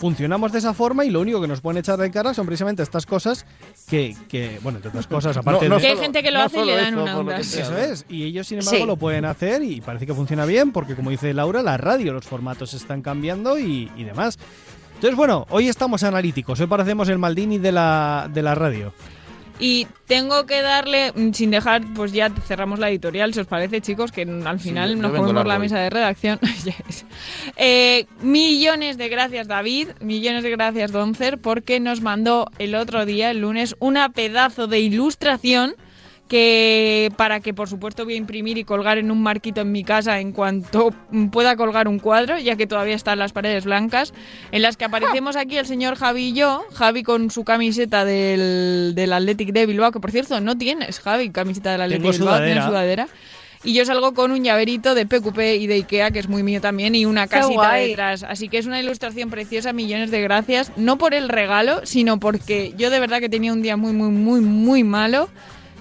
funcionamos 0.00 0.50
de 0.50 0.58
esa 0.58 0.72
forma 0.72 1.04
y 1.04 1.10
lo 1.10 1.20
único 1.20 1.40
que 1.40 1.46
nos 1.46 1.60
pueden 1.60 1.78
echar 1.78 1.98
de 1.98 2.10
cara 2.10 2.32
son 2.32 2.46
precisamente 2.46 2.82
estas 2.82 3.04
cosas 3.04 3.44
que, 3.88 4.16
que 4.28 4.58
bueno, 4.62 4.78
entre 4.78 4.88
otras 4.88 5.06
cosas, 5.06 5.36
aparte 5.36 5.68
no 5.68 5.76
de... 5.76 5.82
Que 5.82 5.88
hay 5.88 5.96
gente 5.98 6.22
que 6.22 6.30
lo 6.30 6.38
no 6.38 6.44
hace 6.46 6.62
y 6.62 6.64
le 6.64 6.74
dan 6.74 6.94
eso, 6.94 7.02
una 7.02 7.18
onda. 7.18 7.38
Eso 7.38 7.76
es, 7.76 8.06
y 8.08 8.24
ellos 8.24 8.46
sin 8.46 8.58
embargo 8.60 8.80
Sí. 8.80 8.86
lo 8.86 8.96
pueden 8.96 9.26
hacer 9.26 9.62
y 9.62 9.80
parece 9.82 10.06
que 10.06 10.14
funciona 10.14 10.46
bien 10.46 10.72
porque 10.72 10.96
como 10.96 11.10
dice 11.10 11.34
Laura, 11.34 11.62
la 11.62 11.76
radio, 11.76 12.12
los 12.14 12.24
formatos 12.24 12.72
están 12.74 13.02
cambiando 13.02 13.58
y, 13.58 13.90
y 13.96 14.04
demás. 14.04 14.38
Entonces, 14.94 15.16
bueno, 15.16 15.46
hoy 15.50 15.68
estamos 15.68 16.02
analíticos, 16.02 16.60
hoy 16.60 16.66
parecemos 16.66 17.08
el 17.08 17.18
Maldini 17.18 17.58
de 17.58 17.72
la, 17.72 18.28
de 18.32 18.42
la 18.42 18.54
radio. 18.54 18.92
Y 19.60 19.86
tengo 20.06 20.46
que 20.46 20.62
darle, 20.62 21.12
mm, 21.12 21.32
sin 21.32 21.50
dejar, 21.50 21.82
pues 21.94 22.12
ya 22.12 22.30
cerramos 22.46 22.78
la 22.78 22.88
editorial, 22.88 23.34
si 23.34 23.40
os 23.40 23.46
parece, 23.46 23.80
chicos, 23.80 24.10
que 24.10 24.22
al 24.22 24.58
final 24.58 24.98
nos 24.98 25.12
comemos 25.12 25.46
la 25.46 25.58
mesa 25.58 25.78
de 25.78 25.90
redacción. 25.90 26.38
Yes. 26.60 27.06
Eh, 27.56 28.06
millones 28.20 28.98
de 28.98 29.08
gracias, 29.08 29.48
David, 29.48 29.88
millones 30.00 30.42
de 30.42 30.50
gracias, 30.50 30.92
Doncer, 30.92 31.38
porque 31.38 31.80
nos 31.80 32.00
mandó 32.00 32.50
el 32.58 32.74
otro 32.74 33.06
día, 33.06 33.30
el 33.30 33.40
lunes, 33.40 33.76
una 33.78 34.10
pedazo 34.10 34.66
de 34.66 34.80
ilustración 34.80 35.74
que 36.30 37.12
para 37.16 37.40
que 37.40 37.52
por 37.52 37.68
supuesto 37.68 38.04
voy 38.04 38.14
a 38.14 38.16
imprimir 38.16 38.56
y 38.56 38.62
colgar 38.62 38.98
en 38.98 39.10
un 39.10 39.20
marquito 39.20 39.62
en 39.62 39.72
mi 39.72 39.82
casa 39.82 40.20
en 40.20 40.30
cuanto 40.30 40.94
pueda 41.32 41.56
colgar 41.56 41.88
un 41.88 41.98
cuadro, 41.98 42.38
ya 42.38 42.54
que 42.54 42.68
todavía 42.68 42.94
están 42.94 43.18
las 43.18 43.32
paredes 43.32 43.64
blancas, 43.64 44.14
en 44.52 44.62
las 44.62 44.76
que 44.76 44.84
aparecemos 44.84 45.34
aquí 45.34 45.58
el 45.58 45.66
señor 45.66 45.96
Javi 45.96 46.28
y 46.28 46.32
yo, 46.32 46.62
Javi 46.72 47.02
con 47.02 47.32
su 47.32 47.42
camiseta 47.42 48.04
del, 48.04 48.92
del 48.94 49.12
Athletic 49.12 49.52
de 49.52 49.66
Bilbao, 49.66 49.90
que 49.90 49.98
por 49.98 50.12
cierto 50.12 50.40
no 50.40 50.56
tienes, 50.56 51.00
Javi, 51.00 51.30
camiseta 51.30 51.72
del 51.72 51.80
Athletic 51.82 52.02
Tengo 52.02 52.12
de 52.12 52.18
Bilbao, 52.18 52.38
tienes 52.38 52.64
sudadera. 52.64 53.06
sudadera. 53.06 53.08
Y 53.62 53.74
yo 53.74 53.84
salgo 53.84 54.14
con 54.14 54.30
un 54.30 54.42
llaverito 54.42 54.94
de 54.94 55.04
PQP 55.04 55.38
y 55.58 55.66
de 55.66 55.74
Ikea, 55.74 56.12
que 56.12 56.20
es 56.20 56.28
muy 56.28 56.42
mío 56.42 56.60
también, 56.62 56.94
y 56.94 57.04
una 57.04 57.26
casita 57.26 57.74
detrás. 57.74 58.22
Así 58.22 58.48
que 58.48 58.56
es 58.56 58.64
una 58.64 58.80
ilustración 58.80 59.28
preciosa, 59.28 59.74
millones 59.74 60.10
de 60.10 60.22
gracias. 60.22 60.72
No 60.76 60.96
por 60.96 61.12
el 61.12 61.28
regalo, 61.28 61.84
sino 61.84 62.18
porque 62.18 62.72
yo 62.78 62.88
de 62.88 63.00
verdad 63.00 63.20
que 63.20 63.28
tenía 63.28 63.52
un 63.52 63.60
día 63.60 63.76
muy, 63.76 63.92
muy, 63.92 64.08
muy, 64.08 64.40
muy 64.40 64.82
malo. 64.82 65.28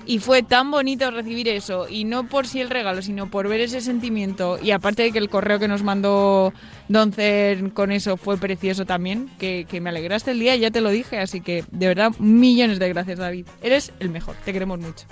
Y 0.09 0.17
fue 0.17 0.41
tan 0.41 0.71
bonito 0.71 1.11
recibir 1.11 1.47
eso. 1.49 1.87
Y 1.87 2.03
no 2.03 2.27
por 2.27 2.47
si 2.47 2.59
el 2.61 2.71
regalo, 2.71 3.03
sino 3.03 3.29
por 3.29 3.47
ver 3.47 3.61
ese 3.61 3.79
sentimiento. 3.79 4.57
Y 4.59 4.71
aparte 4.71 5.03
de 5.03 5.11
que 5.11 5.19
el 5.19 5.29
correo 5.29 5.59
que 5.59 5.67
nos 5.67 5.83
mandó 5.83 6.51
Doncer 6.87 7.73
con 7.73 7.91
eso 7.91 8.17
fue 8.17 8.35
precioso 8.39 8.87
también. 8.87 9.29
Que, 9.37 9.67
que 9.69 9.79
me 9.79 9.91
alegraste 9.91 10.31
el 10.31 10.39
día, 10.39 10.55
ya 10.55 10.71
te 10.71 10.81
lo 10.81 10.89
dije. 10.89 11.19
Así 11.19 11.41
que 11.41 11.63
de 11.69 11.87
verdad, 11.87 12.11
millones 12.17 12.79
de 12.79 12.89
gracias, 12.89 13.19
David. 13.19 13.45
Eres 13.61 13.93
el 13.99 14.09
mejor. 14.09 14.35
Te 14.43 14.51
queremos 14.51 14.79
mucho. 14.79 15.05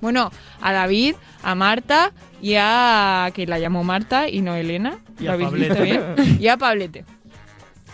Bueno, 0.00 0.32
a 0.60 0.72
David, 0.72 1.14
a 1.44 1.54
Marta 1.54 2.12
y 2.42 2.54
a. 2.58 3.30
que 3.32 3.46
la 3.46 3.60
llamó 3.60 3.84
Marta 3.84 4.28
y 4.28 4.40
no 4.42 4.56
Elena. 4.56 4.98
Y 5.20 5.26
¿Lo 5.26 5.30
a 5.30 5.34
habéis 5.34 5.52
visto 5.52 5.74
Pablete. 5.74 6.12
bien? 6.16 6.38
Y 6.40 6.48
a 6.48 6.56
Pablete. 6.56 7.04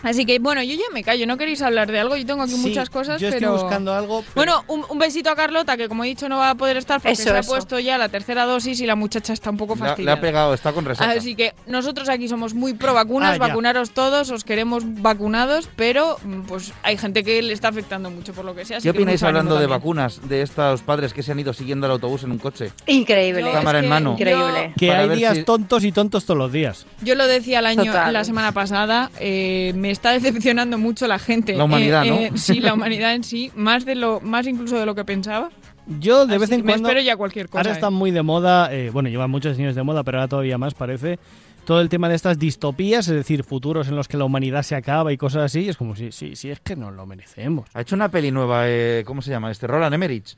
Así 0.03 0.25
que 0.25 0.39
bueno, 0.39 0.61
yo 0.63 0.75
ya 0.75 0.83
me 0.93 1.03
callo, 1.03 1.25
no 1.27 1.37
queréis 1.37 1.61
hablar 1.61 1.91
de 1.91 1.99
algo, 1.99 2.15
yo 2.15 2.25
tengo 2.25 2.43
aquí 2.43 2.53
Sí, 2.53 2.59
muchas 2.67 2.89
cosas, 2.89 3.19
yo 3.19 3.29
pero... 3.29 3.47
estoy 3.55 3.61
buscando 3.63 3.93
algo. 3.93 4.21
pero- 4.33 4.35
Bueno, 4.35 4.63
un, 4.67 4.85
un 4.89 4.99
besito 4.99 5.29
a 5.29 5.35
Carlota, 5.35 5.75
que 5.77 5.87
como 5.89 6.03
he 6.03 6.07
dicho 6.07 6.29
no 6.29 6.37
va 6.37 6.51
a 6.51 6.55
poder 6.55 6.77
estar 6.77 6.99
porque 7.01 7.13
Eso, 7.13 7.23
se 7.23 7.29
ha 7.31 7.39
eso. 7.39 7.49
puesto 7.51 7.79
ya 7.79 7.97
la 7.97 8.09
tercera 8.09 8.45
dosis 8.45 8.79
y 8.81 8.85
la 8.85 8.95
muchacha 8.95 9.33
está 9.33 9.49
un 9.49 9.57
poco 9.57 9.75
Le 9.75 9.81
ha- 9.81 9.83
le 9.83 9.89
fastidiada. 9.89 10.17
ha 10.17 10.21
pegado, 10.21 10.53
está 10.53 10.71
con 10.73 10.85
resaca. 10.85 11.11
Así 11.11 11.35
que 11.35 11.53
nosotros 11.65 12.09
aquí 12.09 12.27
somos 12.27 12.53
muy 12.53 12.73
pro 12.73 12.93
vacunas, 12.93 13.35
Ah, 13.35 13.47
vacunaros 13.47 13.91
todos, 13.91 14.29
os 14.29 14.43
queremos 14.43 14.83
vacunados, 15.01 15.69
pero 15.75 16.17
mm, 16.23 16.41
pues 16.41 16.73
hay 16.83 16.97
gente 16.97 17.23
que 17.23 17.41
le 17.41 17.53
está 17.53 17.69
afectando 17.69 18.11
mucho 18.11 18.33
por 18.33 18.45
lo 18.45 18.53
que 18.55 18.65
sea. 18.65 18.77
así 18.77 18.87
¿Qué 18.87 18.93
que 18.93 18.97
opináis 18.99 19.23
hablando 19.23 19.55
de 19.55 19.61
también. 19.61 19.79
vacunas 19.79 20.29
de 20.29 20.41
estos 20.41 20.81
padres 20.83 21.13
que 21.13 21.23
se 21.23 21.31
han 21.31 21.39
ido 21.39 21.53
siguiendo 21.53 21.87
el 21.87 21.91
autobús 21.93 22.23
en 22.23 22.31
un 22.31 22.37
coche? 22.37 22.71
Increíble. 22.85 23.41
Yo- 23.41 23.51
Cámara 23.51 23.79
es 23.79 23.83
en 23.83 23.89
que 23.89 23.93
mano. 23.93 24.11
Increíble. 24.13 24.73
que 24.77 24.91
hay 24.91 25.09
días 25.09 25.37
si- 25.37 25.43
tontos 25.43 25.83
y 25.83 25.91
tontos 25.91 26.25
todos 26.25 26.37
los 26.37 26.51
días. 26.51 26.85
Yo 27.01 27.15
lo 27.15 27.25
decía 27.27 27.59
el 27.59 27.65
año, 27.65 27.85
Total. 27.85 28.13
la 28.13 28.23
semana 28.23 28.51
pasada, 28.51 29.09
eh, 29.19 29.73
me 29.75 29.86
está 29.91 30.11
decepcionando 30.11 30.77
mucho 30.77 31.07
la 31.07 31.19
gente. 31.19 31.53
La 31.55 31.63
humanidad, 31.65 32.05
Eh, 32.05 32.09
¿no? 32.09 32.15
eh, 32.17 32.31
sí, 32.35 32.59
la 32.59 32.73
humanidad 32.73 33.13
en 33.15 33.23
sí, 33.23 33.51
más 33.55 33.85
de 33.85 33.95
lo, 33.95 34.19
más 34.21 34.47
incluso 34.47 34.77
de 34.79 34.85
lo 34.85 34.95
que 34.95 35.05
pensaba. 35.05 35.49
Yo 35.99 36.25
de 36.25 36.37
vez 36.37 36.43
Así 36.49 36.55
en 36.55 36.61
que 36.61 36.65
me 36.65 36.71
cuando. 36.73 36.89
espero 36.89 37.01
ya 37.05 37.15
cualquier 37.15 37.47
cosa. 37.47 37.59
Ahora 37.59 37.71
¿eh? 37.71 37.73
están 37.73 37.93
muy 37.93 38.11
de 38.11 38.21
moda, 38.21 38.73
eh, 38.73 38.89
bueno, 38.91 39.07
llevan 39.09 39.31
muchos 39.31 39.57
años 39.57 39.73
de 39.75 39.83
moda, 39.83 40.03
pero 40.03 40.17
ahora 40.17 40.27
todavía 40.27 40.57
más 40.57 40.73
parece. 40.73 41.17
Todo 41.65 41.81
el 41.81 41.89
tema 41.89 42.07
de 42.07 42.15
estas 42.15 42.39
distopías, 42.39 43.07
es 43.09 43.13
decir, 43.13 43.43
futuros 43.43 43.87
en 43.89 43.95
los 43.97 44.07
que 44.07 44.15
la 44.17 44.23
humanidad 44.23 44.63
se 44.63 44.75
acaba 44.75 45.11
y 45.11 45.17
cosas 45.17 45.43
así, 45.43 45.67
es 45.67 45.75
como 45.75 45.95
si, 45.97 46.11
si, 46.13 46.35
si 46.37 46.49
es 46.49 46.59
que 46.61 46.75
no 46.77 46.91
lo 46.91 47.05
merecemos. 47.05 47.67
Ha 47.73 47.81
hecho 47.81 47.95
una 47.95 48.09
peli 48.09 48.31
nueva, 48.31 48.69
eh, 48.69 49.03
¿cómo 49.05 49.21
se 49.21 49.31
llama? 49.31 49.51
Este 49.51 49.67
Roland 49.67 49.93
Emmerich. 49.93 50.37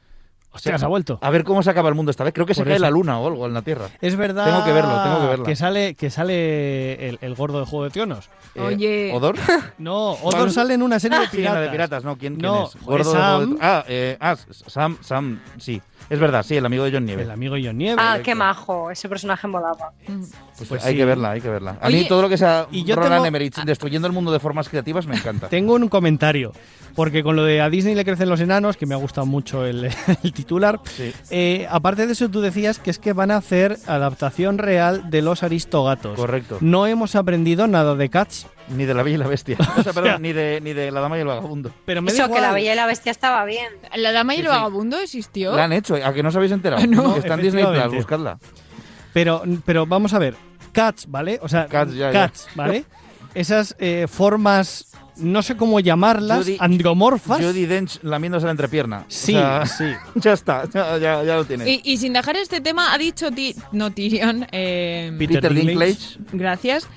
Hostia, 0.52 0.78
se 0.80 0.86
ha 0.86 0.88
vuelto. 0.88 1.20
A 1.22 1.30
ver 1.30 1.44
cómo 1.44 1.62
se 1.62 1.70
acaba 1.70 1.90
el 1.90 1.96
mundo 1.96 2.10
esta 2.10 2.24
vez. 2.24 2.34
Creo 2.34 2.46
que 2.46 2.54
se 2.56 2.62
Por 2.62 2.68
cae 2.68 2.76
eso. 2.78 2.84
la 2.84 2.90
luna 2.90 3.20
o 3.20 3.28
algo 3.28 3.46
en 3.46 3.54
la 3.54 3.62
Tierra. 3.62 3.86
Es 4.02 4.16
verdad. 4.16 4.46
Tengo 4.46 4.66
que 4.66 4.72
verlo, 4.74 5.04
tengo 5.04 5.20
que 5.22 5.28
verlo. 5.28 5.46
Que 5.46 5.56
sale, 5.56 5.94
que 5.96 6.10
sale 6.10 7.08
el, 7.10 7.20
el 7.22 7.36
gordo 7.36 7.60
de 7.60 7.66
Juego 7.68 7.84
de 7.86 7.92
Tronos. 7.92 8.30
Eh, 8.56 8.62
Oye. 8.62 9.12
¿Odor? 9.14 9.36
No, 9.78 10.14
Odor 10.14 10.52
sale 10.52 10.74
en 10.74 10.82
una 10.82 11.00
serie 11.00 11.20
de 11.20 11.28
Sí, 11.28 11.38
piratas. 11.38 11.56
la 11.56 11.62
de 11.62 11.70
piratas, 11.70 12.04
¿no? 12.04 12.18
¿Quién, 12.18 12.36
quién 12.36 12.52
No, 12.52 12.66
es? 12.66 12.76
Gordo 12.84 13.12
de 13.14 13.18
Sam. 13.18 13.38
Juego 13.46 13.54
de 13.54 13.58
Ah, 13.62 13.86
eh, 13.88 14.18
ah, 14.20 14.36
Sam, 14.68 14.98
Sam, 15.02 15.40
sí. 15.58 15.82
Es 16.10 16.20
verdad, 16.20 16.44
sí, 16.44 16.56
el 16.58 16.66
amigo 16.66 16.84
de 16.86 16.92
John 16.92 17.06
Nieve. 17.06 17.22
El 17.24 17.32
amigo 17.32 17.56
de 17.56 17.66
John 17.68 17.78
Nieve. 17.78 17.96
Ah, 18.04 18.18
qué 18.24 18.34
majo, 18.34 18.90
ese 18.90 19.08
personaje 19.08 19.48
molaba. 19.48 19.92
Pues, 20.06 20.68
Pues 20.68 20.84
hay 20.86 20.94
sí. 20.94 20.98
que 20.98 21.06
verla, 21.06 21.32
hay 21.32 21.42
que 21.42 21.50
verla. 21.50 21.78
A 21.82 21.88
Oye, 21.88 22.00
mí 22.02 22.08
todo 22.08 22.22
lo 22.24 22.30
que 22.30 22.38
sea 22.38 22.68
y 22.72 22.84
yo 22.84 22.96
Roland 22.96 23.14
tengo- 23.16 23.26
Emmerich 23.28 23.56
destruyendo 23.64 24.08
el 24.08 24.14
mundo 24.14 24.32
de 24.32 24.40
formas 24.40 24.68
creativas 24.70 25.06
me 25.06 25.16
encanta. 25.16 25.48
Tengo 25.50 25.76
un 25.76 25.88
comentario, 25.88 26.52
porque 26.96 27.22
con 27.24 27.36
lo 27.36 27.44
de 27.44 27.62
a 27.62 27.70
Disney 27.70 27.94
le 27.96 28.04
crecen 28.06 28.28
los 28.28 28.40
enanos, 28.42 28.76
que 28.76 28.86
me 28.88 28.96
ha 28.96 28.98
gustado 28.98 29.28
mucho 29.28 29.66
el, 29.66 29.86
el 30.24 30.34
titular, 30.34 30.80
Sí. 30.84 31.14
eh, 31.30 31.68
aparte 31.70 32.08
de 32.08 32.14
eso 32.14 32.28
tú 32.30 32.42
decías 32.42 32.80
que 32.80 32.90
es 32.90 32.98
que 33.00 33.14
van 33.14 33.30
a 33.32 33.38
hacer 33.38 33.78
adaptación 33.88 34.58
real 34.58 35.10
de 35.12 35.22
los 35.22 35.44
aristogatos. 35.44 36.16
Correcto. 36.18 36.58
No 36.62 36.88
hemos 36.88 37.16
aprendido 37.16 37.68
nada 37.68 37.94
de 37.96 38.10
Cats, 38.10 38.48
Ni 38.70 38.86
de 38.86 38.94
la 38.94 39.02
Bella 39.04 39.16
y 39.16 39.20
la 39.20 39.28
Bestia. 39.28 39.58
O 39.78 39.84
sea, 39.84 39.94
perdón, 39.94 40.22
ni 40.22 40.32
de, 40.34 40.60
ni 40.62 40.74
de 40.74 40.92
la 40.92 41.02
Dama 41.02 41.18
y 41.18 41.22
el 41.22 41.28
Vagabundo. 41.28 41.72
pero 41.86 42.02
me 42.02 42.12
Eso, 42.12 42.32
que 42.32 42.40
la 42.40 42.52
Bella 42.52 42.74
y 42.74 42.76
la 42.76 42.86
Bestia 42.86 43.12
estaba 43.12 43.44
bien. 43.46 43.68
¿La 43.96 44.12
dama 44.12 44.34
y 44.34 44.38
Sí, 44.38 44.42
el 44.42 44.48
sí. 44.48 44.52
vagabundo 44.56 45.00
existió? 45.00 45.56
La 45.56 45.64
han 45.66 45.74
hecho, 45.74 45.96
¿a 45.96 46.14
que 46.14 46.22
no 46.24 46.30
os 46.30 46.36
habéis 46.36 46.52
enterado? 46.52 46.86
No, 46.88 47.14
Que 47.14 47.20
está 47.20 47.34
en 47.36 47.42
Disney 47.42 47.66
Plus, 47.66 47.94
buscadla. 47.96 48.38
Pero, 49.14 49.44
pero 49.66 49.86
vamos 49.86 50.14
a 50.14 50.20
ver, 50.20 50.36
Cats, 50.72 51.06
¿vale? 51.10 51.40
O 51.42 51.48
sea, 51.50 51.66
Cats, 51.68 51.94
ya, 51.94 52.12
ya. 52.12 52.28
Cats, 52.28 52.48
¿vale? 52.56 52.86
Esas 53.34 53.76
eh, 53.80 54.06
formas, 54.10 54.92
no 55.18 55.42
sé 55.42 55.56
cómo 55.58 55.80
llamarlas, 55.80 56.46
Judy- 56.48 56.58
andromorfas. 56.60 57.40
Judy 57.44 57.66
Dench 57.66 58.00
lamiéndose 58.04 58.46
la 58.46 58.52
entrepierna. 58.52 59.00
O 59.00 59.06
Sí, 59.08 59.34
sea, 59.34 59.66
sí. 59.78 59.86
Ya 60.16 60.34
está, 60.34 60.70
ya, 60.70 60.98
ya, 61.00 61.24
ya 61.24 61.36
lo 61.36 61.46
tienes. 61.46 61.68
Y, 61.68 61.82
y 61.84 61.98
sin 61.98 62.14
dejar 62.14 62.38
este 62.38 62.62
tema, 62.62 62.94
ha 62.94 62.98
dicho 63.00 63.32
Ti- 63.32 63.56
no 63.72 63.92
Tyrion, 63.92 64.46
eh, 64.52 65.12
Peter 65.18 65.42
Peter. 65.42 65.54
Dinklage. 65.54 66.18
gracias, 66.34 66.88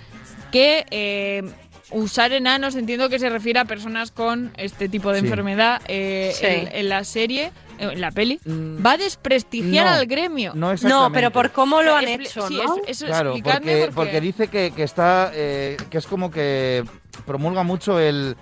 que 0.50 0.84
eh, 0.90 1.42
usar 1.92 2.32
enanos 2.32 2.74
entiendo 2.76 3.08
que 3.08 3.18
se 3.18 3.28
refiere 3.28 3.60
a 3.60 3.64
personas 3.64 4.10
con 4.10 4.52
este 4.56 4.88
tipo 4.88 5.10
de 5.12 5.20
Sí. 5.20 5.26
enfermedad 5.26 5.80
eh, 5.88 6.32
Sí. 6.34 6.46
en, 6.46 6.68
en 6.72 6.88
la 6.88 7.04
serie, 7.04 7.52
eh, 7.78 7.88
en 7.92 8.00
la 8.00 8.10
peli, 8.10 8.40
Mm, 8.44 8.84
va 8.84 8.92
a 8.92 8.96
desprestigiar 8.96 9.86
no. 9.86 9.92
al 9.92 10.06
gremio. 10.06 10.52
No. 10.54 10.74
No, 10.82 11.10
pero 11.12 11.30
por 11.30 11.50
cómo 11.52 11.82
lo 11.82 11.94
han 11.94 12.08
hecho, 12.08 12.46
sí, 12.48 12.56
¿no? 12.64 12.76
es- 12.86 13.02
eso 13.02 13.06
Claro, 13.06 13.34
porque, 13.42 13.90
porque 13.94 14.20
dice 14.20 14.48
que, 14.48 14.72
que 14.74 14.82
está. 14.82 15.30
eh, 15.34 15.76
que 15.90 15.98
es 15.98 16.06
como 16.06 16.30
que 16.30 16.84
promulga 17.26 17.62
mucho 17.62 17.98
el. 18.00 18.36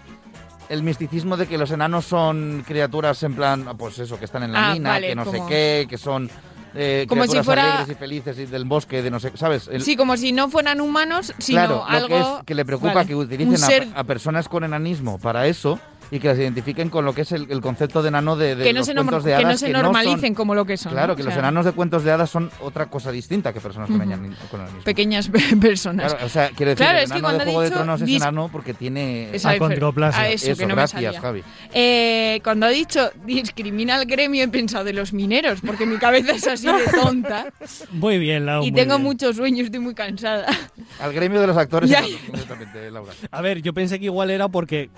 El 0.68 0.84
misticismo 0.84 1.36
de 1.36 1.48
que 1.48 1.58
los 1.58 1.72
enanos 1.72 2.04
son 2.04 2.62
criaturas 2.64 3.20
en 3.24 3.34
plan, 3.34 3.76
pues 3.76 3.98
eso, 3.98 4.16
que 4.20 4.24
están 4.26 4.44
en 4.44 4.52
la 4.52 4.70
Ah, 4.70 4.72
mina, 4.74 4.90
vale, 4.90 5.08
que 5.08 5.14
no 5.16 5.24
sé 5.28 5.42
qué, 5.48 5.86
que 5.90 5.98
son 5.98 6.30
eh, 6.74 7.06
Como 7.08 7.26
si 7.26 7.42
fuera- 7.42 7.86
y 7.88 7.94
felices 7.94 8.38
y 8.38 8.46
del 8.46 8.64
bosque, 8.64 9.02
de 9.02 9.10
no 9.10 9.18
sé, 9.20 9.32
¿sabes? 9.36 9.68
El- 9.70 9.82
Sí, 9.82 9.96
como 9.96 10.16
si 10.16 10.32
no 10.32 10.48
fueran 10.48 10.80
humanos, 10.80 11.34
sino 11.38 11.58
claro, 11.60 11.84
algo... 11.86 12.08
lo 12.08 12.14
que 12.14 12.20
es 12.38 12.44
que 12.46 12.54
le 12.54 12.64
preocupa 12.64 12.94
Vale. 12.94 13.06
que 13.08 13.14
utilicen 13.14 13.54
a- 13.54 13.58
ser 13.58 13.88
a, 13.94 14.04
personas 14.04 14.48
con 14.48 14.64
enanismo 14.64 15.18
para 15.18 15.46
eso 15.46 15.78
y 16.10 16.18
que 16.18 16.28
las 16.28 16.38
identifiquen 16.38 16.88
con 16.90 17.04
lo 17.04 17.14
que 17.14 17.22
es 17.22 17.32
el, 17.32 17.50
el 17.50 17.60
concepto 17.60 18.02
de 18.02 18.08
enano 18.08 18.36
de, 18.36 18.56
de 18.56 18.64
que 18.64 18.72
no 18.72 18.80
los 18.80 18.88
cuentos 18.90 19.24
de 19.24 19.30
que 19.30 19.34
hadas 19.36 19.46
no 19.52 19.58
se 19.58 19.72
normalicen 19.72 20.34
como 20.34 20.54
lo 20.54 20.64
que 20.64 20.76
son. 20.76 20.92
Claro, 20.92 21.12
¿no? 21.12 21.16
que 21.16 21.22
O 21.22 21.26
los 21.26 21.36
enanos 21.36 21.64
de 21.64 21.72
cuentos 21.72 22.04
de 22.04 22.12
hadas 22.12 22.30
son 22.30 22.50
otra 22.60 22.86
cosa 22.86 23.12
distinta 23.12 23.52
que 23.52 23.60
personas 23.60 23.88
con, 23.90 24.00
Ujú. 24.00 24.10
enani- 24.10 24.34
con 24.50 24.60
enanismo. 24.60 24.82
Pequeñas 24.84 25.30
personas. 25.60 26.12
Claro, 26.12 26.26
o 26.26 26.28
sea, 26.28 26.50
quiero 26.50 26.70
decir, 26.70 26.84
Claro, 26.86 26.98
el 26.98 27.04
es 27.04 27.12
que 27.12 27.18
enano 27.18 27.28
de 27.32 27.36
cuando 27.38 27.42
ha 27.42 27.44
Juego 27.44 27.60
de 27.60 27.66
dicho 27.66 27.76
Tronos 27.78 28.02
es 28.02 28.08
enano 28.16 28.48
porque 28.50 28.74
tiene... 28.74 29.34
Esa 29.34 29.50
a 29.50 30.28
eso, 30.28 30.56
que 30.56 30.66
no 30.66 30.74
gracias. 30.74 31.18
Javi. 31.18 31.42
Eh, 31.72 32.40
cuando 32.42 32.66
ha 32.66 32.70
dicho 32.70 33.10
discrimina 33.24 33.96
al 33.96 34.06
gremio 34.06 34.42
he 34.44 34.48
pensado 34.48 34.84
de 34.84 34.92
los 34.92 35.12
mineros, 35.12 35.60
porque 35.64 35.86
mi 35.86 35.96
cabeza 35.98 36.32
es 36.32 36.46
así 36.46 36.66
de 36.66 36.72
tonta 37.00 37.46
Muy 37.92 38.18
bien, 38.18 38.46
Lau, 38.46 38.64
y 38.64 38.72
tengo 38.72 38.94
bien. 38.96 39.02
mucho 39.06 39.32
sueño, 39.32 39.64
estoy 39.64 39.80
muy 39.80 39.94
cansada. 39.94 40.46
Al 41.00 41.12
gremio 41.12 41.40
de 41.40 41.46
los 41.46 41.56
actores, 41.56 41.88
Ya. 41.90 42.02
Laura. 42.90 43.12
A 43.30 43.40
ver, 43.40 43.62
yo 43.62 43.72
pensé 43.72 43.98
que 43.98 44.06
igual 44.06 44.30
era 44.30 44.48
porque 44.48 44.90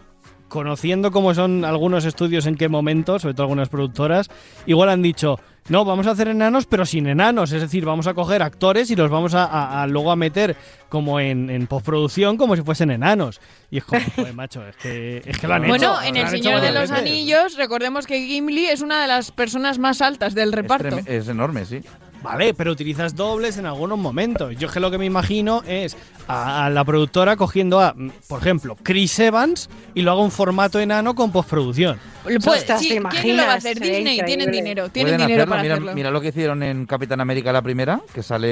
conociendo 0.52 1.10
cómo 1.10 1.32
son 1.34 1.64
algunos 1.64 2.04
estudios 2.04 2.44
en 2.46 2.56
qué 2.56 2.68
momento, 2.68 3.18
sobre 3.18 3.32
todo 3.32 3.44
algunas 3.44 3.70
productoras, 3.70 4.28
igual 4.66 4.90
han 4.90 5.00
dicho, 5.00 5.40
no, 5.70 5.86
vamos 5.86 6.06
a 6.06 6.10
hacer 6.10 6.28
enanos, 6.28 6.66
pero 6.66 6.84
sin 6.84 7.06
enanos. 7.06 7.52
Es 7.52 7.62
decir, 7.62 7.86
vamos 7.86 8.06
a 8.06 8.12
coger 8.12 8.42
actores 8.42 8.90
y 8.90 8.96
los 8.96 9.10
vamos 9.10 9.32
a, 9.32 9.44
a- 9.46 9.82
a 9.82 9.86
luego 9.86 10.10
a 10.12 10.16
meter 10.16 10.54
como 10.90 11.20
en, 11.20 11.48
en 11.48 11.66
postproducción 11.66 12.36
como 12.36 12.54
si 12.54 12.60
fuesen 12.62 12.90
enanos. 12.90 13.40
Y 13.70 13.78
es 13.78 13.84
como, 13.84 14.02
joder, 14.14 14.34
macho, 14.34 14.66
es 14.68 14.76
que, 14.76 15.22
es 15.24 15.38
que 15.38 15.46
lo 15.48 15.54
han 15.54 15.66
bueno, 15.68 15.74
hecho. 15.94 16.02
en 16.02 16.14
lo 16.16 16.20
El 16.20 16.28
Señor 16.28 16.60
de 16.60 16.72
los 16.72 16.90
veces. 16.90 16.98
Anillos, 16.98 17.56
recordemos 17.56 18.06
que 18.06 18.20
Gimli 18.26 18.66
es 18.66 18.82
una 18.82 19.00
de 19.00 19.08
las 19.08 19.30
personas 19.30 19.78
más 19.78 20.02
altas 20.02 20.34
del 20.34 20.52
reparto. 20.52 20.98
es 21.06 21.28
enorme, 21.28 21.64
sí. 21.64 21.80
Vale, 22.22 22.54
pero 22.54 22.70
utilizas 22.72 23.14
dobles 23.16 23.58
en 23.58 23.66
algunos 23.66 23.98
momentos. 23.98 24.54
Yo 24.56 24.68
es 24.68 24.72
que 24.72 24.80
lo 24.80 24.90
que 24.90 24.98
me 24.98 25.06
imagino 25.06 25.62
es 25.66 25.96
a, 26.28 26.66
a 26.66 26.70
la 26.70 26.85
productora 26.85 27.37
cogiendo 27.37 27.80
a, 27.80 27.94
mm, 27.96 28.11
por 28.28 28.40
ejemplo, 28.40 28.76
Chris 28.82 29.18
Evans 29.18 29.68
y 29.94 30.02
lo 30.02 30.12
haga 30.12 30.20
un 30.22 30.30
formato 30.30 30.78
enano 30.80 31.14
con 31.14 31.32
postproducción. 31.32 31.98
Pues, 32.44 32.64
sí, 32.78 32.88
¿te 32.88 33.00
¿Quién 33.00 33.02
lo 33.02 33.08
va 33.08 33.11
a 33.11 33.14
imaginas? 33.16 33.56
hacer? 33.56 33.80
Disney, 33.80 34.22
tienen 34.24 34.50
dinero, 34.52 34.88
tienen 34.88 35.16
dinero 35.16 35.35
hacerlo. 35.42 35.50
para 35.50 35.62
Mira, 35.62 35.74
hacerlo. 35.74 35.94
mira 35.94 36.11
lo 36.12 36.20
que 36.20 36.28
hicieron 36.28 36.62
en 36.62 36.87
Capitán 36.87 37.20
América 37.20 37.52
la 37.52 37.62
primera, 37.62 38.00
que 38.14 38.22
sale 38.22 38.48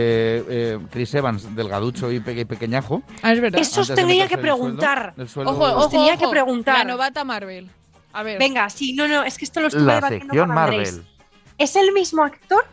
eh, 0.48 0.78
Chris 0.90 1.14
Evans, 1.14 1.54
delgaducho 1.54 2.11
y, 2.11 2.18
pe- 2.20 2.40
y 2.40 2.44
pequeñajo. 2.44 3.02
Ah, 3.22 3.33
es 3.33 3.40
verdad. 3.40 3.61
Eso 3.61 3.83
os 3.83 3.94
tenía 3.94 4.26
que 4.26 4.35
el 4.35 4.40
sueldo- 4.40 4.42
preguntar. 4.42 5.14
el 5.16 5.28
sueldo- 5.28 5.52
Ojo, 5.52 5.64
ojo, 5.64 5.88
tenía 5.88 6.16
que 6.16 6.26
preguntar. 6.28 6.78
La 6.78 6.85
novata 6.85 7.22
Marvel. 7.24 7.70
A 8.12 8.24
ver. 8.24 8.38
Venga, 8.40 8.68
sí, 8.70 8.92
no, 8.94 9.06
no, 9.06 9.22
es 9.22 9.38
que 9.38 9.44
esto 9.44 9.61
lo 9.61 9.68
estuve 9.68 9.85
La 9.85 9.94
debatiendo 9.96 10.24
sección 10.26 10.48
con 10.48 10.59
Andrés. 10.59 10.92
Marvel. 10.94 11.06
¿Es 11.59 11.76
el 11.76 11.92
mismo 11.92 12.24
actor? 12.24 12.64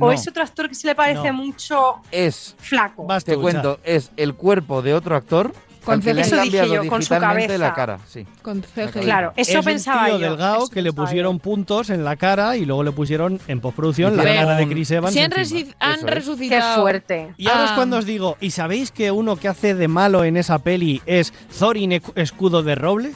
¿O 0.00 0.06
No. 0.06 0.12
es 0.12 0.26
otro 0.28 0.42
actor 0.42 0.68
que 0.68 0.74
se 0.74 0.86
le 0.86 0.94
parece 0.94 1.28
No. 1.28 1.34
mucho 1.34 1.96
Es, 2.10 2.54
flaco? 2.58 3.06
Te 3.24 3.36
cuento, 3.36 3.78
es 3.84 4.10
el 4.16 4.34
cuerpo 4.34 4.82
de 4.82 4.94
otro 4.94 5.16
actor 5.16 5.52
Con 5.84 5.94
han 6.06 6.18
Eso 6.18 6.36
dije 6.42 6.68
yo, 6.68 6.86
con 6.88 7.02
su 7.02 7.14
digitalmente 7.14 7.56
la 7.56 7.72
cabeza. 7.72 7.74
cara. 7.74 7.98
Sí. 8.06 8.26
Con 8.42 8.60
CGI. 8.60 9.00
Claro, 9.00 9.32
eso 9.34 9.58
es 9.60 9.64
pensaba 9.64 10.00
un 10.02 10.06
tío 10.08 10.18
yo. 10.18 10.28
delgado 10.28 10.56
eso 10.64 10.68
que 10.68 10.82
le 10.82 10.92
pusieron 10.92 11.38
puntos 11.40 11.88
en 11.88 12.04
la 12.04 12.16
cara 12.16 12.54
y 12.58 12.66
luego 12.66 12.82
le 12.84 12.92
pusieron 12.92 13.40
en 13.48 13.60
postproducción 13.60 14.14
la 14.14 14.22
cara 14.24 14.56
de 14.56 14.68
Chris 14.68 14.90
Evans. 14.90 15.14
Se 15.14 15.22
han, 15.22 15.32
encima. 15.34 15.60
resi- 15.60 15.74
han 15.80 15.90
Eso 15.92 15.94
es. 15.94 16.00
yo. 16.02 16.06
Qué 16.06 16.14
resucitado. 16.14 16.82
fuerte. 16.82 17.32
Y 17.38 17.48
ahora 17.48 17.64
es 17.64 17.70
Ah. 17.70 17.74
cuando 17.76 17.96
os 17.96 18.04
digo, 18.04 18.36
¿y 18.42 18.50
sabéis 18.50 18.90
que 18.90 19.10
uno 19.10 19.36
que 19.36 19.48
hace 19.48 19.74
de 19.74 19.88
malo 19.88 20.22
en 20.24 20.36
esa 20.36 20.58
peli 20.58 21.00
es 21.06 21.32
Thorin 21.58 21.92
Escudo 22.14 22.62
de 22.62 22.74
Roble? 22.74 23.12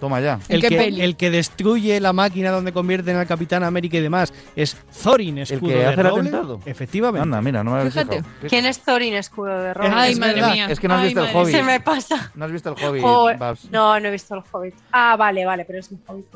Toma 0.00 0.18
ya. 0.20 0.40
¿En 0.48 0.56
El 0.56 0.60
qué 0.62 0.68
que, 0.70 0.76
peli? 0.76 1.00
el 1.02 1.16
que 1.16 1.30
destruye 1.30 2.00
la 2.00 2.12
máquina 2.14 2.50
donde 2.50 2.72
convierten 2.72 3.16
al 3.16 3.26
Capitán 3.26 3.62
América 3.62 3.98
y 3.98 4.00
demás 4.00 4.32
es 4.56 4.76
Thorin 5.02 5.38
Escudo 5.38 5.68
que 5.68 5.74
de 5.76 5.86
hace 5.86 6.00
el 6.00 6.06
Roble. 6.08 6.20
atentado. 6.28 6.60
Efectivamente. 6.64 7.22
Anda, 7.22 7.42
mira, 7.42 7.62
no 7.62 7.72
me 7.72 7.78
habéis 7.80 7.92
Fíjate. 7.92 8.16
fijado. 8.18 8.34
¿Qué- 8.40 8.46
¿Quién 8.48 8.66
es 8.66 8.78
Thorin 8.80 9.14
Escudo 9.14 9.62
de 9.62 9.74
Roble? 9.74 9.90
Ay, 9.92 10.12
Es 10.12 10.18
madre 10.18 10.34
verdad. 10.36 10.52
mía. 10.52 10.66
Es 10.70 10.80
que 10.80 10.88
no 10.88 10.94
has 10.94 11.00
Ay, 11.00 11.06
visto 11.08 11.24
el 11.24 11.36
Hobbit. 11.36 11.54
Se 11.54 11.62
me 11.62 11.80
pasa. 11.80 12.32
¿No 12.34 12.44
has 12.46 12.52
visto 12.52 12.70
el 12.76 12.84
Hobbit, 12.84 13.02
no, 13.70 14.00
no 14.00 14.08
he 14.08 14.10
visto 14.10 14.34
el 14.34 14.42
Hobbit. 14.50 14.74
Ah, 14.90 15.16
vale, 15.16 15.44
vale, 15.44 15.64
pero 15.66 15.78
es 15.80 15.90
un 15.90 16.02
Hobbit. 16.06 16.26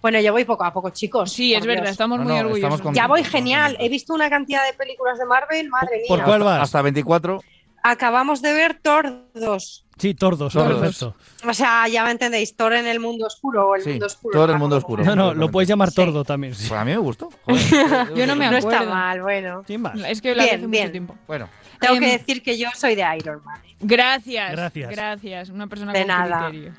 Bueno, 0.00 0.20
yo 0.20 0.32
voy 0.32 0.44
poco 0.44 0.64
a 0.64 0.72
poco, 0.72 0.90
chicos. 0.90 1.30
Sí, 1.32 1.54
es 1.54 1.64
verdad, 1.64 1.82
Dios. 1.84 1.92
estamos 1.92 2.18
No, 2.18 2.24
muy 2.24 2.32
no, 2.32 2.38
orgullosos. 2.40 2.58
estamos 2.58 2.82
con- 2.82 2.94
Ya 2.94 3.06
voy 3.06 3.22
genial. 3.22 3.76
He 3.78 3.88
visto 3.88 4.12
una 4.14 4.28
cantidad 4.28 4.66
de 4.66 4.72
películas 4.74 5.18
de 5.18 5.26
Marvel, 5.26 5.68
madre 5.68 5.98
mía. 5.98 6.04
¿Por 6.08 6.22
cuál 6.24 6.42
vas? 6.42 6.60
Hasta 6.62 6.82
24. 6.82 7.40
Acabamos 7.84 8.42
de 8.42 8.52
ver 8.52 8.78
Thor 8.80 9.24
2. 9.34 9.84
Sí, 9.98 10.14
Tordos, 10.14 10.52
Tordos. 10.52 10.80
perfecto. 10.80 11.14
O 11.48 11.54
sea, 11.54 11.86
ya 11.88 12.04
me 12.04 12.10
entendéis, 12.10 12.56
Thor 12.56 12.72
en 12.72 12.86
el 12.86 12.98
mundo 12.98 13.26
oscuro 13.26 13.68
o 13.68 13.76
el 13.76 13.82
Sí, 13.82 13.90
mundo 13.90 14.06
oscuro. 14.06 14.32
Thor 14.38 14.48
en 14.50 14.54
el 14.54 14.58
mundo 14.60 14.76
oscuro. 14.76 15.04
No, 15.04 15.14
no, 15.14 15.34
lo 15.34 15.50
puedes 15.50 15.68
llamar 15.68 15.90
Sí. 15.90 15.96
Tordo 15.96 16.24
también. 16.24 16.54
sí. 16.54 16.68
Pues 16.68 16.80
a 16.80 16.84
mí 16.84 16.90
me 16.92 16.98
gustó. 16.98 17.28
Joder. 17.44 18.14
Yo 18.14 18.26
no 18.26 18.34
me 18.34 18.50
No 18.50 18.56
está 18.56 18.76
acuerdo. 18.76 18.94
mal, 18.94 19.22
bueno. 19.22 19.62
Sin 19.66 19.80
más. 19.82 19.98
Es 20.00 20.20
que 20.20 20.34
Bien, 20.34 20.46
hace 20.46 20.56
bien. 20.66 20.70
mucho 20.82 20.90
tiempo. 20.92 21.16
Bueno, 21.26 21.48
Tengo 21.80 21.94
Em, 21.96 22.00
que 22.00 22.06
decir 22.18 22.42
que 22.42 22.56
yo 22.58 22.68
soy 22.74 22.94
de 22.94 23.04
Iron 23.18 23.42
Man. 23.44 23.60
Gracias. 23.80 24.52
Gracias. 24.52 24.90
Gracias. 24.90 25.48
Una 25.50 25.66
persona 25.66 25.92
De 25.92 26.00
con 26.00 26.08
nada. 26.08 26.48
criterio. 26.48 26.72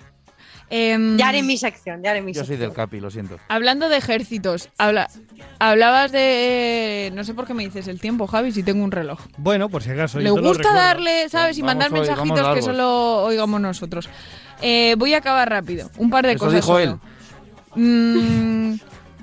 Em, 0.75 1.17
Ya 1.17 1.27
haré 1.27 1.43
mi 1.43 1.55
sección, 1.57 2.01
ya 2.01 2.09
haré 2.11 2.21
mi 2.23 2.33
yo 2.33 2.43
soy 2.43 2.57
del 2.57 2.73
Capi, 2.73 2.99
lo 2.99 3.11
siento. 3.11 3.37
Hablando 3.47 3.89
de 3.89 3.97
ejércitos, 3.97 4.69
habla, 4.79 5.07
hablabas 5.59 6.11
de... 6.11 7.11
No 7.13 7.23
sé 7.23 7.35
por 7.35 7.45
qué 7.45 7.53
me 7.53 7.63
dices 7.63 7.87
el 7.87 7.99
tiempo, 7.99 8.25
Javi, 8.25 8.51
si 8.51 8.63
tengo 8.63 8.83
un 8.83 8.91
reloj. 8.91 9.19
Bueno, 9.37 9.69
por 9.69 9.83
si 9.83 9.91
acaso. 9.91 10.17
Le 10.17 10.25
yo 10.25 10.33
te 10.35 10.41
lo 10.41 10.47
gusta 10.47 10.63
recuerdo. 10.63 10.79
darle, 10.87 11.29
¿sabes? 11.29 11.57
Y 11.59 11.61
Vamos 11.61 11.75
mandar 11.75 11.91
hoy, 11.93 11.99
vamos 11.99 12.07
mensajitos 12.09 12.39
que 12.39 12.43
largos. 12.43 12.65
solo 12.65 13.23
oigamos 13.25 13.61
nosotros. 13.61 14.09
Eh, 14.63 14.95
voy 14.97 15.13
a 15.13 15.17
acabar 15.17 15.47
rápido. 15.47 15.91
Un 15.97 16.09
par 16.09 16.25
de 16.25 16.31
Eso 16.33 16.39
cosas. 16.45 16.55
dijo 16.55 16.79
solo. 16.79 16.99
Mm, 17.75 18.73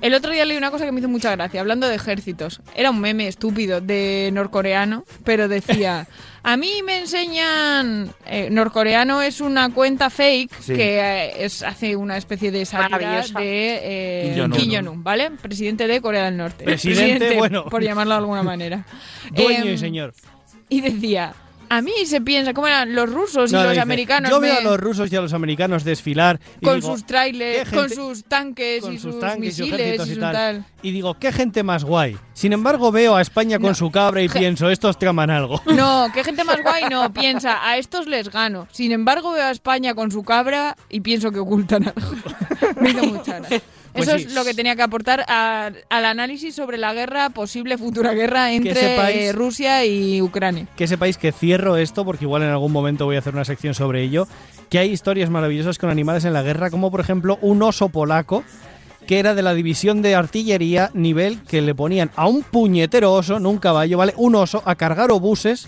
El 0.01 0.13
otro 0.15 0.31
día 0.31 0.45
leí 0.45 0.57
una 0.57 0.71
cosa 0.71 0.85
que 0.85 0.91
me 0.91 0.99
hizo 0.99 1.07
mucha 1.09 1.29
gracia, 1.35 1.61
hablando 1.61 1.87
de 1.87 1.95
ejércitos. 1.95 2.61
Era 2.75 2.89
un 2.89 2.99
meme 2.99 3.27
estúpido 3.27 3.81
de 3.81 4.31
norcoreano, 4.33 5.05
pero 5.23 5.47
decía, 5.47 6.07
a 6.43 6.57
mí 6.57 6.81
me 6.83 6.97
enseñan... 6.99 8.11
eh, 8.25 8.49
norcoreano 8.51 9.21
es 9.21 9.41
una 9.41 9.69
cuenta 9.71 10.09
fake 10.09 10.51
Sí. 10.59 10.73
que 10.73 10.99
eh, 10.99 11.45
es, 11.45 11.61
hace 11.61 11.95
una 11.95 12.17
especie 12.17 12.51
de 12.51 12.65
sátira 12.65 13.21
de 13.21 13.79
eh, 13.83 14.31
Kim 14.33 14.41
Jong-un. 14.43 14.57
Kim 14.57 14.71
Jong-un, 14.73 15.03
¿vale? 15.03 15.31
Presidente 15.39 15.87
de 15.87 16.01
Corea 16.01 16.25
del 16.25 16.37
Norte. 16.37 16.63
Presidente, 16.65 17.35
bueno. 17.37 17.65
Por 17.65 17.83
llamarlo 17.83 18.13
de 18.13 18.17
alguna 18.19 18.43
manera. 18.43 18.85
Dueño 19.31 19.65
Em, 19.65 19.73
y 19.73 19.77
señor. 19.77 20.13
Y 20.67 20.81
decía, 20.81 21.33
a 21.73 21.81
mí 21.81 21.93
se 22.05 22.19
piensa, 22.19 22.53
¿cómo 22.53 22.67
eran 22.67 22.93
los 22.93 23.09
rusos 23.09 23.49
y 23.49 23.53
No, 23.53 23.61
los 23.61 23.69
dice, 23.71 23.81
americanos? 23.81 24.29
Yo 24.29 24.41
veo 24.41 24.57
a 24.57 24.61
los 24.61 24.77
rusos 24.77 25.09
y 25.09 25.15
a 25.15 25.21
los 25.21 25.31
americanos 25.31 25.85
desfilar 25.85 26.37
y 26.59 26.65
con 26.65 26.81
digo, 26.81 26.91
sus 26.91 27.05
trailers, 27.05 27.69
¿qué 27.69 27.75
con 27.77 27.89
sus 27.89 28.25
tanques 28.25 28.81
con 28.81 28.93
y 28.93 28.99
sus 28.99 29.17
tanques 29.21 29.57
misiles 29.57 30.05
y 30.09 30.15
tal. 30.17 30.33
tal. 30.33 30.65
Y 30.81 30.91
digo, 30.91 31.13
qué 31.17 31.31
gente 31.31 31.63
más 31.63 31.85
guay. 31.85 32.17
Sin 32.33 32.51
embargo, 32.51 32.91
veo 32.91 33.15
a 33.15 33.21
España 33.21 33.57
con 33.57 33.69
No. 33.69 33.75
su 33.75 33.89
cabra 33.89 34.21
y 34.21 34.27
pienso, 34.27 34.69
estos 34.69 34.99
traman 34.99 35.29
algo. 35.29 35.61
No, 35.73 36.09
qué 36.13 36.25
gente 36.25 36.43
más 36.43 36.61
guay 36.61 36.83
no, 36.91 37.13
piensa, 37.13 37.65
a 37.65 37.77
estos 37.77 38.05
les 38.05 38.29
gano. 38.29 38.67
Sin 38.73 38.91
embargo, 38.91 39.31
veo 39.31 39.45
a 39.45 39.51
España 39.51 39.95
con 39.95 40.11
su 40.11 40.23
cabra 40.23 40.75
y 40.89 40.99
pienso 40.99 41.31
que 41.31 41.39
ocultan 41.39 41.85
algo. 41.95 42.11
Me 42.81 42.89
hizo 42.89 43.03
mucha 43.03 43.39
gracia. 43.39 43.61
Pues 43.93 44.07
Eso 44.07 44.17
sí. 44.17 44.23
es 44.25 44.33
lo 44.33 44.45
que 44.45 44.53
tenía 44.53 44.75
que 44.75 44.81
aportar 44.83 45.25
a- 45.27 45.71
al 45.89 46.05
análisis 46.05 46.55
sobre 46.55 46.77
la 46.77 46.93
guerra, 46.93 47.29
posible 47.31 47.77
futura 47.77 48.13
guerra 48.13 48.51
entre 48.53 48.73
sepáis- 48.73 49.15
eh, 49.17 49.31
Rusia 49.33 49.85
y 49.85 50.21
Ucrania. 50.21 50.67
que 50.75 50.87
sepáis 50.87 51.17
que 51.17 51.31
cierro 51.31 51.75
esto 51.77 52.05
porque 52.05 52.25
igual 52.25 52.43
en 52.43 52.49
algún 52.49 52.71
momento 52.71 53.05
voy 53.05 53.17
a 53.17 53.19
hacer 53.19 53.33
una 53.33 53.43
sección 53.45 53.73
sobre 53.73 54.01
ello, 54.03 54.27
que 54.69 54.79
hay 54.79 54.91
historias 54.91 55.29
maravillosas 55.29 55.77
con 55.77 55.89
animales 55.89 56.23
en 56.23 56.31
la 56.33 56.41
guerra, 56.41 56.69
como 56.69 56.89
por 56.89 57.01
ejemplo 57.01 57.37
un 57.41 57.61
oso 57.63 57.89
polaco 57.89 58.43
que 59.07 59.19
era 59.19 59.33
de 59.33 59.41
la 59.41 59.53
división 59.53 60.01
de 60.01 60.15
artillería 60.15 60.89
nivel 60.93 61.41
que 61.43 61.61
le 61.61 61.75
ponían 61.75 62.11
a 62.15 62.27
un 62.27 62.43
puñetero 62.43 63.11
oso, 63.11 63.39
no 63.39 63.49
un 63.49 63.57
caballo, 63.57 63.97
¿vale? 63.97 64.13
Un 64.15 64.35
oso 64.35 64.61
a 64.65 64.75
cargar 64.75 65.11
obuses 65.11 65.67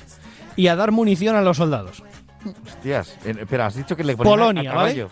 y 0.55 0.67
a 0.67 0.75
dar 0.77 0.91
munición 0.91 1.35
a 1.35 1.41
los 1.41 1.57
soldados. 1.57 2.03
Hostias, 2.65 3.17
eh, 3.25 3.33
espera, 3.41 3.65
has 3.65 3.75
dicho 3.75 3.95
que 3.97 4.03
le 4.03 4.15
ponían 4.15 4.33
a- 4.33 4.37
Polonia, 4.45 4.71
a 4.71 4.75
¿vale? 4.75 5.07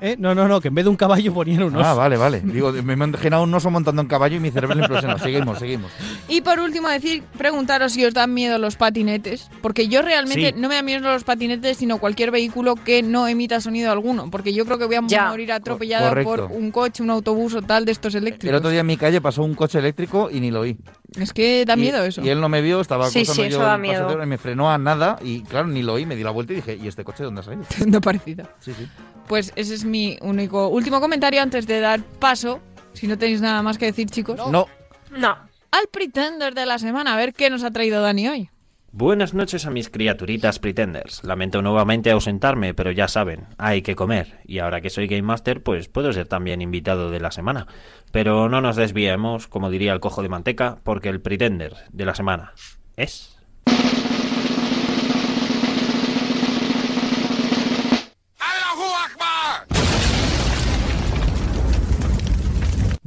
¿Eh? 0.00 0.16
No, 0.18 0.34
no, 0.34 0.46
no, 0.46 0.60
que 0.60 0.68
en 0.68 0.74
vez 0.74 0.84
de 0.84 0.88
un 0.90 0.96
caballo 0.96 1.34
ponían 1.34 1.62
un 1.64 1.74
oso. 1.76 1.84
Ah, 1.84 1.94
vale, 1.94 2.16
vale. 2.16 2.40
Digo, 2.40 2.72
me 2.72 2.92
he 2.92 2.96
imaginado 2.96 3.42
un 3.42 3.52
oso 3.54 3.70
montando 3.70 4.00
un 4.02 4.08
caballo 4.08 4.36
y 4.36 4.40
mi 4.40 4.50
cerebro 4.50 4.78
impresionó. 4.78 5.18
Seguimos, 5.18 5.58
seguimos. 5.58 5.90
Y 6.28 6.40
por 6.42 6.60
último 6.60 6.88
decir, 6.88 7.22
preguntaros 7.36 7.92
si 7.92 8.04
os 8.04 8.14
dan 8.14 8.32
miedo 8.34 8.58
los 8.58 8.76
patinetes, 8.76 9.50
porque 9.62 9.88
yo 9.88 10.02
realmente 10.02 10.52
Sí. 10.54 10.54
no 10.60 10.68
me 10.68 10.76
dan 10.76 10.84
miedo 10.84 11.00
los 11.10 11.24
patinetes, 11.24 11.76
sino 11.78 11.98
cualquier 11.98 12.30
vehículo 12.30 12.76
que 12.76 13.02
no 13.02 13.26
emita 13.26 13.60
sonido 13.60 13.90
alguno, 13.90 14.30
porque 14.30 14.52
yo 14.54 14.64
creo 14.64 14.78
que 14.78 14.84
voy 14.86 14.96
a 14.96 15.02
Ya. 15.06 15.28
morir 15.28 15.50
atropellada 15.52 16.08
Correcto. 16.10 16.30
por 16.48 16.52
un 16.52 16.70
coche, 16.70 17.02
un 17.02 17.10
autobús 17.10 17.54
o 17.54 17.62
tal 17.62 17.84
de 17.84 17.92
estos 17.92 18.14
eléctricos. 18.14 18.48
El 18.50 18.54
otro 18.54 18.70
día 18.70 18.80
en 18.80 18.86
mi 18.86 18.96
calle 18.96 19.20
pasó 19.20 19.42
un 19.42 19.54
coche 19.54 19.78
eléctrico 19.78 20.28
y 20.30 20.40
ni 20.40 20.50
lo 20.50 20.60
oí. 20.60 20.76
Es 21.18 21.32
que 21.32 21.64
da 21.66 21.74
Y- 21.74 21.80
miedo 21.80 22.02
eso. 22.04 22.22
Y 22.22 22.28
él 22.28 22.40
no 22.40 22.48
me 22.48 22.60
vio, 22.62 22.80
estaba 22.80 23.08
Sí, 23.10 23.24
sí, 23.24 23.36
yo 23.36 23.44
eso 23.44 23.58
da 23.60 23.78
miedo. 23.78 24.22
y 24.22 24.26
me 24.26 24.38
frenó 24.38 24.70
a 24.70 24.78
nada 24.78 25.18
y 25.22 25.42
claro, 25.42 25.66
ni 25.66 25.82
lo 25.82 25.94
oí, 25.94 26.06
me 26.06 26.14
di 26.14 26.22
la 26.22 26.30
vuelta 26.30 26.52
y 26.52 26.56
dije, 26.56 26.76
¿y 26.80 26.86
este 26.86 27.02
coche 27.02 27.24
dónde 27.24 27.40
ha 27.40 27.44
salido? 27.44 27.64
no 27.88 28.00
parecido. 28.00 28.44
Sí, 28.60 28.72
sí. 28.78 28.86
Pues 29.28 29.52
ese 29.56 29.74
es 29.74 29.84
mi 29.84 30.16
único 30.22 30.68
último 30.68 31.00
comentario 31.00 31.42
antes 31.42 31.66
de 31.66 31.80
dar 31.80 32.00
paso, 32.02 32.60
si 32.94 33.06
no 33.06 33.18
tenéis 33.18 33.40
nada 33.40 33.62
más 33.62 33.78
que 33.78 33.86
decir, 33.86 34.08
chicos, 34.08 34.38
No, 34.50 34.66
No. 35.10 35.36
al 35.70 35.86
Pretender 35.92 36.54
de 36.54 36.66
la 36.66 36.78
semana, 36.78 37.14
a 37.14 37.16
ver 37.16 37.34
qué 37.34 37.50
nos 37.50 37.62
ha 37.62 37.70
traído 37.70 38.00
Dani 38.02 38.28
hoy. 38.28 38.50
Buenas 38.90 39.34
noches 39.34 39.66
a 39.66 39.70
mis 39.70 39.90
criaturitas 39.90 40.58
pretenders. 40.58 41.22
Lamento 41.22 41.60
nuevamente 41.60 42.10
ausentarme, 42.10 42.72
pero 42.72 42.90
ya 42.90 43.06
saben, 43.06 43.46
hay 43.58 43.82
que 43.82 43.94
comer. 43.94 44.40
Y 44.46 44.60
ahora 44.60 44.80
que 44.80 44.88
soy 44.88 45.06
Game 45.06 45.22
Master, 45.22 45.62
pues 45.62 45.88
puedo 45.88 46.10
ser 46.14 46.26
también 46.26 46.62
invitado 46.62 47.10
de 47.10 47.20
la 47.20 47.30
semana. 47.30 47.66
Pero 48.12 48.48
no 48.48 48.62
nos 48.62 48.76
desviemos, 48.76 49.46
como 49.46 49.68
diría 49.68 49.92
el 49.92 50.00
cojo 50.00 50.22
de 50.22 50.30
manteca, 50.30 50.78
porque 50.84 51.10
el 51.10 51.20
pretender 51.20 51.74
de 51.92 52.06
la 52.06 52.14
semana 52.14 52.54
es... 52.96 53.37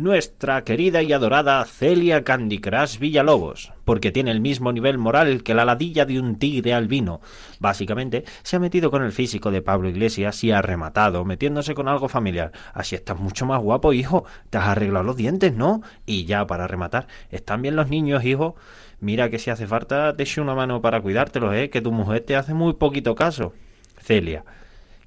Nuestra 0.01 0.63
querida 0.63 1.03
y 1.03 1.13
adorada 1.13 1.63
Celia 1.63 2.23
Candy 2.23 2.59
Villalobos, 2.99 3.71
porque 3.85 4.11
tiene 4.11 4.31
el 4.31 4.41
mismo 4.41 4.71
nivel 4.71 4.97
moral 4.97 5.43
que 5.43 5.53
la 5.53 5.63
ladilla 5.63 6.05
de 6.05 6.19
un 6.19 6.37
tigre 6.37 6.73
albino. 6.73 7.21
Básicamente, 7.59 8.23
se 8.41 8.55
ha 8.55 8.59
metido 8.59 8.89
con 8.89 9.03
el 9.03 9.11
físico 9.11 9.51
de 9.51 9.61
Pablo 9.61 9.89
Iglesias 9.89 10.43
y 10.43 10.49
ha 10.49 10.63
rematado, 10.63 11.23
metiéndose 11.23 11.75
con 11.75 11.87
algo 11.87 12.09
familiar. 12.09 12.51
Así 12.73 12.95
estás 12.95 13.19
mucho 13.19 13.45
más 13.45 13.61
guapo, 13.61 13.93
hijo. 13.93 14.25
Te 14.49 14.57
has 14.57 14.69
arreglado 14.69 15.05
los 15.05 15.17
dientes, 15.17 15.53
¿no? 15.53 15.83
Y 16.07 16.25
ya 16.25 16.47
para 16.47 16.65
rematar, 16.65 17.05
¿están 17.29 17.61
bien 17.61 17.75
los 17.75 17.87
niños, 17.87 18.25
hijo? 18.25 18.55
Mira 19.01 19.29
que 19.29 19.37
si 19.37 19.51
hace 19.51 19.67
falta, 19.67 20.15
te 20.15 20.23
echo 20.23 20.41
una 20.41 20.55
mano 20.55 20.81
para 20.81 20.99
cuidártelos, 20.99 21.53
¿eh? 21.53 21.69
Que 21.69 21.79
tu 21.79 21.91
mujer 21.91 22.21
te 22.21 22.35
hace 22.35 22.55
muy 22.55 22.73
poquito 22.73 23.13
caso. 23.13 23.53
Celia. 24.01 24.45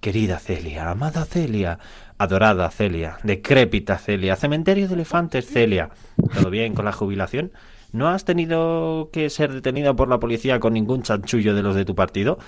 Querida 0.05 0.39
Celia, 0.39 0.91
amada 0.91 1.25
Celia, 1.25 1.79
adorada 2.19 2.71
Celia, 2.71 3.19
decrépita 3.23 3.99
Celia, 3.99 4.37
cementerio 4.37 4.89
de 4.89 4.95
elefantes 4.95 5.47
Celia. 5.47 5.91
¿Todo 6.33 6.51
bien 6.51 6.75
con 6.75 6.85
la 6.85 6.93
jubilación? 6.93 7.53
¿No 7.93 8.09
has 8.09 8.25
tenido 8.25 9.11
que 9.13 9.31
ser 9.31 9.53
detenida 9.53 9.95
por 9.95 10.09
la 10.09 10.19
policía 10.19 10.59
con 10.61 10.73
ningún 10.73 11.03
chanchullo 11.03 11.55
de 11.55 11.63
los 11.63 11.77
de 11.77 11.85
tu 11.85 11.95
partido? 11.95 12.39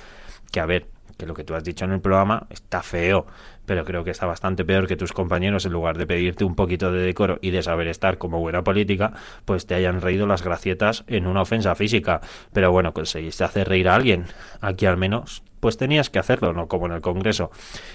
Que 0.50 0.61
a 0.61 0.66
ver, 0.66 0.88
que 1.16 1.26
lo 1.26 1.35
que 1.35 1.44
tú 1.44 1.55
has 1.55 1.64
dicho 1.64 1.85
en 1.85 1.92
el 1.92 2.00
programa 2.00 2.46
está 2.50 2.83
feo, 2.83 3.26
pero 3.64 3.85
creo 3.85 4.05
que 4.05 4.11
está 4.11 4.26
bastante 4.26 4.64
peor 4.64 4.87
que 4.87 4.96
tus 4.96 5.12
compañeros, 5.12 5.64
en 5.64 5.72
lugar 5.72 5.98
de 5.98 6.07
pedirte 6.07 6.44
un 6.44 6.55
poquito 6.55 6.92
de 6.92 7.00
decoro 7.00 7.38
y 7.40 7.50
de 7.50 7.62
saber 7.62 7.88
estar 7.88 8.18
como 8.18 8.40
buena 8.40 8.62
política, 8.62 9.12
pues 9.44 9.66
te 9.66 9.74
hayan 9.74 10.00
reído 10.00 10.26
las 10.26 10.42
gracietas 10.42 11.05
en 11.07 11.26
una 11.26 11.42
ofensa 11.42 11.74
física. 11.74 12.20
Pero 12.52 12.70
bueno, 12.70 12.92
conseguiste 12.92 13.44
hacer 13.44 13.68
reír 13.68 13.88
a 13.88 13.94
alguien. 13.94 14.26
Aquí 14.61 14.87
al 14.87 14.96
menos, 14.96 15.42
pues 15.66 15.79
tenías 15.79 16.11
que 16.11 16.20
hacerlo, 16.20 16.52
no 16.52 16.68
como 16.68 16.87
en 16.87 16.92
el 16.92 17.00
Congreso. 17.00 17.50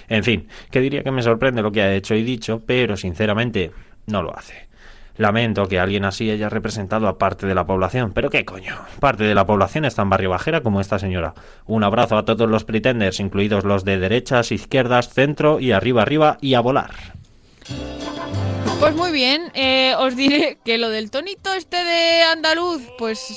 En 0.06 0.24
fin, 0.24 0.46
que 0.70 0.82
diría 0.82 1.02
que 1.02 1.10
me 1.10 1.22
sorprende 1.22 1.62
lo 1.62 1.72
que 1.72 1.80
ha 1.80 1.94
hecho 1.94 2.14
y 2.14 2.22
dicho, 2.22 2.60
pero 2.66 2.98
sinceramente 2.98 3.70
no 4.06 4.22
lo 4.22 4.36
hace. 4.36 4.68
Lamento 5.16 5.66
que 5.68 5.80
alguien 5.80 6.04
así 6.04 6.30
haya 6.30 6.50
representado 6.50 7.08
a 7.08 7.16
parte 7.16 7.46
de 7.46 7.54
la 7.54 7.64
población, 7.64 8.12
pero 8.12 8.28
qué 8.28 8.44
coño, 8.44 8.76
parte 9.00 9.24
de 9.24 9.34
la 9.34 9.46
población 9.46 9.86
es 9.86 9.94
tan 9.94 10.10
barrio 10.10 10.28
bajera 10.28 10.60
como 10.60 10.82
esta 10.82 10.98
señora. 10.98 11.32
Un 11.64 11.82
abrazo 11.82 12.18
a 12.18 12.26
todos 12.26 12.46
los 12.46 12.66
pretenders, 12.66 13.20
incluidos 13.20 13.64
los 13.64 13.86
de 13.86 13.96
derechas, 13.96 14.52
izquierdas, 14.52 15.08
centro 15.08 15.58
y 15.58 15.72
arriba 15.72 16.02
arriba 16.02 16.36
y 16.42 16.52
a 16.52 16.60
volar. 16.60 16.90
Pues 18.82 18.94
muy 18.96 19.12
bien, 19.12 19.50
eh, 19.54 19.94
os 19.98 20.16
diré 20.16 20.58
que 20.64 20.76
lo 20.78 20.88
del 20.90 21.10
tonito 21.10 21.52
este 21.54 21.82
de 21.84 22.22
andaluz, 22.22 22.82
pues 22.98 23.32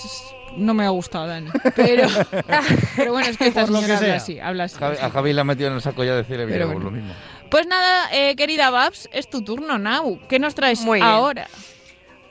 no 0.58 0.74
me 0.74 0.86
ha 0.86 0.90
gustado, 0.90 1.28
Dani. 1.28 1.50
Pero, 1.76 2.08
pero 2.96 3.12
bueno, 3.12 3.30
es 3.30 3.38
que 3.38 3.48
esta 3.48 3.62
Por 3.62 3.70
lo 3.72 3.80
que 3.82 3.86
señora 3.86 3.98
habla 4.00 4.08
sea. 4.08 4.16
así, 4.16 4.40
habla 4.40 4.64
así. 4.66 4.78
Javi- 4.80 5.00
a 5.00 5.10
Javi 5.10 5.34
le 5.34 5.42
ha 5.42 5.44
metido 5.44 5.68
en 5.70 5.76
el 5.76 5.82
saco 5.82 6.04
ya 6.04 6.16
de 6.16 6.24
Celia 6.24 6.46
Pero 6.46 6.68
Villalobos, 6.68 6.74
bueno. 6.84 6.90
lo 6.90 6.92
mismo. 7.04 7.14
Pues 7.52 7.68
nada, 7.68 8.10
eh, 8.12 8.36
querida 8.36 8.70
Babs, 8.72 9.08
es 9.14 9.30
tu 9.30 9.44
turno, 9.44 9.78
Nau. 9.78 10.20
¿Qué 10.28 10.40
nos 10.40 10.56
traes 10.56 10.82
Muy 10.82 11.00
bien. 11.00 11.08
ahora? 11.10 11.48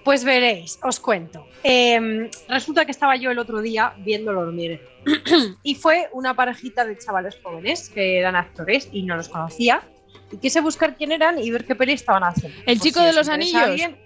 Pues 0.03 0.23
veréis, 0.25 0.79
os 0.83 1.01
cuento. 1.01 1.47
Eh, 1.63 2.29
resulta 2.49 2.85
que 2.85 2.91
estaba 2.91 3.17
yo 3.17 3.31
el 3.31 3.39
otro 3.39 3.63
día 3.63 3.95
viéndolo 3.99 4.45
dormir 4.45 4.81
y 5.63 5.77
fue 5.77 6.09
una 6.13 6.35
parejita 6.35 6.85
de 6.85 6.99
chavales 6.99 7.39
jóvenes 7.43 7.89
que 7.89 8.19
eran 8.19 8.37
actores 8.37 8.89
y 8.93 9.03
no 9.05 9.17
los 9.17 9.29
conocía 9.31 9.83
y 10.33 10.37
quise 10.39 10.61
buscar 10.61 10.97
quién 10.97 11.13
eran 11.13 11.39
y 11.39 11.51
ver 11.51 11.65
qué 11.65 11.75
peli 11.75 11.93
estaban 11.93 12.25
haciendo. 12.25 12.57
¿El 12.67 12.79
Por 12.79 12.87
chico 12.87 12.99
si 13.01 13.05
de 13.05 13.11
os 13.11 13.17
los 13.17 13.29
anillos? 13.29 13.63
alguien. 13.63 13.97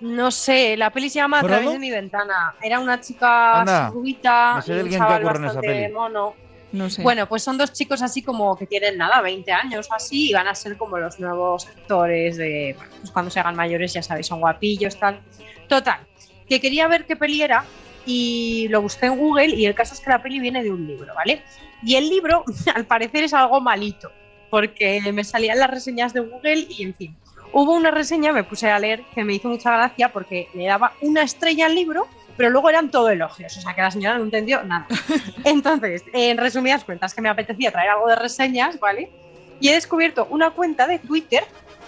No 0.00 0.30
sé, 0.32 0.76
la 0.76 0.90
peli 0.90 1.08
se 1.08 1.20
llama 1.20 1.38
A 1.38 1.42
través 1.44 1.70
de 1.70 1.78
mi 1.78 1.90
ventana. 1.90 2.54
Era 2.60 2.80
una 2.80 3.00
chica 3.00 3.60
Anda, 3.60 3.88
rubita 3.90 4.54
me 4.56 4.62
sé 4.62 4.72
y 4.72 4.74
de 4.74 4.80
un 4.80 4.84
alguien 4.86 5.00
que 5.00 5.04
chaval 5.06 5.22
ocurre 5.24 5.38
en 5.38 5.44
esa 5.44 5.54
bastante 5.54 5.68
peli. 5.82 5.92
mono. 5.92 6.34
No 6.72 6.90
sé. 6.90 7.02
Bueno, 7.02 7.28
pues 7.28 7.42
son 7.42 7.58
dos 7.58 7.72
chicos 7.72 8.02
así 8.02 8.22
como 8.22 8.56
que 8.56 8.66
tienen 8.66 8.96
nada, 8.96 9.20
20 9.20 9.52
años 9.52 9.88
o 9.90 9.94
así, 9.94 10.30
y 10.30 10.32
van 10.32 10.48
a 10.48 10.54
ser 10.54 10.76
como 10.78 10.96
los 10.98 11.20
nuevos 11.20 11.66
actores 11.66 12.36
de. 12.36 12.74
bueno, 12.76 12.92
pues 12.98 13.10
cuando 13.12 13.30
se 13.30 13.38
hagan 13.40 13.54
mayores, 13.54 13.92
ya 13.92 14.02
sabéis, 14.02 14.26
son 14.26 14.40
guapillos, 14.40 14.98
tal. 14.98 15.20
Total, 15.68 16.00
que 16.48 16.60
quería 16.60 16.88
ver 16.88 17.04
qué 17.04 17.14
peli 17.14 17.42
era 17.42 17.64
y 18.04 18.66
lo 18.70 18.82
busqué 18.82 19.06
en 19.06 19.16
Google 19.16 19.48
y 19.54 19.66
el 19.66 19.74
caso 19.74 19.94
es 19.94 20.00
que 20.00 20.10
la 20.10 20.20
peli 20.22 20.40
viene 20.40 20.62
de 20.64 20.70
un 20.72 20.84
libro, 20.86 21.14
¿vale? 21.14 21.42
Y 21.84 21.94
el 21.96 22.08
libro, 22.08 22.42
al 22.74 22.86
parecer, 22.86 23.22
es 23.24 23.34
algo 23.34 23.60
malito, 23.60 24.10
porque 24.52 25.00
me 25.14 25.24
salían 25.24 25.58
las 25.58 25.70
reseñas 25.70 26.12
de 26.12 26.20
Google 26.20 26.66
y, 26.68 26.82
en 26.82 26.94
fin. 26.94 27.16
Hubo 27.54 27.72
una 27.72 27.90
reseña, 27.90 28.34
me 28.34 28.44
puse 28.44 28.70
a 28.70 28.78
leer, 28.78 29.02
que 29.14 29.24
me 29.24 29.32
hizo 29.32 29.48
mucha 29.48 29.74
gracia 29.74 30.12
porque 30.12 30.50
le 30.52 30.66
daba 30.66 30.92
una 31.00 31.22
estrella 31.22 31.64
al 31.64 31.74
libro, 31.74 32.06
pero 32.36 32.50
luego 32.50 32.68
eran 32.68 32.90
todo 32.90 33.08
elogios, 33.08 33.56
o 33.56 33.60
sea 33.62 33.72
que 33.74 33.80
la 33.80 33.90
señora 33.90 34.18
no 34.18 34.24
entendió 34.24 34.62
nada. 34.62 34.86
Entonces, 35.44 36.04
en 36.12 36.36
resumidas 36.36 36.84
cuentas, 36.84 37.14
que 37.14 37.22
me 37.22 37.30
apetecía 37.30 37.72
traer 37.72 37.92
algo 37.92 38.08
de 38.08 38.16
reseñas, 38.16 38.78
¿vale? 38.78 39.10
Y 39.58 39.70
he 39.70 39.72
descubierto 39.72 40.26
una 40.28 40.50
cuenta 40.50 40.86
de 40.86 40.98
Twitter 40.98 41.44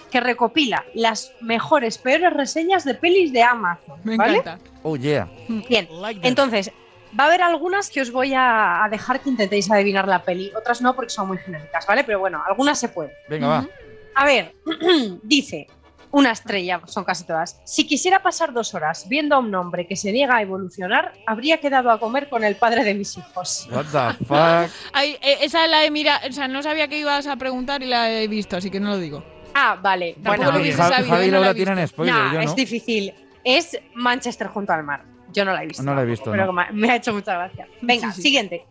que 0.09 0.19
recopila 0.19 0.83
las 0.95 1.33
mejores, 1.41 1.99
peores 1.99 2.33
reseñas 2.33 2.83
de 2.83 2.95
pelis 2.95 3.31
de 3.31 3.43
Amazon, 3.43 3.99
me 4.03 4.17
¿vale? 4.17 4.37
encanta. 4.37 4.71
Oh, 4.81 4.95
yeah. 4.95 5.29
Bien, 5.69 5.87
Like 6.01 6.27
entonces, 6.27 6.71
va 7.17 7.25
a 7.25 7.27
haber 7.27 7.41
algunas 7.41 7.89
que 7.89 8.01
os 8.01 8.11
voy 8.11 8.33
a, 8.33 8.83
a 8.83 8.89
dejar 8.89 9.19
que 9.21 9.29
intentéis 9.29 9.69
adivinar 9.71 10.07
la 10.07 10.23
peli, 10.23 10.51
otras 10.57 10.81
no 10.81 10.95
porque 10.95 11.09
son 11.09 11.27
muy 11.27 11.37
genéricas, 11.37 11.85
¿vale? 11.87 12.03
Pero 12.03 12.19
bueno, 12.19 12.41
algunas 12.47 12.79
se 12.79 12.89
pueden. 12.89 13.13
Venga, 13.29 13.47
va. 13.47 13.67
A 14.15 14.25
ver, 14.25 14.53
dice, 15.23 15.67
Una 16.11 16.31
estrella, 16.31 16.79
son 16.85 17.03
casi 17.03 17.25
todas. 17.25 17.59
Si 17.65 17.85
quisiera 17.85 18.21
pasar 18.23 18.53
dos 18.53 18.73
horas 18.73 19.05
viendo 19.09 19.35
a 19.35 19.39
un 19.39 19.53
hombre 19.53 19.85
que 19.85 19.97
se 19.97 20.13
niega 20.13 20.37
a 20.37 20.41
evolucionar, 20.41 21.11
habría 21.27 21.59
quedado 21.59 21.91
a 21.91 21.99
comer 21.99 22.29
con 22.29 22.43
el 22.45 22.55
padre 22.55 22.85
de 22.85 22.93
mis 22.93 23.17
hijos. 23.17 23.67
What 23.69 23.85
the 24.17 24.23
fuck. 24.25 24.71
Ay, 24.93 25.17
eh, 25.21 25.39
esa 25.41 25.67
la 25.67 25.83
he 25.83 25.91
mirado, 25.91 26.29
o 26.29 26.31
sea, 26.31 26.47
no 26.47 26.63
sabía 26.63 26.87
que 26.87 26.99
ibas 26.99 27.27
a 27.27 27.35
preguntar 27.35 27.83
y 27.83 27.87
la 27.87 28.09
he 28.09 28.29
visto, 28.29 28.55
así 28.55 28.69
que 28.71 28.79
no 28.79 28.91
lo 28.91 28.97
digo. 28.97 29.25
Ah, 29.53 29.77
vale. 29.81 30.13
Tampoco 30.23 30.37
Bueno, 30.37 30.51
lo 30.53 30.59
hubiese 30.61 30.81
Javi- 30.81 30.89
sabido, 30.95 31.09
Javi 31.15 31.25
y 31.25 31.31
no 31.31 31.33
la 31.33 31.39
Laura 31.47 31.53
tienen 31.55 31.87
spoiler, 31.87 32.15
no, 32.15 32.27
yo 32.31 32.37
no. 32.37 32.41
es 32.41 32.55
difícil. 32.55 33.13
Es 33.43 33.77
Manchester 33.93 34.47
junto 34.47 34.71
al 34.71 34.83
mar. 34.83 35.03
Yo 35.35 35.45
no 35.45 35.51
la 35.53 35.63
he 35.63 35.67
visto. 35.67 35.83
No 35.83 35.93
la 35.93 36.01
he 36.01 36.05
visto, 36.05 36.31
Pero 36.31 36.45
no. 36.47 36.53
me- 36.71 36.89
ha 36.89 36.95
hecho 36.95 37.13
mucha 37.13 37.33
gracia. 37.35 37.67
Venga, 37.81 38.09
Sí, 38.11 38.15
sí. 38.17 38.21
siguiente. 38.23 38.65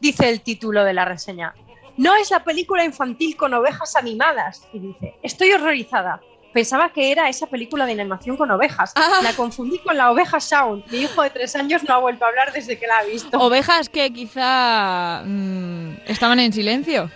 Dice 0.00 0.28
el 0.28 0.40
título 0.42 0.84
de 0.84 0.92
la 0.94 1.04
reseña. 1.04 1.54
No 1.96 2.14
es 2.16 2.30
la 2.30 2.42
película 2.44 2.84
infantil 2.84 3.36
con 3.36 3.52
ovejas 3.54 3.96
animadas. 3.96 4.66
Y 4.72 4.78
dice, 4.80 5.14
estoy 5.22 5.52
horrorizada. 5.52 6.20
Pensaba 6.52 6.90
que 6.92 7.10
era 7.10 7.28
esa 7.28 7.46
película 7.48 7.84
de 7.84 7.92
animación 7.92 8.36
con 8.36 8.48
ovejas. 8.50 8.92
Ah. 8.94 9.20
La 9.24 9.32
confundí 9.32 9.78
con 9.78 9.96
la 9.96 10.12
oveja 10.12 10.38
Sound. 10.38 10.84
Mi 10.90 10.98
hijo 10.98 11.22
de 11.22 11.30
tres 11.30 11.56
años 11.56 11.82
no 11.82 11.94
ha 11.94 11.98
vuelto 11.98 12.24
a 12.24 12.28
hablar 12.28 12.52
desde 12.52 12.78
que 12.78 12.86
la 12.86 12.98
ha 12.98 13.02
visto. 13.04 13.36
Ovejas 13.38 13.88
que 13.88 14.12
quizá 14.12 15.22
mm, 15.24 15.94
estaban 16.06 16.38
en 16.38 16.52
silencio. 16.52 17.10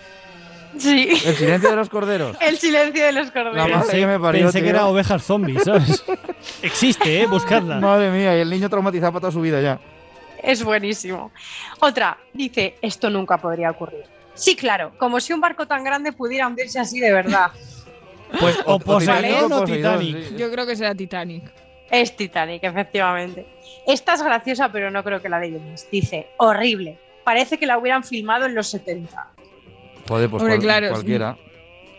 Sí. 0.77 1.09
El 1.25 1.35
silencio 1.35 1.69
de 1.71 1.75
los 1.75 1.89
corderos. 1.89 2.37
El 2.41 2.57
silencio 2.57 3.05
de 3.05 3.11
los 3.11 3.27
La 3.27 3.33
corderos. 3.33 3.69
madre 3.69 3.99
que 3.99 4.07
me 4.07 4.19
parió, 4.19 4.43
Pensé 4.43 4.61
que 4.61 4.69
era 4.69 4.85
ovejas 4.87 5.23
zombies, 5.23 5.63
¿sabes? 5.63 6.03
Existe, 6.61 7.21
¿eh? 7.21 7.25
Buscadla. 7.27 7.79
Madre 7.79 8.11
mía, 8.11 8.37
y 8.37 8.41
el 8.41 8.49
niño 8.49 8.69
traumatizado 8.69 9.11
para 9.13 9.21
toda 9.21 9.31
su 9.31 9.41
vida 9.41 9.61
ya. 9.61 9.79
Es 10.41 10.63
buenísimo. 10.63 11.31
Otra, 11.79 12.17
dice, 12.33 12.75
esto 12.81 13.09
nunca 13.09 13.37
podría 13.37 13.71
ocurrir. 13.71 14.03
Sí, 14.35 14.55
claro, 14.55 14.93
como 14.97 15.19
si 15.19 15.33
un 15.33 15.41
barco 15.41 15.65
tan 15.67 15.83
grande 15.83 16.13
pudiera 16.13 16.47
hundirse 16.47 16.79
así 16.79 16.99
de 16.99 17.11
verdad. 17.11 17.51
Pues 18.39 18.57
o 18.65 18.75
o 18.75 18.79
Poseidón 18.79 19.51
o 19.51 19.63
Titanic. 19.65 20.29
sí. 20.29 20.35
Yo 20.37 20.49
creo 20.51 20.65
que 20.65 20.75
será 20.75 20.93
Titanic. 20.95 21.51
Es 21.91 22.15
Titanic, 22.15 22.63
efectivamente. 22.63 23.47
Esta 23.87 24.13
es 24.13 24.21
graciosa, 24.21 24.71
pero 24.71 24.91
no 24.91 25.03
creo 25.03 25.21
que 25.21 25.27
la 25.29 25.39
de. 25.39 25.59
Dice, 25.91 26.27
horrible. 26.37 26.99
Parece 27.23 27.57
que 27.57 27.65
la 27.65 27.77
hubieran 27.77 28.03
filmado 28.03 28.45
en 28.45 28.55
los 28.55 28.67
70. 28.67 29.27
Joder, 30.09 30.29
pues 30.29 30.41
Hombre, 30.41 30.55
cual- 30.57 30.65
claro, 30.65 30.87
sí. 30.87 30.93
cualquiera. 30.93 31.37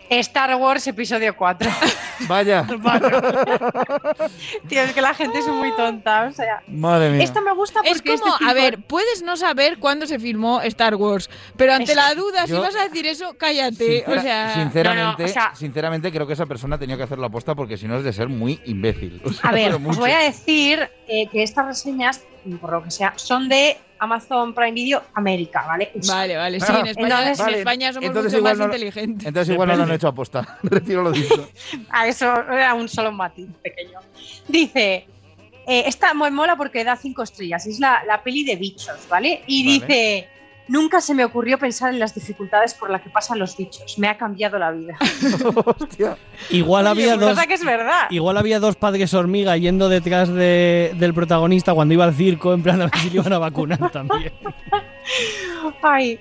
Star 0.09 0.53
Wars 0.55 0.85
episodio 0.87 1.33
4. 1.37 1.71
Vaya. 2.27 2.67
Tío, 4.67 4.81
es 4.81 4.91
que 4.93 5.01
la 5.01 5.13
gente 5.13 5.39
es 5.39 5.47
muy 5.47 5.73
tonta. 5.77 6.27
O 6.29 6.33
sea, 6.33 6.61
Madre 6.67 7.11
mía. 7.11 7.23
esto 7.23 7.41
me 7.41 7.53
gusta 7.53 7.75
porque 7.81 7.91
Es 7.91 8.01
como, 8.01 8.13
este 8.33 8.37
tipo- 8.39 8.49
a 8.49 8.53
ver, 8.53 8.79
puedes 8.81 9.23
no 9.23 9.37
saber 9.37 9.79
cuándo 9.79 10.05
se 10.05 10.19
filmó 10.19 10.59
Star 10.63 10.95
Wars, 10.95 11.29
pero 11.55 11.73
ante 11.73 11.91
Es- 11.91 11.95
la 11.95 12.13
duda, 12.13 12.45
si 12.45 12.51
yo- 12.51 12.61
vas 12.61 12.75
a 12.75 12.83
decir 12.83 13.05
eso, 13.07 13.35
cállate. 13.37 14.03
Sincera- 14.03 14.19
o 14.19 14.21
sea, 14.21 14.53
sinceramente, 14.55 15.03
no, 15.03 15.17
no, 15.17 15.25
o 15.25 15.27
sea- 15.29 15.55
sinceramente 15.55 16.11
creo 16.11 16.27
que 16.27 16.33
esa 16.33 16.45
persona 16.45 16.77
tenía 16.77 16.97
que 16.97 17.03
hacer 17.03 17.17
la 17.17 17.27
aposta 17.27 17.55
porque 17.55 17.77
si 17.77 17.87
no 17.87 17.95
es 17.97 18.03
de 18.03 18.11
ser 18.11 18.27
muy 18.27 18.59
imbécil. 18.65 19.21
O 19.25 19.31
sea, 19.31 19.49
A 19.49 19.53
ver, 19.53 19.73
os 19.75 19.97
voy 19.97 20.11
a 20.11 20.19
decir 20.19 20.89
eh, 21.07 21.27
que 21.31 21.41
estas 21.43 21.65
reseñas, 21.65 22.21
por 22.59 22.73
lo 22.73 22.83
que 22.83 22.91
sea, 22.91 23.13
son 23.15 23.47
de 23.47 23.77
Amazon 24.01 24.51
Prime 24.55 24.71
Video 24.71 25.03
América, 25.13 25.63
¿vale? 25.67 25.91
Vale, 26.07 26.35
vale, 26.35 26.59
sí, 26.59 26.65
en 26.71 26.87
España, 26.87 27.07
Entonces- 27.19 27.39
en 27.39 27.45
Vale, 27.45 27.57
España 27.59 27.93
somos 27.93 28.07
entonces 28.07 28.33
mucho 28.33 28.43
más 28.43 28.57
no- 28.57 28.63
inteligentes. 28.65 29.27
Entonces 29.27 29.53
igual 29.53 29.69
no 29.69 29.75
lo 29.75 29.83
han 29.83 29.91
hecho 29.91 30.07
aposta. 30.07 30.57
Retiro 30.63 31.03
lo 31.03 31.11
dicho. 31.11 31.49
A 31.91 32.07
eso 32.07 32.25
era 32.51 32.73
un 32.73 32.89
solo 32.89 33.11
matiz 33.11 33.47
pequeño. 33.61 33.99
Dice, 34.47 35.05
eh, 35.67 35.83
esta 35.85 36.15
mola 36.15 36.55
porque 36.55 36.83
da 36.83 36.95
cinco 36.95 37.21
estrellas, 37.21 37.67
es 37.67 37.79
la, 37.79 38.03
la 38.05 38.23
peli 38.23 38.43
de 38.43 38.55
bichos, 38.55 39.07
¿vale? 39.07 39.43
Y 39.45 39.63
Vale. 39.79 39.85
dice, 39.85 40.29
nunca 40.71 41.01
se 41.01 41.13
me 41.13 41.23
ocurrió 41.25 41.59
pensar 41.59 41.93
en 41.93 41.99
las 41.99 42.15
dificultades 42.15 42.73
por 42.73 42.89
las 42.89 43.01
que 43.01 43.09
pasan 43.09 43.37
los 43.37 43.55
bichos, 43.57 43.99
me 43.99 44.07
ha 44.07 44.17
cambiado 44.17 44.57
la 44.57 44.71
vida. 44.71 44.95
Hostia. 45.65 46.17
Igual 46.49 46.87
había 46.87 47.17
dos. 47.17 47.31
Cosa 47.31 47.45
que 47.45 47.55
es 47.55 47.63
verdad. 47.65 48.07
Igual 48.09 48.37
había 48.37 48.59
dos 48.59 48.75
padres 48.75 49.13
hormiga 49.13 49.57
yendo 49.57 49.89
detrás 49.89 50.29
de- 50.29 50.93
del 50.95 51.13
protagonista 51.13 51.73
cuando 51.73 51.93
iba 51.93 52.05
al 52.05 52.13
circo, 52.15 52.53
en 52.53 52.63
plan 52.63 52.81
a 52.81 52.85
ver 52.85 52.97
si 52.99 53.09
le 53.09 53.15
iban 53.17 53.33
a 53.33 53.37
vacunar 53.39 53.91
también. 53.91 54.31
Ay. 55.81 56.19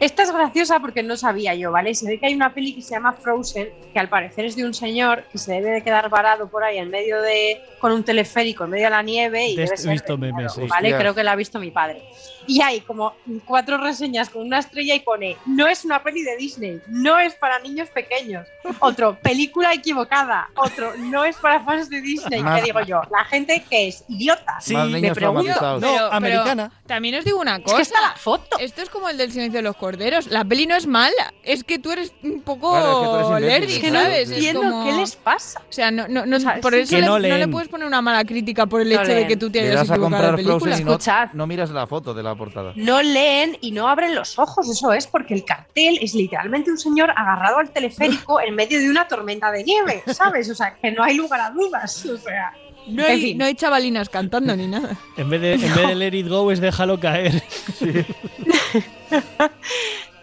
Esta 0.00 0.24
es 0.24 0.32
graciosa 0.32 0.80
porque 0.80 1.04
no 1.04 1.16
sabía 1.16 1.54
yo, 1.54 1.70
¿vale? 1.70 1.94
Se 1.94 2.04
ve 2.06 2.18
que 2.18 2.26
hay 2.26 2.34
una 2.34 2.52
peli 2.52 2.74
que 2.74 2.82
se 2.82 2.94
llama 2.94 3.12
Frozen, 3.12 3.68
que 3.92 3.98
al 4.00 4.08
parecer 4.08 4.44
es 4.44 4.56
de 4.56 4.64
un 4.64 4.74
señor 4.74 5.22
que 5.30 5.38
se 5.38 5.52
debe 5.52 5.70
de 5.70 5.82
quedar 5.82 6.10
varado 6.10 6.48
por 6.50 6.64
ahí 6.64 6.78
en 6.78 6.90
medio 6.90 7.22
de. 7.22 7.60
con 7.78 7.92
un 7.92 8.02
teleférico 8.02 8.64
en 8.64 8.70
medio 8.70 8.86
de 8.86 8.90
la 8.90 9.02
nieve 9.02 9.46
y 9.46 9.56
De 9.56 9.62
debe 9.62 9.64
este- 9.66 9.76
ser 9.78 9.88
he 9.90 9.92
visto 9.92 10.18
memes, 10.18 10.52
sí. 10.52 10.62
¿vale? 10.62 10.88
Hostias. 10.88 11.00
Creo 11.00 11.14
que 11.14 11.22
la 11.22 11.32
ha 11.32 11.36
visto 11.36 11.60
mi 11.60 11.70
padre. 11.70 12.02
Y 12.46 12.60
hay 12.62 12.80
como 12.80 13.14
cuatro 13.46 13.78
reseñas 13.78 14.28
con 14.30 14.42
una 14.46 14.58
estrella 14.58 14.94
y 14.94 15.00
pone: 15.00 15.36
No 15.46 15.66
es 15.66 15.84
una 15.84 16.02
peli 16.02 16.22
de 16.22 16.36
Disney, 16.36 16.80
no 16.88 17.18
es 17.18 17.34
para 17.34 17.58
niños 17.60 17.88
pequeños. 17.90 18.46
Otro, 18.80 19.16
película 19.22 19.72
equivocada. 19.72 20.48
Otro, 20.56 20.94
no 20.96 21.24
es 21.24 21.36
para 21.36 21.60
fans 21.64 21.88
de 21.90 22.00
Disney. 22.00 22.42
Más- 22.42 22.60
¿Qué 22.60 22.66
digo 22.66 22.80
yo? 22.82 23.00
La 23.10 23.24
gente 23.24 23.64
que 23.68 23.88
es 23.88 24.04
idiota. 24.08 24.56
Sí, 24.60 24.74
me 24.74 25.12
pregunto-. 25.14 25.44
No, 25.44 25.80
Pero- 25.80 25.92
pero 25.96 26.12
americana. 26.12 26.70
también 26.86 27.14
os 27.16 27.24
digo 27.24 27.40
una 27.40 27.56
Es 27.56 27.62
cosa. 27.64 27.76
que 27.76 27.82
está 27.82 28.00
la 28.00 28.14
foto. 28.16 28.58
Esto 28.58 28.82
es 28.82 28.88
como 28.90 29.08
el 29.08 29.16
del 29.16 29.30
silencio 29.32 29.58
de 29.58 29.62
los 29.62 29.76
corderos. 29.76 30.26
La 30.28 30.44
peli 30.44 30.66
no 30.66 30.74
es 30.76 30.86
mala, 30.86 31.32
es 31.42 31.64
que 31.64 31.78
tú 31.78 31.92
eres 31.92 32.12
un 32.22 32.42
poco 32.42 32.70
Claro, 32.72 33.20
es 33.20 33.40
que 33.40 33.46
lerdi, 33.46 33.72
Es 33.74 33.78
que 33.80 33.90
no 33.90 34.00
¿sabes? 34.00 34.30
Es 34.30 34.36
entiendo 34.36 34.60
como- 34.62 34.84
qué 34.84 34.92
les 34.92 35.16
pasa. 35.16 35.60
O 35.68 35.72
sea, 35.72 35.90
no, 35.90 36.08
no, 36.08 36.24
no- 36.26 36.36
O 36.36 36.40
sea, 36.40 36.60
por 36.60 36.72
sí, 36.74 36.80
eso 36.80 36.90
que 36.96 37.00
le- 37.02 37.06
no 37.06 37.18
no, 37.18 37.18
le 37.18 37.48
puedes 37.48 37.68
poner 37.68 37.86
una 37.86 38.00
mala 38.02 38.24
crítica 38.24 38.66
por 38.66 38.80
el 38.80 38.88
No 38.88 38.94
hecho 38.94 39.08
de 39.08 39.14
leen. 39.16 39.28
que 39.28 39.36
tú 39.36 39.50
te 39.50 39.60
hayas 39.60 39.82
equivocado 39.88 39.94
de 39.94 40.00
comprar 40.04 40.36
película. 40.36 40.78
Y 40.78 40.84
no, 40.84 40.98
no 41.34 41.46
miras 41.46 41.70
la 41.70 41.86
foto 41.86 42.14
de 42.14 42.22
la 42.22 42.33
portada. 42.36 42.72
no 42.76 43.02
leen 43.02 43.56
y 43.60 43.72
no 43.72 43.88
abren 43.88 44.14
los 44.14 44.38
ojos, 44.38 44.68
eso 44.68 44.92
es, 44.92 45.06
porque 45.06 45.34
el 45.34 45.44
cartel 45.44 45.98
es 46.00 46.14
literalmente 46.14 46.70
un 46.70 46.78
señor 46.78 47.10
agarrado 47.10 47.58
al 47.58 47.70
teleférico 47.70 48.40
en 48.40 48.54
medio 48.54 48.78
de 48.80 48.90
una 48.90 49.08
tormenta 49.08 49.50
de 49.50 49.64
nieve, 49.64 50.02
¿sabes? 50.06 50.50
O 50.50 50.54
sea, 50.54 50.74
que 50.74 50.90
no 50.90 51.02
hay 51.02 51.16
lugar 51.16 51.40
a 51.40 51.50
dudas, 51.50 52.04
o 52.06 52.16
sea... 52.16 52.52
No 52.86 53.02
hay, 53.02 53.20
fin. 53.20 53.38
no 53.38 53.46
hay 53.46 53.54
chavalinas 53.54 54.10
cantando 54.10 54.54
ni 54.54 54.66
nada. 54.66 54.94
En 55.16 55.30
vez, 55.30 55.40
de, 55.40 55.54
en 55.54 55.60
vez 55.62 55.88
de 55.88 55.94
Let 55.94 56.14
It 56.18 56.28
Go 56.28 56.50
es 56.52 56.60
déjalo 56.60 57.00
caer. 57.00 57.42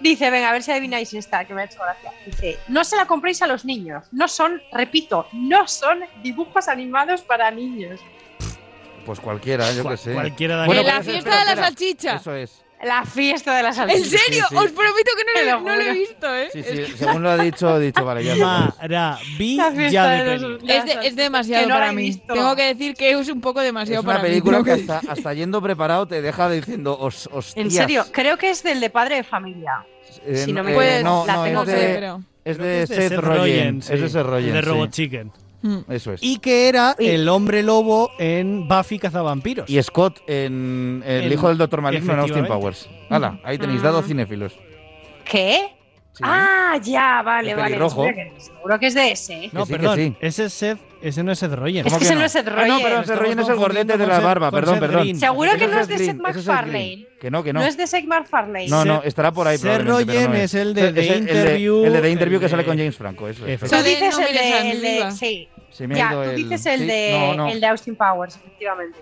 Dice, 0.01 0.31
venga, 0.31 0.49
a 0.49 0.53
ver 0.53 0.63
si 0.63 0.71
adivináis 0.71 1.13
esta, 1.13 1.45
que 1.45 1.53
me 1.53 1.61
ha 1.61 1.65
hecho 1.65 1.79
gracia. 1.79 2.11
Dice, 2.25 2.57
no 2.67 2.83
se 2.83 2.95
la 2.95 3.05
compréis 3.05 3.41
a 3.43 3.47
los 3.47 3.65
niños, 3.65 4.05
no 4.11 4.27
son, 4.27 4.59
repito, 4.71 5.27
no 5.31 5.67
son 5.67 5.99
dibujos 6.23 6.67
animados 6.67 7.21
para 7.21 7.51
niños. 7.51 7.99
Pues 9.05 9.19
cualquiera, 9.19 9.71
yo 9.73 9.87
qué 9.87 9.97
sé. 9.97 10.13
cualquiera 10.13 10.55
de 10.57 10.61
En 10.61 10.67
Bueno, 10.67 10.83
la 10.83 10.93
pues, 10.95 11.05
fiesta 11.07 11.19
espera, 11.29 11.39
de 11.39 11.45
la 11.45 11.51
espera. 11.51 11.67
salchicha. 11.67 12.15
Eso 12.17 12.35
es. 12.35 12.63
La 12.83 13.05
fiesta 13.05 13.55
de 13.57 13.61
las 13.63 13.77
¿En 13.77 13.87
salchichas. 13.89 14.21
serio? 14.21 14.45
sí. 14.49 14.55
Os 14.55 14.71
prometo 14.71 15.11
que 15.15 15.23
no, 15.45 15.51
lo, 15.51 15.59
lo 15.59 15.69
no 15.69 15.75
lo 15.75 15.81
he 15.83 15.93
visto, 15.93 16.35
¿eh? 16.35 16.49
Sí, 16.51 16.59
Es 16.65 16.87
sí, 16.87 16.93
según 16.97 17.21
lo 17.21 17.29
ha 17.29 17.37
dicho, 17.37 17.77
he 17.77 17.85
dicho, 17.85 18.03
vale, 18.03 18.23
ya. 18.23 18.35
Maravilla 18.35 19.69
La 19.69 19.71
fiesta 19.71 20.09
de 20.09 20.17
de 20.17 20.23
peli. 20.31 20.41
los- 20.41 20.63
Es, 20.67 20.85
de- 20.85 21.07
es 21.07 21.15
demasiado 21.15 21.63
Que 21.63 21.69
no 21.69 21.75
la 21.75 21.79
para 21.81 21.91
mí. 21.91 22.01
visto. 22.03 22.33
Tengo 22.33 22.55
que 22.55 22.63
decir 22.73 22.95
que 22.95 23.11
es 23.11 23.29
un 23.29 23.39
poco 23.41 23.59
Es 23.61 23.65
demasiado 23.65 24.01
una 24.01 24.11
para 24.13 24.21
película 24.23 24.57
mí. 24.59 24.63
que 24.65 24.75
Tengo 24.77 24.93
hasta, 24.93 25.11
hasta 25.11 25.33
yendo 25.33 25.61
preparado 25.61 26.07
te 26.07 26.21
deja 26.23 26.49
diciendo, 26.49 26.97
os, 26.99 27.27
hostias. 27.31 27.63
En 27.65 27.71
serio, 27.71 28.05
creo 28.11 28.37
que 28.37 28.49
es 28.49 28.63
del 28.63 28.79
de 28.79 28.89
padre 28.89 29.17
de 29.17 29.23
familia. 29.23 29.85
Eh, 30.25 30.37
si 30.37 30.51
no 30.51 30.63
me 30.63 30.73
Pues, 30.73 31.01
eh, 31.01 31.03
no, 31.03 31.23
la 31.27 31.35
no, 31.35 31.43
tengo 31.43 31.61
es 31.63 31.69
que 31.69 31.75
de, 31.75 31.93
pero... 31.93 32.21
es 32.45 32.57
de 32.57 32.85
que 32.87 32.87
Seth 32.87 33.13
Rogen. 33.19 33.81
sí. 33.83 33.93
Es 33.93 34.01
de 34.01 34.09
Seth 34.09 34.25
Rogen. 34.25 34.53
De 34.53 34.59
sí. 34.59 34.65
Robot 34.65 34.89
Chicken. 34.91 35.31
Mm. 35.61 35.79
Eso 35.89 36.13
es. 36.13 36.21
Y 36.23 36.37
que 36.39 36.67
era 36.69 36.95
Y- 36.97 37.07
el 37.07 37.27
hombre 37.29 37.61
lobo 37.63 38.11
en 38.19 38.67
Buffy 38.67 38.97
Cazavampiros. 38.99 39.69
Y 39.69 39.81
Scott 39.83 40.19
en 40.27 41.03
El 41.05 41.31
hijo 41.31 41.47
del 41.49 41.57
Doctor 41.57 41.81
Maligno 41.81 42.13
en 42.13 42.19
Austin. 42.19 42.45
Powers. 42.45 42.89
Hala, 43.09 43.39
ahí 43.43 43.57
tenéis 43.57 43.81
Mm. 43.81 43.83
dados 43.83 44.05
cinéfilos. 44.07 44.53
¿Qué? 45.25 45.75
Sí. 46.13 46.23
Ah, 46.27 46.77
ya, 46.83 47.21
vale, 47.21 47.55
vale. 47.55 47.77
Seguro 47.89 48.79
que, 48.79 48.87
es 48.87 48.93
de 48.95 49.11
ese. 49.13 49.45
¿eh? 49.45 49.49
no, 49.53 49.65
sí, 49.65 49.71
perdón. 49.71 49.95
sí. 49.97 50.13
Ese 50.19 50.45
es 50.45 50.53
Seth, 50.53 50.77
ese 51.01 51.23
no 51.23 51.31
es 51.31 51.39
Seth 51.39 51.53
Rogen. 51.53 51.77
Es 51.77 51.83
¿Cómo 51.85 51.99
que 51.99 52.03
ese 52.03 52.15
no 52.15 52.25
es 52.25 52.31
Seth 52.33 52.49
Ah, 52.49 52.65
no, 52.67 52.73
Rogen. 52.79 52.83
pero 52.83 53.03
Seth 53.05 53.15
Rogen 53.17 53.39
es 53.39 53.47
el 53.47 53.55
gordete 53.55 53.97
de 53.97 54.07
la 54.07 54.19
barba, 54.19 54.51
perdón, 54.51 54.73
Seth 54.75 54.81
perdón. 54.81 55.01
Green. 55.03 55.19
Seguro 55.19 55.51
que 55.57 55.67
no 55.67 55.79
es 55.79 55.87
de 55.87 55.97
Seth 55.99 56.17
MacFarlane. 56.17 57.07
Que 57.21 57.31
no, 57.31 57.43
que 57.43 57.53
no. 57.53 57.61
No 57.61 57.65
es 57.65 57.77
de 57.77 57.87
Seth 57.87 58.05
MacFarlane. 58.05 58.67
No, 58.67 58.83
no, 58.83 59.01
estará 59.03 59.31
por 59.31 59.47
ahí 59.47 59.57
Seth 59.57 59.83
no 59.83 59.99
Rogen 59.99 60.35
es 60.35 60.53
el 60.53 60.73
de 60.73 60.91
The 60.91 61.17
Interview, 61.17 61.85
El 61.85 61.93
de 61.93 62.01
The 62.01 62.09
Interview 62.11 62.39
que 62.41 62.49
sale 62.49 62.65
con 62.65 62.77
James 62.77 62.97
Franco, 62.97 63.29
eso. 63.29 63.45
Tú 63.45 63.75
dices 63.83 64.13
No 64.19 64.25
el 64.27 64.81
de, 64.81 65.11
sí. 65.17 65.47
Se 65.71 65.87
me 65.87 65.95
ha 65.95 65.97
Ya, 65.97 66.11
ido 66.11 66.23
tú 66.23 66.29
el- 66.29 66.35
dices 66.35 66.65
el 66.67 66.79
sí, 66.81 66.85
de 66.85 67.11
no, 67.19 67.33
no. 67.35 67.49
el 67.49 67.59
de 67.61 67.67
Austin 67.67 67.95
Powers, 67.95 68.35
efectivamente. 68.35 68.99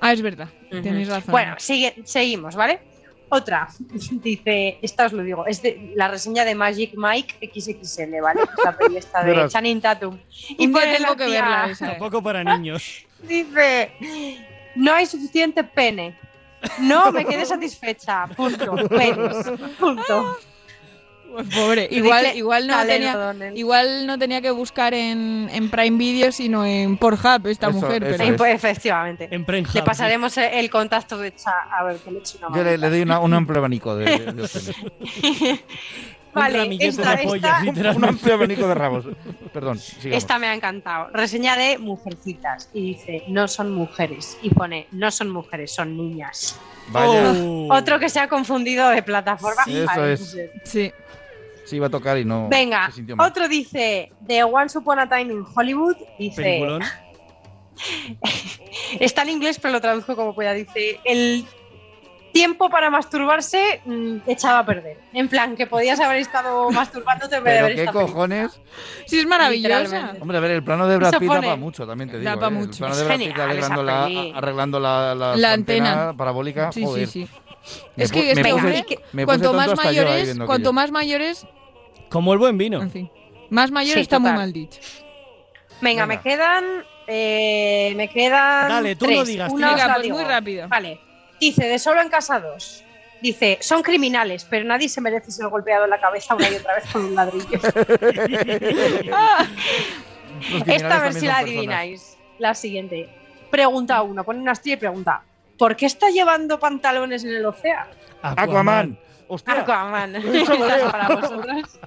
Ah, 0.00 0.12
es 0.12 0.22
verdad. 0.22 0.48
Tenéis 0.70 1.08
razón. 1.08 1.30
Bueno, 1.30 1.54
sigue, 1.58 1.94
seguimos, 2.04 2.54
¿vale? 2.56 2.80
Otra, 3.28 3.68
dice, 4.10 4.78
esta 4.82 5.06
os 5.06 5.12
lo 5.12 5.22
digo, 5.22 5.46
es 5.46 5.62
de 5.62 5.92
la 5.96 6.08
reseña 6.08 6.44
de 6.44 6.54
Magic 6.54 6.92
Mike 6.96 7.50
XXL, 7.54 8.20
¿vale? 8.20 8.42
Es 8.42 8.64
la 8.64 8.76
peli 8.76 8.96
esta 8.98 9.22
de. 9.24 9.48
Channing 9.48 9.80
Tatum. 9.80 10.18
y 10.48 10.68
pone 10.68 10.96
tengo 10.96 11.10
la 11.10 11.16
que 11.16 11.24
tía- 11.26 11.40
verla 11.40 11.66
esa. 11.70 11.86
eh. 11.86 11.90
Tampoco 11.92 12.22
para 12.22 12.44
niños. 12.44 13.06
Dice, 13.22 13.92
no 14.74 14.92
hay 14.92 15.06
suficiente 15.06 15.64
pene. 15.64 16.18
No 16.80 17.10
me 17.10 17.24
quedé 17.24 17.44
satisfecha. 17.46 18.26
Punto. 18.36 18.76
Penes. 18.88 19.36
Punto. 19.78 20.36
Pobre, 21.54 21.88
igual, 21.90 22.26
igual, 22.34 22.66
no 22.66 22.84
tenía, 22.86 23.34
igual 23.54 24.06
no 24.06 24.18
tenía 24.18 24.40
que 24.40 24.50
buscar 24.50 24.94
en, 24.94 25.48
en 25.52 25.70
Prime 25.70 25.96
Video, 25.98 26.32
sino 26.32 26.64
en 26.64 26.96
Pornhub 26.96 27.46
esta 27.46 27.68
Eso, 27.68 27.76
mujer. 27.80 28.04
eso 28.04 28.16
pero... 28.18 28.30
Es. 28.32 28.38
pues, 28.38 28.54
efectivamente. 28.54 29.28
En 29.30 29.44
Prenhub. 29.44 29.74
Le 29.74 29.82
pasaremos 29.82 30.36
el 30.36 30.70
contacto 30.70 31.18
de 31.18 31.34
Cha 31.34 31.52
a 31.70 31.84
ver 31.84 31.96
que 31.96 32.10
le 32.10 32.18
eche 32.18 32.38
una 32.38 32.56
Yo 32.56 32.62
le, 32.64 32.76
doy 32.78 33.02
una, 33.02 33.20
un 33.20 33.34
amplio 33.34 33.58
abanico 33.58 33.96
de, 33.96 34.04
de-. 34.32 35.60
Vale, 36.34 36.58
ramillete 36.60 36.86
esta- 36.88 37.16
de 37.16 37.24
pollas, 37.24 37.66
esta- 37.66 37.90
Un 37.92 38.04
amplio 38.06 38.34
abanico 38.34 38.66
de 38.66 38.74
rabos. 38.74 39.04
Perdón, 39.52 39.78
sigamos. 39.78 40.16
Esta 40.16 40.38
me 40.38 40.46
ha 40.46 40.54
encantado. 40.54 41.08
Reseña 41.12 41.56
de 41.58 41.76
Mujercitas. 41.76 42.70
Y 42.72 42.94
dice, 42.94 43.24
no 43.28 43.46
son 43.48 43.70
mujeres. 43.74 44.38
Y 44.40 44.48
pone, 44.48 44.86
no 44.92 45.10
son 45.10 45.28
mujeres, 45.28 45.74
son 45.74 45.94
niñas. 45.94 46.58
Vaya, 46.88 47.32
Oh. 47.36 47.68
Otro 47.70 47.98
que 47.98 48.08
se 48.08 48.18
ha 48.18 48.28
confundido 48.28 48.88
de 48.88 49.02
plataforma. 49.02 49.62
Sí, 49.64 49.76
eso 49.78 50.06
es. 50.06 50.30
ser. 50.30 50.50
Sí. 50.64 50.92
Sí 51.64 51.76
iba 51.76 51.86
a 51.86 51.90
tocar 51.90 52.18
y 52.18 52.24
no 52.24 52.48
Venga, 52.48 52.86
se 52.86 52.92
sintió 52.96 53.16
mal. 53.16 53.30
otro 53.30 53.48
dice, 53.48 54.12
de 54.20 54.44
Once 54.44 54.76
Upon 54.78 54.98
a 54.98 55.08
Time 55.08 55.32
in 55.32 55.44
Hollywood. 55.54 55.96
Dice, 56.18 56.42
Peliculón. 56.42 56.82
está 59.00 59.22
en 59.22 59.30
inglés, 59.30 59.58
pero 59.60 59.72
lo 59.72 59.80
traduzco 59.80 60.16
como 60.16 60.34
pueda. 60.34 60.52
Dice, 60.52 61.00
el 61.04 61.44
tiempo 62.32 62.70
para 62.70 62.88
masturbarse 62.90 63.80
mm, 63.84 64.18
echaba 64.26 64.60
a 64.60 64.66
perder. 64.66 64.98
En 65.12 65.28
plan, 65.28 65.54
que 65.56 65.66
podías 65.66 66.00
haber 66.00 66.18
estado 66.18 66.70
masturbándote 66.70 67.36
en 67.36 67.44
vez 67.44 67.52
de 67.52 67.56
Pero 67.58 67.64
haber 67.66 67.76
qué 67.76 67.84
estado 67.84 68.06
cojones. 68.06 68.60
Sí, 69.06 69.20
es 69.20 69.26
maravillosa. 69.26 70.14
Hombre, 70.20 70.38
a 70.38 70.40
ver, 70.40 70.50
el 70.52 70.64
plano 70.64 70.86
de 70.88 70.96
Brad 70.96 71.18
Pitt 71.18 71.28
da 71.30 71.40
para 71.40 71.56
mucho, 71.56 71.86
también 71.86 72.10
te 72.10 72.18
digo. 72.18 72.30
Da 72.30 72.38
pa' 72.38 72.46
¿eh? 72.46 72.48
El 72.48 72.54
mucho. 72.54 72.78
plano 72.78 72.94
Es 72.94 72.98
de 73.00 73.04
Brad 73.04 73.18
Pitt 73.18 73.38
arreglando 73.38 73.82
la, 73.82 74.04
peli. 74.04 74.32
arreglando 74.34 74.80
la, 74.80 75.14
la, 75.14 75.36
La 75.36 75.48
su 75.48 75.54
antena. 75.54 76.14
parabólica. 76.16 76.72
Sí, 76.72 76.84
joder. 76.84 77.06
sí, 77.06 77.26
sí. 77.26 77.32
Me 77.96 78.04
Es 78.04 78.12
que 78.12 78.20
me 78.22 78.30
este 78.32 78.52
puse- 78.52 78.98
me 79.12 79.24
cuanto 79.24 79.52
más 79.52 79.76
mayores, 79.76 80.34
cuanto 80.36 80.52
aquello. 80.54 80.72
más 80.72 80.90
mayores, 80.90 81.46
Como 82.08 82.32
el 82.32 82.38
buen 82.38 82.58
vino. 82.58 82.80
en 82.82 82.90
fin. 82.90 83.10
Más 83.50 83.70
mayor 83.70 83.94
Sí, 83.94 84.00
está 84.00 84.18
muy 84.18 84.32
mal 84.32 84.52
dicho. 84.52 84.80
Venga, 85.80 86.06
Venga. 86.06 86.08
me 86.16 86.20
quedan. 86.20 86.64
eh, 87.06 87.92
me 87.96 88.08
quedan. 88.08 88.68
Dale, 88.68 88.96
tú 88.96 89.06
no 89.06 89.12
tres. 89.16 89.28
digas, 89.28 89.52
Una 89.52 89.70
Venga, 89.72 89.92
pues 89.94 90.02
digo. 90.04 90.16
muy 90.16 90.24
rápido. 90.24 90.68
Vale. 90.68 91.00
Dice, 91.40 91.66
de 91.66 91.78
solo 91.78 92.00
en 92.00 92.08
casa 92.08 92.40
dos. 92.40 92.84
Dice, 93.20 93.58
son 93.60 93.82
criminales, 93.82 94.46
pero 94.48 94.64
nadie 94.64 94.88
se 94.88 95.00
merece 95.00 95.30
ser 95.30 95.48
golpeado 95.48 95.84
en 95.84 95.90
la 95.90 96.00
cabeza 96.00 96.34
una 96.34 96.48
y 96.50 96.54
otra 96.54 96.74
vez 96.76 96.84
con 96.92 97.04
un 97.04 97.14
ladrillo. 97.14 97.46
Esta 100.66 100.96
a 100.96 101.00
ver 101.02 101.14
si 101.14 101.26
la 101.26 101.34
personas. 101.34 101.42
adivináis. 101.42 102.16
La 102.38 102.54
siguiente. 102.54 103.08
Pregunta 103.50 104.00
uno, 104.02 104.24
pone 104.24 104.40
una 104.40 104.52
estrella 104.52 104.76
y 104.76 104.78
pregunta: 104.78 105.22
¿Por 105.62 105.76
qué 105.76 105.86
está 105.86 106.10
llevando 106.10 106.58
pantalones 106.58 107.22
en 107.22 107.36
el 107.36 107.46
océano? 107.46 107.92
Aquaman. 108.20 108.98
Hostia, 109.28 109.60
Aquaman. 109.60 110.12
Para 110.90 111.14
vosotros. 111.14 111.78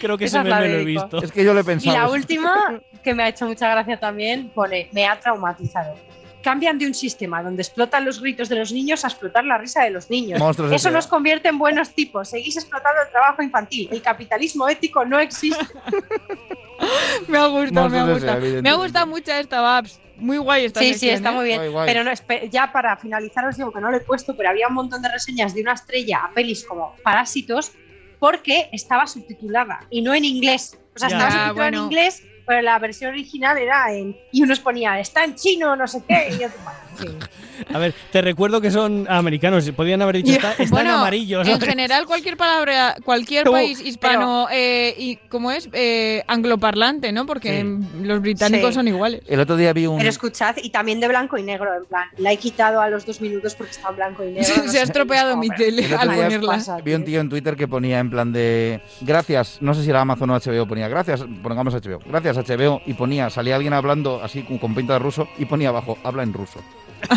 Creo 0.00 0.16
que 0.16 0.24
ese 0.24 0.42
meme 0.42 0.66
lo 0.66 0.78
he 0.78 0.84
visto. 0.86 1.22
es 1.22 1.30
que 1.30 1.44
yo 1.44 1.52
lo 1.52 1.60
he 1.60 1.76
Y 1.78 1.90
la 1.90 2.08
última, 2.08 2.80
que 3.04 3.12
me 3.12 3.24
ha 3.24 3.28
hecho 3.28 3.46
mucha 3.46 3.68
gracia 3.68 4.00
también, 4.00 4.48
pone: 4.54 4.88
Me 4.92 5.06
ha 5.06 5.20
traumatizado. 5.20 5.94
Cambian 6.42 6.78
de 6.78 6.86
un 6.86 6.94
sistema 6.94 7.42
donde 7.42 7.60
explotan 7.60 8.06
los 8.06 8.18
gritos 8.18 8.48
de 8.48 8.56
los 8.56 8.72
niños 8.72 9.04
a 9.04 9.08
explotar 9.08 9.44
la 9.44 9.58
risa 9.58 9.84
de 9.84 9.90
los 9.90 10.08
niños. 10.08 10.40
Monstruos 10.40 10.72
Eso 10.72 10.90
nos 10.90 11.06
convierte 11.06 11.48
en 11.48 11.58
buenos 11.58 11.90
tipos. 11.90 12.30
Seguís 12.30 12.56
explotando 12.56 13.02
el 13.02 13.10
trabajo 13.10 13.42
infantil. 13.42 13.90
El 13.92 14.00
capitalismo 14.00 14.70
ético 14.70 15.04
no 15.04 15.20
existe. 15.20 15.58
Me 17.28 17.36
ha 17.36 17.46
gustado, 17.46 17.88
me 17.90 17.98
ha 17.98 18.04
gustado. 18.06 18.40
Sea, 18.40 18.62
Me 18.62 18.70
ha 18.70 18.74
gustado 18.74 19.06
mucho 19.06 19.32
esta, 19.32 19.60
Babs. 19.60 20.00
Muy 20.22 20.38
guay 20.38 20.64
esta 20.66 20.80
Sí, 20.80 20.86
sí, 20.86 20.92
sección, 20.92 21.14
está 21.16 21.30
¿eh? 21.30 21.34
muy 21.34 21.44
bien. 21.44 21.58
Guay, 21.58 21.70
guay. 21.70 21.86
Pero 21.86 22.04
no, 22.04 22.10
ya 22.50 22.72
para 22.72 22.96
finalizar 22.96 23.44
os 23.46 23.56
digo 23.56 23.72
que 23.72 23.80
no 23.80 23.90
lo 23.90 23.96
he 23.96 24.00
puesto, 24.00 24.36
pero 24.36 24.48
había 24.50 24.68
un 24.68 24.74
montón 24.74 25.02
de 25.02 25.08
reseñas 25.10 25.54
de 25.54 25.62
una 25.62 25.72
estrella 25.72 26.20
a 26.24 26.30
pelis 26.32 26.64
como 26.64 26.94
Parásitos 27.02 27.72
porque 28.18 28.68
estaba 28.72 29.06
subtitulada 29.06 29.80
y 29.90 30.00
no 30.02 30.14
en 30.14 30.24
inglés. 30.24 30.78
O 30.94 30.98
sea, 30.98 31.08
Ya. 31.08 31.16
estaba 31.16 31.30
subtitulada 31.30 31.52
bueno. 31.70 31.78
en 31.78 31.84
inglés, 31.84 32.22
pero 32.46 32.62
la 32.62 32.78
versión 32.78 33.10
original 33.10 33.58
era 33.58 33.92
en... 33.92 34.16
Y 34.32 34.42
unos 34.42 34.60
ponían, 34.60 34.98
está 34.98 35.24
en 35.24 35.34
chino, 35.34 35.74
no 35.76 35.86
sé 35.86 36.02
qué. 36.08 36.28
Y 36.30 36.32
yo, 36.38 36.48
bueno, 36.64 36.78
sí. 37.00 37.06
A 37.72 37.78
ver, 37.78 37.94
te 38.10 38.20
recuerdo 38.22 38.60
que 38.60 38.70
son 38.72 39.06
americanos. 39.08 39.70
Podían 39.76 40.02
haber 40.02 40.16
dicho, 40.16 40.32
está, 40.32 40.52
está 40.58 40.74
Bueno, 40.74 41.06
en 41.06 41.60
general, 41.60 42.06
cualquier 42.06 42.36
palabra, 42.36 42.96
cualquier 43.04 43.44
Tú, 43.44 43.52
país 43.52 43.80
hispano, 43.80 44.48
eh, 44.50 44.94
y 44.98 45.16
¿cómo 45.28 45.52
es? 45.52 45.68
Eh, 45.72 46.24
angloparlante, 46.26 47.12
¿no? 47.12 47.24
Porque 47.24 47.60
Sí. 47.62 48.02
los 48.04 48.20
británicos 48.20 48.70
Sí. 48.70 48.74
son 48.74 48.88
iguales. 48.88 49.22
El 49.28 49.38
otro 49.40 49.56
día 49.56 49.72
vi 49.72 49.86
un. 49.86 49.98
Pero 49.98 50.10
escuchad, 50.10 50.56
y 50.60 50.70
también 50.70 50.98
de 50.98 51.06
blanco 51.08 51.38
y 51.38 51.42
negro, 51.44 51.72
en 51.76 51.84
plan, 51.84 52.08
la 52.18 52.32
he 52.32 52.36
quitado 52.36 52.80
a 52.80 52.88
los 52.90 53.06
dos 53.06 53.20
minutos 53.20 53.54
porque 53.54 53.70
está 53.72 53.90
en 53.90 53.96
blanco 53.96 54.24
y 54.24 54.26
negro. 54.32 54.48
no 54.64 54.70
Se 54.70 54.80
ha 54.80 54.82
estropeado 54.82 55.36
mi 55.36 55.48
tele 55.50 55.86
al 55.94 56.08
ponerla. 56.08 56.52
pasa, 56.54 56.76
Vi 56.80 56.94
un 56.94 57.04
tío? 57.04 57.12
tío 57.12 57.20
en 57.20 57.28
Twitter 57.28 57.54
que 57.56 57.68
ponía 57.68 58.00
en 58.00 58.10
plan 58.10 58.32
de 58.32 58.80
gracias, 59.02 59.58
no 59.60 59.72
sé 59.74 59.84
si 59.84 59.90
era 59.90 60.00
Amazon 60.00 60.30
o 60.30 60.34
HBO, 60.40 60.66
ponía 60.66 60.88
gracias, 60.88 61.24
pongamos 61.42 61.74
HBO, 61.74 62.00
gracias 62.06 62.36
HBO 62.38 62.80
y 62.86 62.94
ponía, 62.94 63.30
salía 63.30 63.54
alguien 63.56 63.72
hablando 63.74 64.20
así 64.22 64.42
con, 64.42 64.58
con 64.58 64.74
pinta 64.74 64.94
de 64.94 64.98
ruso 64.98 65.28
y 65.38 65.44
ponía 65.44 65.68
abajo, 65.68 65.96
habla 66.02 66.22
en 66.22 66.32
ruso. 66.32 66.60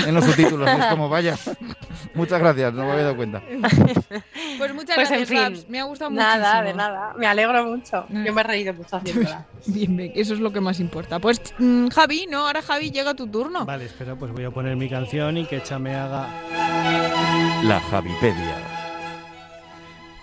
En 0.08 0.16
los 0.16 0.26
subtítulos, 0.26 0.70
es 0.70 0.86
como 0.88 1.10
vaya. 1.10 1.36
Muchas 2.14 2.40
gracias, 2.40 2.74
no 2.74 2.86
me 2.86 2.92
había 2.92 3.04
dado 3.04 3.16
cuenta. 3.16 3.42
Pues 4.58 4.74
muchas 4.74 4.96
Pues 4.96 5.12
en 5.12 5.18
gracias, 5.18 5.30
fin, 5.30 5.38
Babs. 5.54 5.70
Me 5.70 5.80
ha 5.80 5.84
gustado 5.84 6.12
mucho. 6.12 6.24
Nada, 6.24 6.62
de 6.62 6.74
nada. 6.74 7.14
Me 7.18 7.28
alegro 7.28 7.66
mucho. 7.66 8.06
Eh. 8.10 8.24
Yo 8.26 8.34
me 8.34 8.42
he 8.42 8.44
reído 8.44 8.74
mucho 8.74 8.96
haciéndola. 8.98 9.46
Bien, 9.68 9.98
bien, 9.98 10.12
eso 10.16 10.34
es 10.36 10.40
lo 10.40 10.52
que 10.54 10.62
más 10.62 10.80
importa. 10.80 11.18
Pues 11.20 11.42
mm, 11.58 11.88
Javi, 11.88 12.28
¿no? 12.30 12.46
Ahora 12.46 12.62
Javi 12.62 12.92
llega 12.92 13.16
tu 13.16 13.26
turno. 13.28 13.66
Vale, 13.66 13.86
espera, 13.86 14.16
pues 14.16 14.32
voy 14.32 14.44
a 14.46 14.52
poner 14.52 14.76
mi 14.76 14.88
canción 14.90 15.38
y 15.38 15.46
que 15.46 15.58
Echa 15.58 15.80
me 15.80 15.96
haga. 15.96 16.28
La 17.64 17.80
Javipedia. 17.90 18.75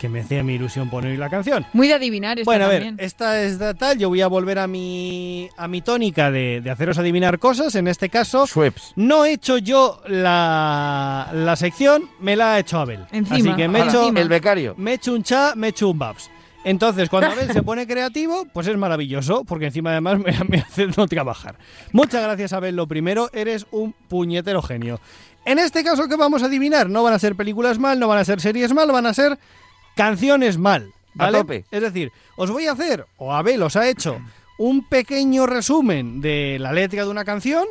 Que 0.02 0.08
me 0.08 0.18
hacía 0.20 0.42
mi 0.42 0.54
ilusión 0.54 0.90
poner 0.90 1.16
la 1.16 1.30
canción. 1.30 1.64
Muy 1.72 1.86
de 1.86 1.94
adivinar 1.94 2.36
esta 2.36 2.44
Bueno, 2.50 2.64
a 2.64 2.68
ver, 2.68 2.82
también. 2.82 3.06
esta 3.06 3.40
es 3.40 3.60
de 3.60 3.72
tal. 3.74 3.98
Yo 3.98 4.08
voy 4.08 4.20
a 4.20 4.26
volver 4.26 4.58
a 4.58 4.66
mi, 4.66 5.48
a 5.56 5.68
mi 5.68 5.80
tónica 5.80 6.32
de, 6.32 6.60
de 6.60 6.70
haceros 6.72 6.98
adivinar 6.98 7.38
cosas. 7.38 7.76
En 7.76 7.86
este 7.86 8.08
caso, 8.08 8.44
Schweppes. 8.48 8.94
no 8.96 9.24
he 9.24 9.34
hecho 9.34 9.58
yo 9.58 10.02
la, 10.08 11.30
la 11.32 11.54
sección, 11.54 12.10
me 12.18 12.34
la 12.34 12.54
ha 12.54 12.58
hecho 12.58 12.80
Abel. 12.80 13.06
Encima. 13.12 13.50
Así 13.50 13.56
que 13.56 13.68
me 13.68 13.78
he 13.78 13.84
hecho, 13.84 14.08
el 14.12 14.28
becario. 14.28 14.74
me 14.76 14.90
he 14.90 14.94
hecho 14.94 15.12
un 15.14 15.22
cha, 15.22 15.54
me 15.54 15.68
he 15.68 15.70
hecho 15.70 15.88
un 15.88 15.98
babs. 16.00 16.30
Entonces, 16.64 17.08
cuando 17.08 17.30
Abel 17.30 17.52
se 17.52 17.62
pone 17.62 17.86
creativo, 17.86 18.44
pues 18.52 18.66
es 18.66 18.76
maravilloso, 18.76 19.44
porque 19.44 19.66
encima 19.66 19.90
además 19.90 20.18
me, 20.18 20.32
me 20.48 20.58
hace 20.58 20.88
no 20.96 21.06
trabajar. 21.06 21.54
Muchas 21.92 22.22
gracias, 22.24 22.52
Abel. 22.52 22.74
Lo 22.74 22.88
primero, 22.88 23.30
eres 23.32 23.66
un 23.70 23.94
puñetero 24.08 24.62
genio. 24.62 25.00
En 25.44 25.60
este 25.60 25.84
caso, 25.84 26.08
¿qué 26.08 26.16
vamos 26.16 26.42
a 26.42 26.46
adivinar? 26.46 26.90
No 26.90 27.04
van 27.04 27.14
a 27.14 27.20
ser 27.20 27.36
películas 27.36 27.78
mal, 27.78 28.00
no 28.00 28.08
van 28.08 28.18
a 28.18 28.24
ser 28.24 28.40
series 28.40 28.72
mal, 28.74 28.90
van 28.90 29.06
a 29.06 29.14
ser 29.14 29.38
canciones 29.96 30.58
mal. 30.58 30.92
A 31.18 31.24
¿vale? 31.26 31.38
tope. 31.38 31.64
Es 31.70 31.82
decir, 31.82 32.10
os 32.36 32.50
voy 32.50 32.66
a 32.66 32.72
hacer, 32.72 33.06
o 33.18 33.32
Abel 33.32 33.62
os 33.62 33.76
ha 33.76 33.88
hecho, 33.88 34.18
un 34.58 34.88
pequeño 34.88 35.46
resumen 35.46 36.20
de 36.20 36.56
la 36.58 36.72
letra 36.72 37.04
de 37.04 37.10
una 37.10 37.24
canción. 37.24 37.66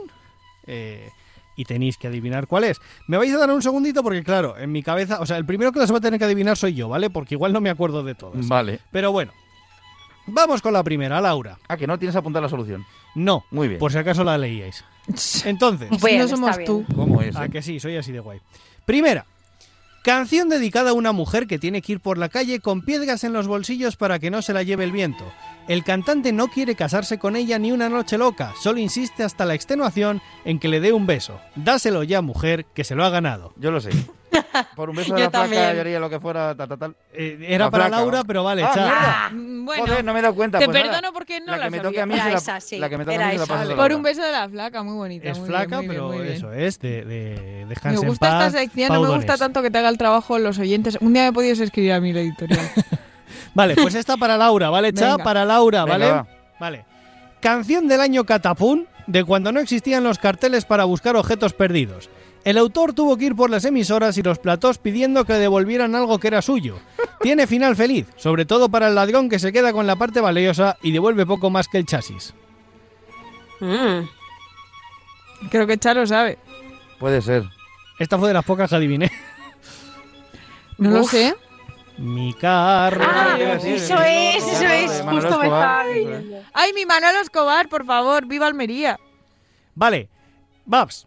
eh, 0.68 1.10
y 1.54 1.66
tenéis 1.66 1.98
que 1.98 2.08
adivinar 2.08 2.48
cuál 2.48 2.64
es. 2.64 2.78
Me 3.08 3.18
vais 3.18 3.32
a 3.34 3.38
dar 3.38 3.52
un 3.52 3.62
segundito 3.62 4.02
porque, 4.02 4.24
claro, 4.24 4.58
en 4.58 4.72
mi 4.72 4.82
cabeza, 4.82 5.20
o 5.20 5.26
sea, 5.26 5.38
el 5.38 5.46
primero 5.46 5.72
que 5.72 5.80
las 5.80 5.92
va 5.92 5.98
a 5.98 6.02
tener 6.02 6.18
que 6.18 6.26
adivinar 6.26 6.58
soy 6.58 6.74
yo, 6.74 6.88
¿vale? 6.88 7.10
Porque 7.10 7.36
igual 7.36 7.52
no 7.52 7.60
me 7.62 7.70
acuerdo 7.70 8.04
de 8.04 8.16
todas. 8.16 8.48
Vale. 8.48 8.80
Pero 8.92 9.12
bueno, 9.12 9.34
vamos 10.28 10.62
con 10.62 10.74
la 10.74 10.82
primera, 10.82 11.20
Laura. 11.22 11.60
Ah, 11.68 11.78
que 11.78 11.86
no 11.88 12.00
tienes 12.00 12.16
apuntada 12.16 12.44
la 12.44 12.50
solución. 12.50 12.86
No, 13.16 13.44
Muy 13.52 13.68
bien. 13.68 13.80
por 13.80 13.92
si 13.92 13.98
acaso 13.98 14.24
la 14.24 14.38
leíais. 14.38 14.84
Entonces, 15.46 15.90
Bien, 16.02 16.20
no 16.20 16.28
somos 16.30 16.58
tú. 16.64 16.86
¿Cómo 16.96 17.22
es? 17.22 17.36
a 17.36 17.46
eh? 17.46 17.50
que 17.50 17.62
sí, 17.62 17.80
soy 17.80 17.98
así 17.98 18.12
de 18.12 18.22
guay. 18.22 18.40
Primera, 18.86 19.26
canción 20.04 20.50
dedicada 20.50 20.92
a 20.92 20.94
una 20.94 21.12
mujer 21.12 21.48
que 21.48 21.60
tiene 21.60 21.82
que 21.82 21.94
ir 21.94 22.00
por 22.00 22.18
la 22.18 22.30
calle 22.30 22.60
con 22.60 22.82
piedras 22.82 23.24
en 23.24 23.34
los 23.34 23.48
bolsillos 23.48 23.96
para 23.96 24.20
que 24.20 24.32
no 24.32 24.42
se 24.42 24.54
la 24.54 24.64
lleve 24.64 24.84
el 24.84 24.92
viento. 24.92 25.32
El 25.68 25.84
cantante 25.84 26.32
no 26.32 26.48
quiere 26.48 26.76
casarse 26.76 27.20
con 27.20 27.36
ella 27.36 27.60
ni 27.60 27.72
una 27.72 27.90
noche 27.90 28.18
loca, 28.18 28.54
solo 28.62 28.80
insiste 28.80 29.24
hasta 29.24 29.46
la 29.46 29.54
extenuación 29.54 30.22
en 30.44 30.60
que 30.60 30.68
le 30.68 30.80
dé 30.80 30.92
un 30.94 31.06
beso. 31.06 31.40
Dáselo 31.56 32.04
ya, 32.04 32.22
mujer, 32.22 32.66
que 32.74 32.84
se 32.84 32.96
lo 32.96 33.06
ha 33.06 33.10
ganado. 33.10 33.54
Yo 33.58 33.72
lo 33.72 33.80
sé. 33.80 33.92
Por 34.76 34.90
un 34.90 34.96
beso 34.96 35.14
de 35.16 35.22
la 35.22 35.30
flaca 35.30 35.74
yo 35.74 35.82
haría 35.82 36.00
lo 36.00 36.10
que 36.10 36.20
fuera, 36.20 36.56
tal, 36.56 36.68
tal, 36.70 36.80
tal. 36.80 36.96
Eh, 37.14 37.38
era 37.48 37.66
La 37.66 37.72
para 37.72 37.86
flaca, 37.88 38.02
Laura, 38.02 38.18
¿no? 38.20 38.26
pero 38.26 38.44
vale, 38.44 38.64
Ah, 38.64 38.72
cha. 38.74 38.82
mierda. 38.86 39.30
Mm, 39.32 39.66
Bueno, 39.66 39.86
Joder, 39.86 40.04
no 40.06 40.14
me 40.14 40.20
he 40.20 40.22
dado 40.22 40.36
cuenta. 40.36 40.60
te 40.60 40.66
pues 40.66 40.78
nada. 40.78 40.92
perdono 40.92 41.14
porque 41.14 41.40
no 41.40 41.46
la 41.52 41.58
la, 41.58 41.64
que 41.66 41.70
me 41.72 41.80
toque 41.80 42.02
a 42.02 42.06
mí 42.06 42.14
Era 42.16 42.34
esa, 42.34 42.60
sí, 42.60 42.78
la 42.78 42.90
que 42.90 42.98
me 42.98 43.06
toque 43.06 43.16
era 43.16 43.26
a 43.26 43.28
mí 43.28 43.34
se 43.34 43.38
la 43.40 43.44
esa. 43.44 43.54
paso 43.54 43.64
a 43.66 43.68
Por 43.70 43.78
Laura. 43.78 43.96
un 43.98 44.04
beso 44.04 44.22
de 44.24 44.32
la 44.32 44.50
flaca, 44.50 44.84
muy 44.84 44.94
bonita. 44.96 45.30
Es 45.30 45.40
muy 45.40 45.48
flaca, 45.48 45.80
bien, 45.80 45.92
pero 45.92 46.08
bien, 46.10 46.18
muy 46.20 46.26
bien. 46.28 46.38
eso 46.38 46.54
es, 46.54 46.80
de, 46.80 47.06
de, 47.06 47.66
dejarse 47.68 47.98
Me 47.98 48.02
en 48.04 48.08
gusta 48.10 48.30
paz, 48.30 48.48
esta 48.48 48.60
sección, 48.60 48.94
no 48.94 49.02
me 49.02 49.10
gusta 49.16 49.38
tanto 49.38 49.62
que 49.62 49.70
te 49.72 49.78
haga 49.78 49.90
el 49.90 49.98
trabajo 49.98 50.40
los 50.40 50.58
oyentes. 50.60 50.98
Un 51.02 51.14
día 51.14 51.24
me 51.24 51.34
podías 51.34 51.60
escribir 51.60 51.94
a 51.94 52.00
mí 52.02 52.14
la 52.14 52.22
editorial. 52.22 52.70
Vale, 53.54 53.76
pues 53.76 53.96
esta 53.96 54.16
para 54.18 54.38
Laura, 54.38 54.70
¿vale, 54.70 54.94
Cha? 54.94 55.12
Venga. 55.12 55.24
Para 55.24 55.44
Laura, 55.46 55.84
¿vale? 55.86 56.10
va. 56.10 56.28
Vale. 56.60 56.86
Canción 57.42 57.88
del 57.88 58.00
año 58.02 58.24
Catapún, 58.24 58.88
de 59.08 59.24
cuando 59.26 59.52
no 59.52 59.60
existían 59.60 60.04
los 60.04 60.20
carteles 60.20 60.64
para 60.66 60.86
buscar 60.86 61.16
objetos 61.18 61.54
perdidos. 61.54 62.10
El 62.44 62.58
autor 62.58 62.94
tuvo 62.94 63.18
que 63.18 63.26
ir 63.26 63.36
por 63.36 63.50
las 63.50 63.66
emisoras 63.66 64.18
y 64.18 64.24
los 64.24 64.40
platós 64.40 64.80
pidiendo 64.80 65.26
que 65.26 65.34
le 65.34 65.40
devolvieran 65.40 65.94
algo 65.94 66.20
que 66.20 66.28
era 66.28 66.42
suyo. 66.42 66.80
Tiene 67.22 67.46
final 67.46 67.76
feliz, 67.76 68.08
sobre 68.16 68.46
todo 68.46 68.70
para 68.70 68.88
el 68.88 68.96
ladrón 68.96 69.30
que 69.30 69.38
se 69.38 69.54
queda 69.54 69.72
con 69.74 69.86
la 69.86 69.96
parte 69.96 70.22
valiosa 70.22 70.78
y 70.82 70.92
devuelve 70.92 71.26
poco 71.26 71.52
más 71.52 71.68
que 71.68 71.78
el 71.78 71.86
chasis. 71.86 72.34
Mm. 73.60 74.08
Creo 75.52 75.68
que 75.68 75.78
Charo 75.78 76.08
sabe. 76.08 76.40
Puede 77.00 77.22
ser. 77.22 77.44
Esta 78.00 78.18
fue 78.18 78.30
de 78.30 78.34
las 78.34 78.46
pocas 78.46 78.70
que 78.70 78.76
adiviné. 78.76 79.12
No 80.80 80.90
lo 80.90 81.04
sé. 81.04 81.36
Mi 82.00 82.34
carro. 82.34 83.04
Ah, 83.08 83.38
eso 83.40 84.02
es, 84.02 84.48
eso 84.48 84.66
es. 84.66 85.04
Justo 85.08 85.38
me 85.38 85.46
estaba. 85.46 85.84
¡Ay, 86.54 86.74
mi 86.74 86.88
Manolo 86.88 87.20
Escobar, 87.20 87.70
por 87.70 87.86
favor! 87.86 88.26
¡Viva 88.26 88.48
Almería! 88.48 89.00
Vale. 89.76 90.10
Babs, 90.66 91.06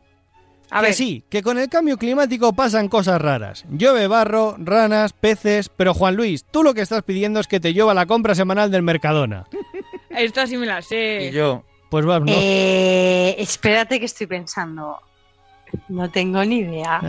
A 0.74 0.80
que 0.80 0.86
ver. 0.86 0.94
sí, 0.94 1.22
que 1.30 1.40
con 1.40 1.56
el 1.56 1.68
cambio 1.68 1.96
climático 1.96 2.52
pasan 2.52 2.88
cosas 2.88 3.22
raras. 3.22 3.64
Llueve 3.70 4.08
barro, 4.08 4.56
ranas, 4.58 5.12
peces, 5.12 5.68
pero 5.68 5.94
Juan 5.94 6.16
Luis, 6.16 6.44
tú 6.50 6.64
lo 6.64 6.74
que 6.74 6.80
estás 6.80 7.04
pidiendo 7.04 7.38
es 7.38 7.46
que 7.46 7.60
te 7.60 7.72
llueva 7.72 7.94
la 7.94 8.06
compra 8.06 8.34
semanal 8.34 8.72
del 8.72 8.82
Mercadona. 8.82 9.46
Esta 10.10 10.48
sí 10.48 10.56
me 10.56 10.66
la 10.66 10.82
sé. 10.82 11.28
Y 11.28 11.30
yo. 11.30 11.62
Pues 11.90 12.04
vamos, 12.04 12.28
no. 12.28 12.36
Eh, 12.36 13.36
espérate 13.38 14.00
que 14.00 14.06
estoy 14.06 14.26
pensando. 14.26 14.98
No 15.88 16.10
tengo 16.10 16.44
ni 16.44 16.58
idea. 16.58 17.00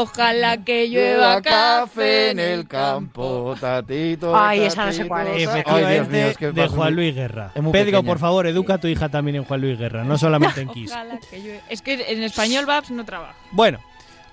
Ojalá 0.00 0.64
que 0.64 0.88
llueva 0.88 1.42
café 1.42 2.30
en 2.30 2.38
el 2.38 2.68
campo, 2.68 3.56
tatito. 3.60 4.36
Ay, 4.36 4.60
esa 4.60 4.86
no 4.86 4.92
sé 4.92 5.08
cuál 5.08 5.26
es. 5.26 5.32
ta- 5.32 5.34
Ay, 5.34 5.38
Dios 5.38 5.50
Efectivamente, 5.56 6.16
mío, 6.16 6.26
es 6.28 6.36
que 6.36 6.52
de 6.52 6.68
Juan 6.68 6.94
Luis 6.94 7.14
Guerra. 7.16 7.50
Pedro, 7.54 7.72
pequeña. 7.72 8.02
por 8.02 8.18
favor, 8.20 8.46
educa 8.46 8.74
a 8.74 8.78
tu 8.78 8.86
hija 8.86 9.08
también 9.08 9.36
en 9.36 9.44
Juan 9.44 9.60
Luis 9.60 9.76
Guerra, 9.78 10.04
no 10.04 10.16
solamente 10.16 10.60
en 10.60 10.68
Kiss. 10.72 10.92
Ojalá 10.92 11.18
que 11.28 11.40
llueva. 11.40 11.62
Es 11.68 11.82
que 11.82 11.94
en 12.12 12.22
español 12.22 12.64
Babs 12.66 12.90
no 12.92 13.04
trabaja. 13.04 13.34
Bueno, 13.50 13.78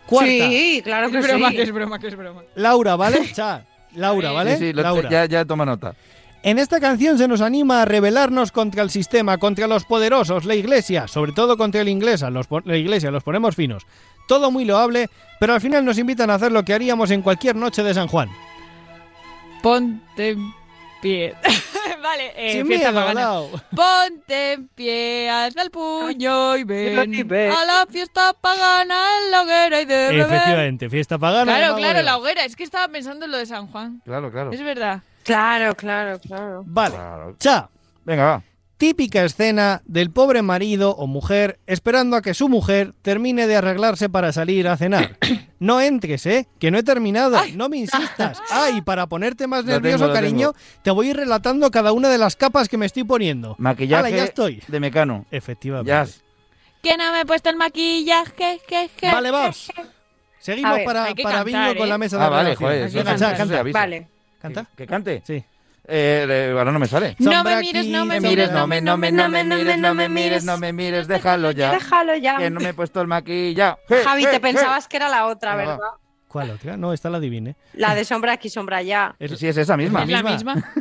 cuarta. 0.05 0.29
Sí, 0.29 0.81
claro 0.83 1.09
que 1.09 1.17
es 1.17 1.27
broma, 1.27 1.49
sí. 1.49 1.55
que 1.55 1.61
es 1.63 1.71
broma, 1.71 1.99
que 1.99 2.07
es 2.09 2.15
broma. 2.15 2.41
Laura, 2.55 2.95
¿vale? 2.95 3.31
Cha, 3.33 3.63
Laura, 3.95 4.31
¿vale? 4.31 4.57
Sí, 4.57 4.67
sí, 4.67 4.73
lo- 4.73 4.83
Laura. 4.83 5.09
Ya, 5.09 5.25
ya 5.25 5.45
toma 5.45 5.65
nota. 5.65 5.95
En 6.43 6.59
esta 6.59 6.79
canción 6.79 7.17
se 7.17 7.27
nos 7.27 7.41
anima 7.41 7.81
a 7.81 7.85
rebelarnos 7.85 8.51
contra 8.51 8.83
el 8.83 8.91
sistema, 8.91 9.39
contra 9.39 9.65
los 9.65 9.83
poderosos, 9.85 10.45
la 10.45 10.53
iglesia, 10.53 11.07
sobre 11.07 11.31
todo 11.31 11.57
contra 11.57 11.83
la 11.83 11.89
inglesa, 11.89 12.29
los, 12.29 12.45
la 12.65 12.77
iglesia, 12.77 13.09
los 13.09 13.23
ponemos 13.23 13.55
finos. 13.55 13.87
Todo 14.27 14.51
muy 14.51 14.65
loable, 14.65 15.09
pero 15.39 15.53
al 15.53 15.61
final 15.61 15.83
nos 15.85 15.97
invitan 15.97 16.29
a 16.29 16.35
hacer 16.35 16.51
lo 16.51 16.63
que 16.63 16.73
haríamos 16.73 17.11
en 17.11 17.21
cualquier 17.21 17.55
noche 17.55 17.83
de 17.83 17.93
San 17.93 18.07
Juan. 18.07 18.29
Ponte 19.61 20.29
en 20.29 20.53
pie. 21.01 21.33
vale, 22.03 22.33
eh, 22.35 22.51
Sin 22.53 22.67
fiesta 22.67 22.91
miedo, 22.91 23.05
pagana. 23.05 23.39
Ponte 23.75 24.53
en 24.53 24.67
pie, 24.69 25.29
alza 25.29 25.61
el 25.61 25.71
puño 25.71 26.55
y 26.57 26.63
ven, 26.63 27.13
Y 27.13 27.23
ven. 27.23 27.51
a 27.51 27.65
la 27.65 27.85
fiesta 27.89 28.33
pagana 28.39 28.95
en 29.23 29.31
la 29.31 29.41
hoguera 29.41 29.81
y 29.81 29.85
de 29.85 29.95
beber. 30.09 30.19
Efectivamente, 30.21 30.89
fiesta 30.89 31.17
pagana. 31.17 31.55
Claro, 31.57 31.75
claro, 31.75 32.01
la 32.01 32.17
hoguera. 32.17 32.45
Es 32.45 32.55
que 32.55 32.63
estaba 32.63 32.87
pensando 32.87 33.25
en 33.25 33.31
lo 33.31 33.37
de 33.37 33.45
San 33.45 33.67
Juan. 33.67 34.01
Claro, 34.05 34.31
claro. 34.31 34.51
Es 34.51 34.61
verdad. 34.61 35.01
Claro, 35.23 35.73
claro, 35.75 36.19
claro. 36.19 36.63
Vale, 36.65 36.95
Claro. 36.95 37.35
cha. 37.39 37.69
Venga, 38.03 38.23
va. 38.23 38.43
Típica 38.77 39.23
escena 39.23 39.81
del 39.85 40.11
pobre 40.11 40.41
marido 40.41 40.91
o 40.97 41.07
mujer 41.07 41.59
esperando 41.65 42.17
a 42.17 42.21
que 42.21 42.33
su 42.33 42.49
mujer 42.49 42.93
termine 43.01 43.47
de 43.47 43.55
arreglarse 43.55 44.09
para 44.09 44.33
salir 44.33 44.67
a 44.67 44.75
cenar. 44.75 45.17
No 45.59 45.79
entres, 45.79 46.25
¿eh? 46.25 46.47
Que 46.59 46.71
no 46.71 46.77
he 46.77 46.83
terminado. 46.83 47.37
No 47.53 47.69
me 47.69 47.77
insistas. 47.77 48.41
Ay, 48.51 48.81
para 48.81 49.07
ponerte 49.07 49.47
más 49.47 49.63
nervioso, 49.63 50.05
tengo, 50.05 50.13
cariño, 50.13 50.53
te 50.83 50.91
voy 50.91 51.07
a 51.07 51.09
ir 51.11 51.15
relatando 51.15 51.71
cada 51.71 51.93
una 51.93 52.09
de 52.09 52.17
las 52.17 52.35
capas 52.35 52.67
que 52.67 52.77
me 52.77 52.85
estoy 52.85 53.05
poniendo. 53.05 53.55
Maquillaje 53.59 54.11
ya 54.13 54.25
estoy. 54.25 54.61
de 54.67 54.79
Mecano. 54.81 55.25
Efectivamente. 55.31 55.87
Ya. 55.89 56.05
Que 56.83 56.97
no 56.97 57.13
me 57.13 57.21
he 57.21 57.25
puesto 57.25 57.49
el 57.49 57.55
maquillaje. 57.55 58.59
Je, 58.67 58.89
je, 58.99 59.11
Vale, 59.11 59.31
vamos. 59.31 59.71
A 59.77 59.83
Seguimos 60.39 60.75
ver, 60.75 60.85
para, 60.85 61.03
para 61.05 61.15
cantar, 61.15 61.45
bingo 61.45 61.75
con 61.77 61.87
¿eh? 61.87 61.89
la 61.89 61.97
mesa 61.97 62.17
de 62.17 62.23
Ah, 62.25 62.29
vale, 62.29 62.55
joder. 62.55 62.83
Eso, 62.87 62.99
eso- 62.99 63.25
eso. 63.53 63.71
Vale. 63.71 64.07
¿Canta? 64.39 64.65
¿Que, 64.65 64.75
que 64.83 64.87
cante? 64.87 65.23
Sí. 65.25 65.43
Eh, 65.87 66.53
ahora 66.57 66.71
no 66.71 66.79
me 66.79 66.87
sale. 66.87 67.15
No 67.19 67.43
me 67.43 67.57
mires, 67.57 67.85
no 67.87 68.05
me 68.05 68.19
mires, 68.19 68.51
no 68.51 68.65
me, 68.67 68.81
no 68.81 68.97
me, 68.97 69.11
no 69.11 69.29
me 69.29 69.43
mires, 69.43 69.77
no 69.77 69.93
me 69.93 70.09
mires, 70.09 70.43
no 70.43 70.57
me 70.57 70.73
mires, 70.73 71.07
déjalo 71.07 71.51
ya. 71.51 71.71
Déjalo 71.71 72.15
ya. 72.15 72.37
Que 72.37 72.49
no 72.49 72.59
me 72.59 72.69
he 72.69 72.73
puesto 72.73 73.01
el 73.01 73.07
maquillaje. 73.07 73.77
Je, 73.87 74.03
Javi, 74.03 74.25
te 74.25 74.39
pensabas 74.39 74.87
que 74.87 74.97
era 74.97 75.09
la 75.09 75.27
otra, 75.27 75.55
¿verdad? 75.55 75.77
¿Cuál 76.27 76.51
otra? 76.51 76.75
No, 76.75 76.91
esta 76.91 77.09
la 77.09 77.17
adivine. 77.17 77.55
La 77.73 77.95
de 77.95 78.03
sombra 78.03 78.33
aquí, 78.33 78.49
sombra 78.49 78.77
allá. 78.77 79.15
Sí, 79.19 79.37
sí, 79.37 79.47
es 79.47 79.57
esa 79.57 79.77
misma. 79.77 80.03
Es 80.03 80.09
la 80.09 80.23
misma. 80.23 80.55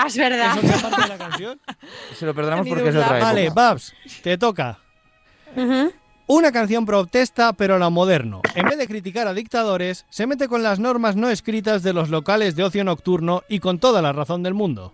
Ah, 0.00 0.04
es 0.06 0.16
verdad. 0.16 0.56
¿Es 0.62 0.76
otra 0.76 0.90
parte 0.90 1.02
de 1.02 1.08
la 1.08 1.18
canción? 1.18 1.60
Se 2.14 2.24
lo 2.24 2.32
perdonamos 2.32 2.68
porque 2.68 2.90
es 2.90 2.94
otra 2.94 3.16
época. 3.16 3.24
Vale, 3.24 3.50
Babs, 3.50 3.92
te 4.22 4.38
toca. 4.38 4.78
Ujú. 5.56 5.92
Una 6.30 6.52
canción 6.52 6.84
protesta, 6.84 7.54
pero 7.54 7.76
a 7.76 7.78
la 7.78 7.88
moderno. 7.88 8.42
En 8.54 8.66
vez 8.68 8.76
de 8.76 8.86
criticar 8.86 9.26
a 9.26 9.32
dictadores, 9.34 10.04
se 10.10 10.26
mete 10.26 10.46
con 10.46 10.62
las 10.62 10.78
normas 10.78 11.16
no 11.16 11.30
escritas 11.30 11.82
de 11.82 11.94
los 11.94 12.10
locales 12.10 12.54
de 12.54 12.64
ocio 12.64 12.84
nocturno 12.84 13.42
y 13.48 13.60
con 13.60 13.78
toda 13.78 14.02
la 14.02 14.12
razón 14.12 14.42
del 14.42 14.54
mundo. 14.54 14.92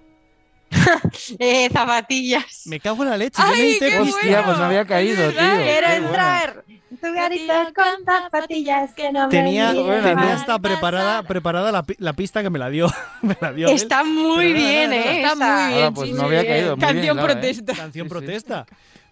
Eh, 1.38 1.68
zapatillas. 1.72 2.62
Me 2.66 2.80
cago 2.80 3.02
en 3.04 3.10
la 3.10 3.16
leche, 3.16 3.40
yo 3.40 3.48
¡Ay, 3.48 3.60
necesité 3.62 3.90
qué 3.90 4.00
pista. 4.00 4.16
Hostia, 4.20 4.44
pues 4.44 4.58
me 4.58 4.64
había 4.64 4.84
caído, 4.84 5.28
tío. 5.30 5.38
Quiero 5.38 5.86
Qué 5.86 6.00
buena. 6.00 6.06
entrar 6.06 6.64
en 6.68 6.96
tu 6.98 7.12
garita 7.14 7.72
con 7.74 8.04
zapatillas 8.04 8.94
que 8.94 9.12
no 9.12 9.24
me 9.24 9.30
Tenía, 9.30 9.70
miren 9.70 9.86
buena, 9.86 10.02
tenía. 10.08 10.24
¿no? 10.24 10.30
hasta 10.32 10.58
preparada, 10.58 11.22
preparada 11.22 11.70
la, 11.72 11.84
la 11.98 12.12
pista 12.14 12.42
que 12.42 12.50
me 12.50 12.58
la 12.58 12.70
dio. 12.70 12.88
me 13.22 13.36
la 13.40 13.52
dio 13.52 13.68
él. 13.68 13.74
Está 13.74 14.02
muy 14.04 14.52
Pero 14.52 14.58
bien, 14.58 14.90
nada, 14.90 15.02
¿eh? 15.02 15.16
Está 15.22 15.32
esa. 15.32 15.36
muy 15.36 15.72
bien. 15.74 15.84
Ahora, 15.84 15.90
pues 15.92 16.08
sí, 16.08 16.14
no 16.14 16.18
sí, 16.20 16.24
había 16.26 16.46
caído, 16.46 16.76
muy 16.76 16.86
bien, 16.86 16.94
Canción 16.94 17.16
Laura, 17.16 17.32
¿eh? 17.32 17.34
protesta. 17.36 17.72
Canción 17.74 18.08
Sí, 18.08 18.14
sí. 18.14 18.14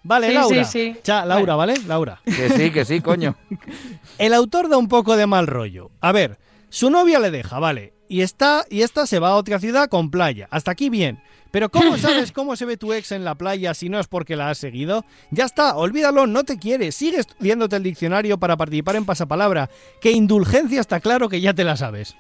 Vale, 0.05 0.29
Sí, 0.29 0.35
Laura. 0.35 0.65
sí, 0.65 0.93
sí. 0.95 1.01
Cha, 1.03 1.25
Laura, 1.25 1.55
¿vale? 1.55 1.75
Laura. 1.87 2.21
Que 2.25 2.51
sí, 2.51 2.71
que 2.71 2.85
sí, 2.85 3.01
coño. 3.01 3.37
El 4.19 4.35
autor 4.35 4.69
da 4.69 4.77
un 4.77 4.89
poco 4.89 5.17
de 5.17 5.27
mal 5.27 5.47
rollo. 5.47 5.91
A 6.01 6.13
ver, 6.13 6.39
su 6.71 6.91
novia 6.91 7.19
le 7.21 7.31
deja, 7.31 7.59
vale. 7.59 7.95
Y 8.09 8.21
está 8.23 8.65
y 8.69 8.83
esta 8.83 9.07
se 9.07 9.19
va 9.19 9.31
a 9.31 9.37
otra 9.37 9.59
ciudad 9.59 9.89
con 9.89 10.11
playa. 10.11 10.49
Hasta 10.51 10.71
aquí 10.73 10.91
bien. 10.91 11.23
Pero 11.51 11.69
¿cómo 11.71 11.97
sabes 11.99 12.33
cómo 12.33 12.57
se 12.57 12.65
ve 12.65 12.77
tu 12.77 12.93
ex 12.93 13.13
en 13.13 13.25
la 13.25 13.35
playa 13.37 13.75
si 13.75 13.89
no 13.89 14.01
es 14.01 14.09
porque 14.09 14.37
la 14.37 14.51
has 14.51 14.59
seguido? 14.59 15.05
Ya 15.31 15.45
está, 15.45 15.77
olvídalo, 15.77 16.27
no 16.27 16.45
te 16.45 16.59
quiere. 16.59 16.91
Sigue 16.93 17.19
estudiándote 17.21 17.77
el 17.77 17.83
diccionario 17.83 18.39
para 18.39 18.57
participar 18.57 18.97
en 18.97 19.05
pasapalabra. 19.05 19.71
Que 20.01 20.11
indulgencia 20.11 20.81
está 20.81 20.99
claro 21.01 21.29
que 21.29 21.41
ya 21.41 21.55
te 21.55 21.63
la 21.65 21.77
sabes. 21.77 22.17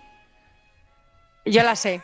Yo 1.45 1.63
la 1.63 1.75
sé. 1.75 2.01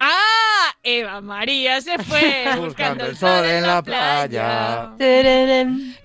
¡Ah! 0.00 0.74
Eva 0.82 1.20
María 1.20 1.80
se 1.80 1.98
fue 1.98 2.44
buscando 2.58 3.06
el 3.06 3.16
sol 3.16 3.44
en 3.44 3.62
la 3.66 3.82
playa. 3.82 4.90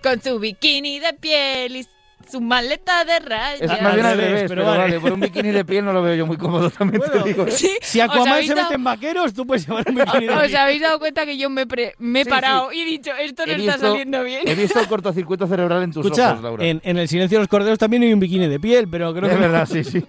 Con 0.02 0.22
su 0.22 0.40
bikini 0.40 1.00
de 1.00 1.14
piel 1.14 1.76
y 1.78 1.86
su 2.30 2.40
maleta 2.40 3.04
de 3.04 3.20
rayas. 3.20 3.62
Es 3.62 3.82
más 3.82 3.94
bien 3.94 4.06
al 4.06 4.18
revés, 4.18 4.46
pero 4.48 4.64
vale. 4.66 4.78
vale, 4.78 5.00
por 5.02 5.12
un 5.12 5.20
bikini 5.20 5.50
de 5.52 5.66
piel 5.66 5.84
no 5.84 5.92
lo 5.92 6.02
veo 6.02 6.16
yo 6.16 6.26
muy 6.26 6.38
cómodo, 6.38 6.70
también 6.70 7.00
Bueno, 7.06 7.24
te 7.24 7.30
digo. 7.30 7.46
Sí, 7.50 7.70
Si 7.82 8.00
¿os 8.00 8.06
Aquaman 8.10 8.42
se 8.44 8.50
dado- 8.56 8.62
mete 8.64 8.76
en 8.76 8.84
vaqueros, 8.86 9.34
tú 9.34 9.46
puedes 9.46 9.68
llevar 9.68 9.84
un 9.88 9.96
bikini 9.96 10.28
de 10.28 10.34
¿Os 10.36 10.42
piel. 10.46 10.56
habéis 10.56 10.82
dado 10.82 10.98
cuenta 11.00 11.26
que 11.26 11.38
yo 11.38 11.50
me, 11.50 11.68
pre- 11.68 11.94
me 12.00 12.22
he 12.22 12.24
Sí, 12.24 12.30
parado 12.30 12.72
y 12.72 12.82
he 12.82 12.86
dicho, 12.86 13.12
esto 13.20 13.46
no 13.46 13.52
He 13.52 13.56
está 13.58 13.74
visto- 13.74 13.88
saliendo 13.90 14.24
bien? 14.24 14.42
He 14.48 14.56
visto 14.56 14.80
el 14.80 14.88
cortocircuito 14.88 15.46
cerebral 15.46 15.84
en 15.84 15.92
tus 15.92 16.06
Escucha, 16.06 16.32
ojos, 16.32 16.44
Laura. 16.44 16.66
en, 16.66 16.80
en 16.84 16.98
el 16.98 17.08
silencio 17.10 17.38
de 17.38 17.42
los 17.42 17.50
corderos 17.50 17.78
también 17.78 18.04
hay 18.04 18.14
un 18.14 18.20
bikini 18.22 18.48
de 18.48 18.60
piel, 18.60 18.88
pero 18.90 19.14
creo 19.14 19.28
Es 19.30 19.36
que... 19.36 19.40
verdad, 19.42 19.68
sí, 19.70 19.84
sí. 19.84 20.04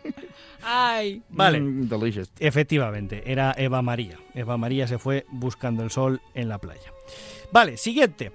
Ay. 0.63 1.23
Vale. 1.29 1.61
Mm, 1.61 1.89
delicious. 1.89 2.31
Efectivamente, 2.39 3.23
era 3.27 3.55
Eva 3.57 3.83
María. 3.83 4.19
Eva 4.35 4.57
María 4.57 4.87
se 4.87 4.99
fue 4.99 5.27
buscando 5.31 5.83
el 5.83 5.91
sol 5.91 6.21
en 6.35 6.49
la 6.49 6.59
playa. 6.59 6.93
Vale, 7.51 7.77
siguiente. 7.77 8.33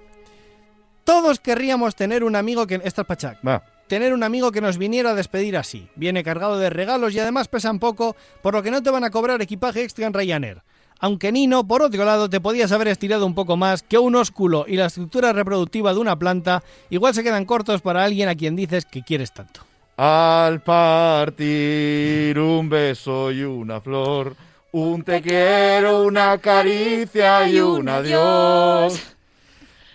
Todos 1.04 1.40
querríamos 1.40 1.96
tener 1.96 2.22
un 2.22 2.36
amigo 2.36 2.66
que... 2.66 2.80
Esta 2.84 3.02
es 3.02 3.06
Pachak. 3.06 3.46
Va. 3.46 3.62
Tener 3.86 4.12
un 4.12 4.22
amigo 4.22 4.52
que 4.52 4.60
nos 4.60 4.76
viniera 4.76 5.10
a 5.10 5.14
despedir 5.14 5.56
así. 5.56 5.88
Viene 5.96 6.22
cargado 6.22 6.58
de 6.58 6.68
regalos 6.68 7.14
y 7.14 7.20
además 7.20 7.48
pesan 7.48 7.78
poco, 7.78 8.14
por 8.42 8.52
lo 8.52 8.62
que 8.62 8.70
no 8.70 8.82
te 8.82 8.90
van 8.90 9.04
a 9.04 9.10
cobrar 9.10 9.40
equipaje 9.40 9.82
extra 9.82 10.06
en 10.06 10.12
Ryanair. 10.12 10.62
Aunque 11.00 11.32
Nino, 11.32 11.66
por 11.66 11.82
otro 11.82 12.04
lado, 12.04 12.28
te 12.28 12.40
podías 12.40 12.72
haber 12.72 12.88
estirado 12.88 13.24
un 13.24 13.34
poco 13.34 13.56
más, 13.56 13.82
que 13.82 13.98
un 13.98 14.16
ósculo 14.16 14.64
y 14.68 14.76
la 14.76 14.86
estructura 14.86 15.32
reproductiva 15.32 15.94
de 15.94 16.00
una 16.00 16.18
planta 16.18 16.62
igual 16.90 17.14
se 17.14 17.22
quedan 17.22 17.44
cortos 17.44 17.80
para 17.80 18.04
alguien 18.04 18.28
a 18.28 18.34
quien 18.34 18.56
dices 18.56 18.84
que 18.84 19.02
quieres 19.02 19.32
tanto. 19.32 19.67
Al 20.00 20.62
partir 20.62 22.38
un 22.38 22.68
beso 22.68 23.32
y 23.32 23.42
una 23.42 23.80
flor, 23.80 24.36
un 24.70 25.02
te 25.02 25.20
quiero, 25.20 26.04
una 26.04 26.38
caricia 26.38 27.48
y 27.48 27.58
un 27.58 27.88
adiós. 27.88 29.02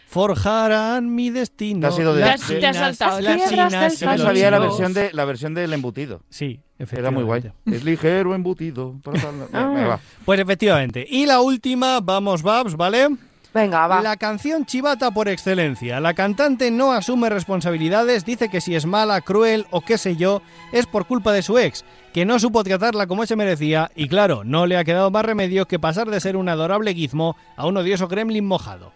Forjarán 0.07 1.15
mi 1.15 1.29
destino. 1.29 1.79
Te 1.81 1.87
has 1.87 1.97
ido 1.99 2.13
de- 2.13 2.21
las 2.21 2.29
Te 2.29 2.33
has- 2.35 2.47
te 2.47 2.53
has 2.67 2.75
chinas, 2.75 2.97
saltado. 2.97 3.21
las 3.21 3.23
Las 3.39 3.49
chinas 3.49 3.69
piedras 3.69 3.93
y 3.93 3.97
Yo 3.97 4.05
no 4.05 4.11
los 4.13 4.21
sabía 4.21 4.51
la 4.51 4.57
chinos. 4.57 4.77
versión, 4.77 4.93
de, 4.93 5.13
la 5.13 5.25
versión 5.25 5.53
del 5.53 5.73
embutido. 5.73 6.21
Sí, 6.29 6.59
Era 6.77 7.09
muy 7.09 7.23
guay. 7.23 7.39
efectivamente. 7.39 7.77
Es 7.77 7.83
ligero 7.85 8.35
embutido. 8.35 8.95
para 9.03 9.21
tal- 9.21 9.47
Ah. 9.53 9.67
Venga, 9.73 9.87
va. 9.87 9.99
Pues 10.25 10.39
efectivamente. 10.39 11.05
Y 11.09 11.25
la 11.25 11.39
última, 11.39 11.99
vamos, 12.01 12.43
Babs, 12.43 12.75
¿vale? 12.75 13.07
Venga, 13.53 13.85
va. 13.85 14.01
La 14.01 14.17
canción 14.17 14.65
chivata 14.65 15.11
por 15.11 15.27
excelencia. 15.29 15.99
La 15.99 16.15
cantante 16.15 16.71
no 16.71 16.91
asume 16.91 17.29
responsabilidades, 17.29 18.25
dice 18.25 18.49
que 18.49 18.61
si 18.61 18.75
es 18.75 18.85
mala, 18.85 19.21
cruel 19.21 19.67
o 19.69 19.81
qué 19.81 19.97
sé 19.99 20.15
yo, 20.15 20.41
es 20.71 20.87
por 20.87 21.05
culpa 21.05 21.31
de 21.31 21.43
su 21.43 21.59
ex, 21.59 21.85
que 22.13 22.25
no 22.25 22.39
supo 22.39 22.63
tratarla 22.63 23.05
como 23.05 23.25
se 23.27 23.35
merecía 23.35 23.91
y 23.95 24.07
claro, 24.07 24.43
no 24.43 24.65
le 24.65 24.77
ha 24.77 24.83
quedado 24.83 25.11
más 25.11 25.23
remedio 25.23 25.67
que 25.67 25.77
pasar 25.79 26.09
de 26.09 26.19
ser 26.19 26.35
un 26.35 26.49
adorable 26.49 26.95
gizmo 26.95 27.37
a 27.55 27.67
un 27.67 27.77
odioso 27.77 28.07
gremlin 28.07 28.45
mojado. 28.45 28.91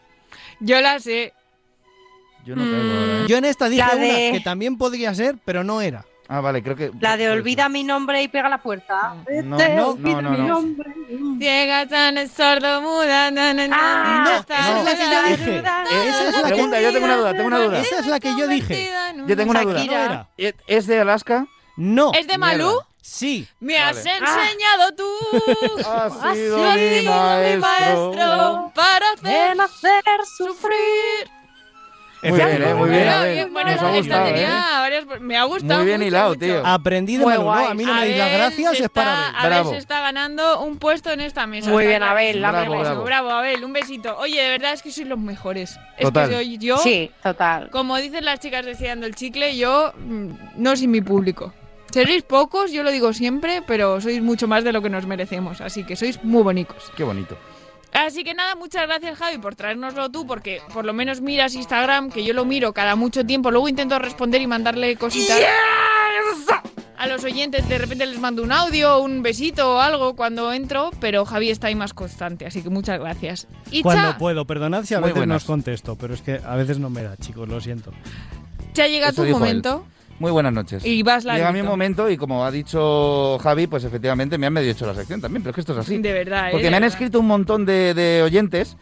Yo 0.60 0.82
la 0.82 0.99
sé. 0.99 1.34
Yo 2.43 2.55
no 2.55 2.64
caigo 2.64 2.97
ahora, 2.97 3.24
¿eh? 3.24 3.26
Yo 3.28 3.38
en 3.38 3.45
esta 3.45 3.70
dije 3.70 3.84
una 3.84 4.38
que 4.38 4.41
también 4.43 4.78
podría 4.78 5.14
ser, 5.14 5.36
pero 5.45 5.64
no 5.64 5.82
era. 5.82 6.05
Ah, 6.30 6.41
vale, 6.41 6.61
creo 6.61 6.75
que. 6.75 6.91
La 6.99 7.15
de 7.17 7.30
olvida 7.30 7.69
mi 7.69 7.84
nombre 7.84 8.21
y 8.21 8.28
pega 8.28 8.49
la 8.49 8.57
puerta. 8.57 9.15
No, 9.43 9.57
Te 9.57 9.75
no, 9.75 9.88
olvida 9.89 10.21
no, 10.21 10.30
mi 10.32 10.38
no. 10.38 10.47
nombre. 10.47 10.93
Ciega, 11.39 11.88
tan 11.88 12.28
sordo, 12.30 12.82
muda, 12.82 13.32
na, 13.32 13.53
na, 13.53 13.67
Ah, 13.71 14.23
no, 14.25 14.39
esa 14.39 14.78
es 14.78 14.84
la 14.84 14.91
que 14.95 15.09
yo 15.09 15.23
dije. 15.38 15.57
Esa 15.59 16.28
es 16.28 16.34
la 16.36 16.41
que 16.41 16.53
Pregunta, 16.53 16.82
yo 16.82 16.91
tengo 16.93 17.05
una 17.05 17.15
duda, 17.17 17.32
tengo 17.34 17.47
una 17.47 17.59
duda. 17.59 17.80
Esa 17.80 17.99
es 17.99 18.07
la 18.07 18.19
que 18.19 18.36
yo 18.38 18.47
dije. 18.47 18.89
Yo 19.25 19.38
tengo 19.38 19.51
una 19.51 19.61
duda. 19.63 19.84
No. 19.86 20.28
¿Es- 20.38 20.55
¿Es 20.67 20.88
de 20.88 20.99
Alaska? 20.99 21.45
No. 21.78 22.11
¿Es 22.13 22.28
de 22.28 22.38
Malú? 22.38 22.65
Mierda. 22.65 22.88
Sí. 23.01 23.47
Me 23.61 23.78
has 23.78 24.03
Vale. 24.03 24.17
enseñado 24.17 24.95
tú. 24.97 25.09
Ha 25.89 26.34
sido 26.34 26.61
Has 26.67 26.75
mi 26.75 26.89
sido 26.89 27.13
mi 27.13 27.19
maestro. 27.19 27.61
maestro 27.61 28.71
para 28.75 29.11
hacer 29.13 29.61
hacer 29.61 30.25
sufrir. 30.38 31.30
Muy 32.24 32.32
bien, 32.32 32.63
eh, 32.63 32.74
muy 32.74 32.89
bien. 32.89 33.03
Bueno, 33.03 33.11
Abel. 33.20 33.34
bien, 33.34 33.53
bueno, 33.53 33.72
Nos 33.72 33.82
ha 33.82 33.86
esta 33.89 33.97
gustado, 33.99 34.26
tenía 34.26 34.47
¿eh? 34.47 34.80
varias- 34.80 35.22
me 35.22 35.38
ha 35.38 35.43
gustado. 35.43 35.78
Muy 35.80 35.86
bien 35.86 35.97
mucho, 35.99 36.07
hilado, 36.07 36.30
mucho. 36.30 36.39
tío. 36.39 36.65
Aprendí 36.65 37.18
de 37.18 37.24
Muy 37.26 37.38
Manu. 37.38 37.49
A 37.51 37.74
mí 37.74 37.86
no 37.86 37.93
me 37.93 38.05
deis 38.05 38.18
las 38.18 38.28
Abel 38.28 38.38
gracias, 38.39 38.80
es 38.80 38.89
para 38.89 39.13
Abel. 39.13 39.36
Abel 39.38 39.49
Bravo. 39.51 39.70
se 39.72 39.78
está 39.78 39.99
ganando 40.01 40.61
un 40.61 40.78
puesto 40.80 41.11
en 41.11 41.22
esta 41.22 41.45
mesa. 41.47 41.70
Muy 41.70 41.86
bien. 41.86 42.01
Abel, 42.01 42.41
la 42.41 42.51
Bravo, 42.51 42.80
bravo. 42.80 43.03
Bravo, 43.03 43.30
Abel, 43.30 43.63
un 43.63 43.74
besito. 43.74 44.18
Oye, 44.18 44.41
de 44.41 44.49
verdad 44.49 44.74
es 44.74 44.82
que 44.82 44.91
sois 44.91 45.07
los 45.07 45.20
mejores. 45.20 45.80
Total. 45.99 46.24
Es 46.24 46.30
que 46.30 46.36
soy 46.43 46.57
yo, 46.57 46.78
Sí, 46.80 47.11
total. 47.22 47.70
como 47.70 47.97
dicen 47.97 48.26
las 48.26 48.39
chicas 48.39 48.65
deseando 48.65 49.05
el 49.05 49.13
chicle, 49.15 49.55
yo 49.55 49.93
mm, 49.97 50.30
no 50.55 50.76
soy 50.76 50.88
mi 50.88 51.01
público. 51.01 51.53
Seréis 51.91 52.24
pocos, 52.24 52.72
yo 52.72 52.84
lo 52.84 52.91
digo 52.91 53.13
siempre, 53.13 53.61
pero 53.65 54.01
sois 54.01 54.22
mucho 54.22 54.47
más 54.47 54.63
de 54.63 54.74
lo 54.74 54.82
que 54.82 54.89
nos 54.89 55.05
merecemos. 55.05 55.61
Así 55.61 55.84
que 55.86 55.95
sois 55.95 56.22
muy 56.24 56.41
bonicos. 56.43 56.91
Qué 56.97 57.03
bonito. 57.03 57.38
Así 57.97 58.23
que 58.23 58.35
nada, 58.35 58.53
muchas 58.53 58.85
gracias 58.85 59.17
Javi 59.17 59.39
por 59.39 59.55
traérnoslo 59.55 60.11
tú, 60.11 60.27
porque 60.27 60.61
por 60.71 60.85
lo 60.85 60.93
menos 60.93 61.19
miras 61.19 61.55
Instagram, 61.55 62.11
que 62.11 62.23
yo 62.23 62.35
lo 62.35 62.45
miro 62.45 62.71
cada 62.71 62.95
mucho 62.95 63.25
tiempo, 63.25 63.49
luego 63.49 63.67
intento 63.67 63.97
responder 63.97 64.39
y 64.39 64.45
mandarle 64.45 64.95
cositas 64.97 65.39
a 66.95 67.07
los 67.07 67.23
oyentes, 67.23 67.67
de 67.67 67.77
repente 67.79 68.05
les 68.05 68.19
mando 68.19 68.43
un 68.43 68.51
audio, 68.51 68.99
un 68.99 69.23
besito 69.23 69.75
o 69.75 69.79
algo 69.79 70.15
cuando 70.15 70.53
entro, 70.53 70.91
pero 70.99 71.25
Javi 71.25 71.49
está 71.49 71.67
ahí 71.67 71.75
más 71.75 71.93
constante, 71.93 72.45
así 72.45 72.61
que 72.61 72.69
muchas 72.69 72.99
gracias. 72.99 73.47
Y 73.71 73.81
Cuando 73.81 74.11
Cha, 74.11 74.17
puedo, 74.17 74.45
perdonad 74.45 74.83
si 74.83 74.93
a 74.93 74.99
Muy 74.99 75.11
veces 75.11 75.27
no 75.27 75.35
os 75.35 75.43
contesto, 75.43 75.95
pero 75.95 76.13
es 76.13 76.21
que 76.21 76.39
a 76.43 76.55
veces 76.55 76.77
no 76.77 76.91
me 76.91 77.01
da, 77.01 77.17
chicos, 77.17 77.49
lo 77.49 77.59
siento. 77.61 77.91
Cha 78.73 78.87
llega 78.87 79.09
Eso 79.09 79.23
tu 79.23 79.29
momento 79.29 79.85
Muy 80.20 80.32
buenas 80.32 80.51
noches. 80.53 80.84
y 80.86 81.03
vas 81.03 81.24
Llega 81.26 81.51
mi 81.51 81.61
momento 81.61 82.09
y 82.09 82.18
como 82.18 82.43
ha 82.43 82.49
dicho 82.51 83.38
Javi, 83.39 83.68
pues 83.68 83.84
efectivamente 83.84 84.38
me 84.38 84.47
han 84.47 84.53
medio 84.53 84.72
hecho 84.72 84.86
la 84.88 84.95
sección 84.95 85.22
también, 85.22 85.43
pero 85.43 85.51
es 85.51 85.55
que 85.55 85.61
esto 85.61 85.74
es 85.74 85.80
así. 85.80 85.97
De 85.99 86.11
verdad, 86.13 86.47
¿eh? 86.47 86.51
Porque 86.51 86.65
De 86.65 86.72
me 86.72 86.78
han 86.78 86.84
escrito 86.84 87.20
un 87.20 87.28
montón 87.28 87.65
de, 87.65 87.93
de 87.93 88.24
oyentes 88.24 88.78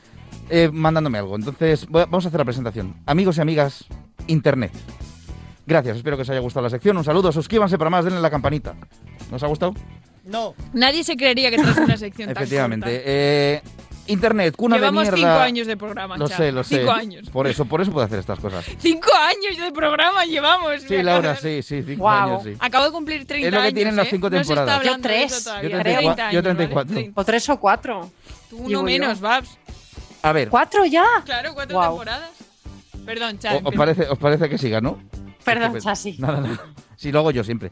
eh, 0.50 0.70
mandándome 0.72 1.18
algo. 1.18 1.36
Entonces, 1.36 1.88
voy 1.88 2.04
a- 2.04 2.06
vamos 2.06 2.24
a 2.26 2.30
hacer 2.30 2.40
la 2.40 2.46
presentación. 2.46 2.96
Amigos 3.06 3.38
y 3.38 3.42
amigas, 3.42 3.86
Internet. 4.28 4.72
Gracias, 5.68 5.98
espero 5.98 6.16
que 6.16 6.22
os 6.22 6.30
haya 6.30 6.40
gustado 6.40 6.64
la 6.64 6.70
sección. 6.70 6.96
Un 6.96 7.04
saludo, 7.04 7.32
suscríbanse 7.32 7.78
para 7.78 7.90
más, 7.90 8.06
denle 8.06 8.22
la 8.22 8.30
campanita. 8.30 8.76
¿Nos 9.32 9.42
ha 9.44 9.48
gustado? 9.48 9.74
No. 10.24 10.54
Nadie 10.74 11.04
se 11.04 11.18
creería 11.18 11.50
que 11.52 11.58
traes 11.58 11.78
una 11.78 11.98
sección 11.98 12.28
tan 12.34 12.38
Efectivamente. 12.44 13.62
Internet, 14.08 14.56
cuna 14.56 14.76
Llevamos 14.78 15.06
de 15.06 15.12
mierda. 15.14 15.32
cinco 15.34 15.43
años 15.43 15.68
de 15.68 15.78
programa, 15.78 16.18
Lo 16.18 16.28
Cha. 16.28 16.38
sé, 16.38 16.51
lo 16.51 16.64
sé. 16.64 16.78
Cinco 16.80 16.91
años. 16.91 17.30
Por 17.32 17.47
eso, 17.47 17.66
por 17.66 17.82
eso 17.82 17.91
puedo 17.91 18.06
hacer 18.06 18.20
estas 18.20 18.39
cosas. 18.39 18.64
Cinco 18.78 19.10
años 19.16 19.58
de 19.60 19.72
programa 19.72 20.26
llevamos. 20.26 20.82
Sí, 20.88 21.01
Laura, 21.01 21.36
sí, 21.36 21.62
sí, 21.64 21.82
cinco 21.84 22.01
Guau. 22.03 22.30
años, 22.30 22.43
sí. 22.43 22.53
Acabo 22.60 22.86
de 22.86 22.91
cumplir 22.91 23.26
30 23.26 23.47
Es 23.47 23.53
lo 23.53 23.60
que 23.60 23.64
años, 23.66 23.74
tienen 23.76 23.95
las 23.95 24.08
¿eh? 24.08 24.10
cinco 24.12 24.30
No 24.30 24.36
se 24.38 24.41
está 24.41 24.53
temporadas. 24.56 24.80
hablando 24.80 24.97
Yo 24.97 25.14
tres. 25.16 25.43
Yo 25.45 25.51
30 25.51 25.84
34, 25.84 26.16
yo 26.18 26.24
años, 26.28 26.43
34. 26.43 26.95
¿vale? 26.95 27.12
O 27.16 27.24
tres 27.26 27.49
o 27.49 27.60
cuatro. 27.60 28.12
Tú 28.49 28.58
uno 28.58 28.70
yo. 28.70 28.84
menos, 28.84 29.20
Babs. 29.20 29.58
A 30.22 30.32
ver, 30.32 30.49
¿Cuatro 30.49 30.86
ya? 30.86 31.06
Claro, 31.26 31.53
cuatro 31.53 31.76
Guau. 31.78 31.91
temporadas. 31.91 32.30
Perdón, 33.06 33.36
o- 33.36 33.39
Cha. 33.39 33.56
os, 33.64 33.76
parece, 33.76 34.03
os 34.10 34.18
parece 34.18 34.49
que 34.49 34.58
siga, 34.58 34.82
¿no? 34.82 34.99
Perdón, 35.43 35.78
Estupendo. 35.78 35.80
Chasi. 35.84 36.16
Nada, 36.18 36.41
nada. 36.41 36.60
Sí, 36.95 37.12
lo 37.12 37.20
hago 37.20 37.32
yo 37.32 37.43
siempre. 37.43 37.70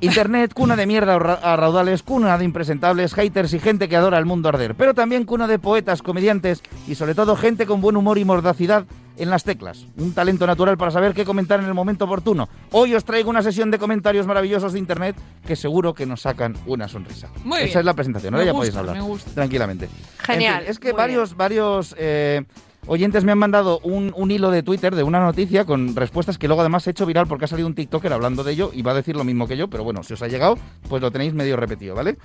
Internet, 0.00 0.52
cuna 0.54 0.76
de 0.76 0.86
mierda 0.86 1.14
a 1.16 1.18
ra- 1.18 1.34
a 1.42 1.56
raudales, 1.56 2.02
cuna 2.02 2.36
de 2.38 2.44
impresentables, 2.44 3.12
haters 3.14 3.52
y 3.52 3.58
gente 3.58 3.88
que 3.88 3.96
adora 3.96 4.18
el 4.18 4.24
mundo 4.26 4.48
arder. 4.48 4.74
Pero 4.74 4.94
también 4.94 5.24
cuna 5.24 5.46
de 5.46 5.58
poetas, 5.58 6.02
comediantes 6.02 6.62
y 6.88 6.94
sobre 6.94 7.14
todo 7.14 7.36
gente 7.36 7.66
con 7.66 7.80
buen 7.80 7.96
humor 7.96 8.16
y 8.18 8.24
mordacidad 8.24 8.86
en 9.18 9.28
las 9.28 9.44
teclas. 9.44 9.84
Un 9.98 10.14
talento 10.14 10.46
natural 10.46 10.78
para 10.78 10.90
saber 10.90 11.12
qué 11.12 11.26
comentar 11.26 11.60
en 11.60 11.66
el 11.66 11.74
momento 11.74 12.06
oportuno. 12.06 12.48
Hoy 12.72 12.94
os 12.94 13.04
traigo 13.04 13.28
una 13.28 13.42
sesión 13.42 13.70
de 13.70 13.78
comentarios 13.78 14.26
maravillosos 14.26 14.72
de 14.72 14.78
Internet 14.78 15.16
que 15.46 15.56
seguro 15.56 15.92
que 15.92 16.06
nos 16.06 16.22
sacan 16.22 16.56
una 16.66 16.88
sonrisa. 16.88 17.28
Muy 17.44 17.58
Esa 17.58 17.64
bien. 17.66 17.78
es 17.80 17.84
la 17.84 17.94
presentación, 17.94 18.32
ahora 18.34 18.44
Me 18.44 18.46
ya 18.46 18.52
gusta, 18.52 18.60
podéis 18.72 18.76
hablar. 18.78 18.96
me 18.96 19.02
gusta. 19.02 19.30
Tranquilamente. 19.32 19.88
Genial, 20.20 20.54
En 20.54 20.60
fin, 20.62 20.70
es 20.70 20.78
que 20.78 20.92
varios, 20.92 21.36
varios 21.36 21.94
eh, 21.98 22.44
oyentes 22.90 23.22
me 23.22 23.30
han 23.30 23.38
mandado 23.38 23.78
un, 23.84 24.12
un 24.16 24.32
hilo 24.32 24.50
de 24.50 24.64
Twitter 24.64 24.96
de 24.96 25.04
una 25.04 25.20
noticia 25.20 25.64
con 25.64 25.94
respuestas 25.94 26.38
que 26.38 26.48
luego 26.48 26.62
además 26.62 26.84
he 26.86 26.90
hecho 26.90 27.06
viral 27.06 27.28
porque 27.28 27.44
ha 27.44 27.48
salido 27.48 27.68
un 27.68 27.74
TikToker 27.76 28.12
hablando 28.12 28.42
de 28.42 28.50
ello 28.52 28.72
y 28.74 28.82
va 28.82 28.90
a 28.90 28.94
decir 28.94 29.14
lo 29.14 29.22
mismo 29.22 29.46
que 29.46 29.56
yo, 29.56 29.70
pero 29.70 29.84
bueno, 29.84 30.02
si 30.02 30.14
os 30.14 30.22
ha 30.22 30.26
llegado, 30.26 30.58
pues 30.88 31.00
lo 31.00 31.12
tenéis 31.12 31.32
medio 31.32 31.56
repetido, 31.56 31.94
¿vale? 31.94 32.18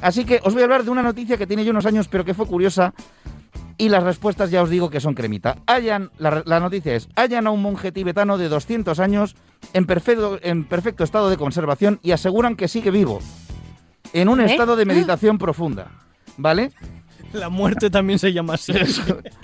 Así 0.00 0.24
que 0.24 0.40
os 0.42 0.54
voy 0.54 0.62
a 0.62 0.64
hablar 0.64 0.84
de 0.84 0.90
una 0.90 1.02
noticia 1.02 1.36
que 1.36 1.46
tiene 1.46 1.62
yo 1.62 1.72
unos 1.72 1.84
años, 1.84 2.08
pero 2.08 2.24
que 2.24 2.32
fue 2.32 2.46
curiosa. 2.46 2.94
Y 3.76 3.90
las 3.90 4.02
respuestas 4.02 4.50
ya 4.50 4.62
os 4.62 4.70
digo 4.70 4.88
que 4.88 4.98
son 4.98 5.14
cremita. 5.14 5.58
Hallan, 5.66 6.10
la, 6.18 6.42
la 6.46 6.58
noticia 6.58 6.94
es, 6.94 7.08
hallan 7.14 7.46
a 7.46 7.50
un 7.50 7.60
monje 7.60 7.92
tibetano 7.92 8.38
de 8.38 8.48
200 8.48 8.98
años 9.00 9.36
en 9.74 9.84
perfecto, 9.84 10.38
en 10.42 10.64
perfecto 10.64 11.04
estado 11.04 11.28
de 11.28 11.36
conservación 11.36 12.00
y 12.02 12.12
aseguran 12.12 12.56
que 12.56 12.66
sigue 12.66 12.90
vivo. 12.90 13.20
En 14.14 14.30
un 14.30 14.40
¿Eh? 14.40 14.46
estado 14.46 14.74
de 14.74 14.86
meditación 14.86 15.36
profunda. 15.36 15.90
¿Vale? 16.38 16.72
La 17.32 17.48
muerte 17.48 17.90
también 17.90 18.18
se 18.18 18.32
llama 18.32 18.54
así. 18.54 18.72
Eso, 18.72 19.02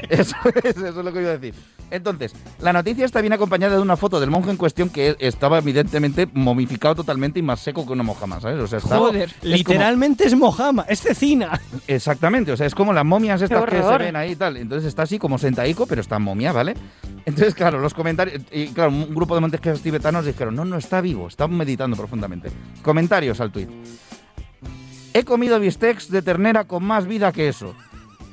eso 0.08 0.36
es, 0.62 0.76
eso 0.76 0.88
es 0.88 0.94
lo 1.04 1.12
que 1.12 1.20
iba 1.20 1.30
a 1.30 1.38
decir. 1.38 1.54
Entonces, 1.90 2.34
la 2.60 2.72
noticia 2.72 3.04
está 3.04 3.20
bien 3.20 3.32
acompañada 3.34 3.76
de 3.76 3.82
una 3.82 3.96
foto 3.96 4.18
del 4.18 4.30
monje 4.30 4.50
en 4.50 4.56
cuestión 4.56 4.88
que 4.88 5.16
estaba 5.20 5.58
evidentemente 5.58 6.26
momificado 6.32 6.94
totalmente 6.96 7.38
y 7.38 7.42
más 7.42 7.60
seco 7.60 7.86
que 7.86 7.92
una 7.92 8.02
mojama, 8.02 8.40
¿sabes? 8.40 8.58
O 8.60 8.66
sea, 8.66 8.78
está- 8.78 8.98
Joder. 8.98 9.28
es 9.28 9.34
como- 9.42 9.54
Literalmente 9.56 10.26
es 10.26 10.34
Mojama, 10.34 10.84
es 10.88 11.00
cecina. 11.02 11.60
exactamente, 11.86 12.52
o 12.52 12.56
sea, 12.56 12.66
es 12.66 12.74
como 12.74 12.92
las 12.92 13.04
momias 13.04 13.40
estas 13.42 13.64
que 13.64 13.82
se 13.82 13.98
ven 13.98 14.16
ahí 14.16 14.32
y 14.32 14.36
tal. 14.36 14.56
Entonces 14.56 14.88
está 14.88 15.02
así 15.02 15.18
como 15.18 15.38
sentaico, 15.38 15.86
pero 15.86 16.00
está 16.00 16.18
momia, 16.18 16.52
¿vale? 16.52 16.74
Entonces, 17.26 17.54
claro, 17.54 17.78
los 17.80 17.94
comentarios... 17.94 18.42
Y 18.50 18.68
claro, 18.68 18.90
un 18.90 19.14
grupo 19.14 19.34
de 19.34 19.40
montejes 19.42 19.80
tibetanos 19.80 20.24
dijeron, 20.26 20.54
no, 20.54 20.64
no, 20.64 20.76
está 20.76 21.00
vivo, 21.00 21.28
está 21.28 21.46
meditando 21.48 21.96
profundamente. 21.96 22.50
Comentarios 22.82 23.40
al 23.40 23.52
tuit. 23.52 23.68
He 25.14 25.24
comido 25.24 25.60
bistecs 25.60 26.10
de 26.10 26.22
ternera 26.22 26.64
con 26.64 26.84
más 26.84 27.06
vida 27.06 27.30
que 27.32 27.48
eso. 27.48 27.74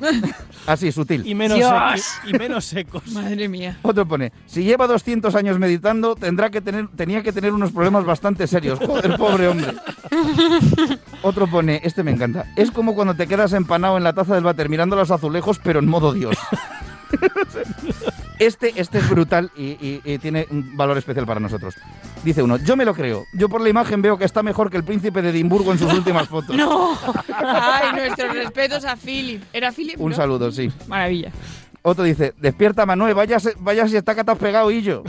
Así, 0.65 0.91
sutil. 0.91 1.25
Y 1.25 1.35
menos, 1.35 1.59
y 1.59 2.61
secos. 2.61 3.05
Madre 3.13 3.47
mía. 3.47 3.77
Otro 3.83 4.07
pone, 4.07 4.31
si 4.47 4.63
lleva 4.63 4.87
200 4.87 5.33
años 5.35 5.59
meditando, 5.59 6.15
tendrá 6.15 6.49
que 6.49 6.59
tener, 6.59 6.87
tenía 6.89 7.21
que 7.21 7.31
tener 7.31 7.53
unos 7.53 7.71
problemas 7.71 8.03
bastante 8.03 8.47
serios. 8.47 8.79
Joder, 8.79 9.15
pobre 9.15 9.47
hombre. 9.47 9.73
Otro 11.21 11.47
pone, 11.47 11.81
este 11.83 12.03
me 12.03 12.11
encanta, 12.11 12.51
es 12.55 12.71
como 12.71 12.95
cuando 12.95 13.13
te 13.13 13.27
quedas 13.27 13.53
empanado 13.53 13.97
en 13.97 14.03
la 14.03 14.13
taza 14.13 14.33
del 14.33 14.43
váter 14.43 14.69
mirando 14.69 14.95
los 14.95 15.11
azulejos, 15.11 15.59
pero 15.63 15.79
en 15.79 15.87
modo 15.87 16.13
Dios. 16.13 16.35
Este, 18.45 18.73
este 18.75 18.97
es 18.97 19.09
brutal 19.09 19.51
y, 19.55 19.63
y- 19.63 20.01
y 20.03 20.17
tiene 20.17 20.47
un 20.49 20.75
valor 20.75 20.97
especial 20.97 21.25
para 21.25 21.39
nosotros. 21.39 21.75
Dice 22.23 22.41
uno, 22.41 22.57
yo 22.57 22.75
me 22.75 22.85
lo 22.85 22.93
creo. 22.95 23.25
Yo 23.33 23.49
por 23.49 23.61
la 23.61 23.69
imagen 23.69 24.01
veo 24.01 24.17
que 24.17 24.25
está 24.25 24.41
mejor 24.41 24.69
que 24.71 24.77
el 24.77 24.83
príncipe 24.83 25.21
de 25.21 25.29
Edimburgo 25.29 25.71
en 25.71 25.77
sus 25.79 25.93
últimas 25.93 26.27
fotos. 26.27 26.55
No. 26.55 26.97
Ay, 27.37 27.93
nuestros 27.95 28.33
respetos 28.33 28.83
a 28.85 28.95
Philip. 28.95 29.43
¿Era 29.53 29.71
Philip? 29.71 29.99
Un 29.99 30.09
no? 30.11 30.15
saludo, 30.15 30.51
sí. 30.51 30.71
Maravilla. 30.87 31.31
Otro 31.83 32.03
dice, 32.03 32.33
despierta 32.37 32.85
Manuel, 32.85 33.13
vaya, 33.15 33.37
vaya 33.59 33.87
si 33.87 33.95
está 33.97 34.11
has 34.11 34.37
pegado 34.37 34.69
y 34.71 34.81
yo. 34.83 35.03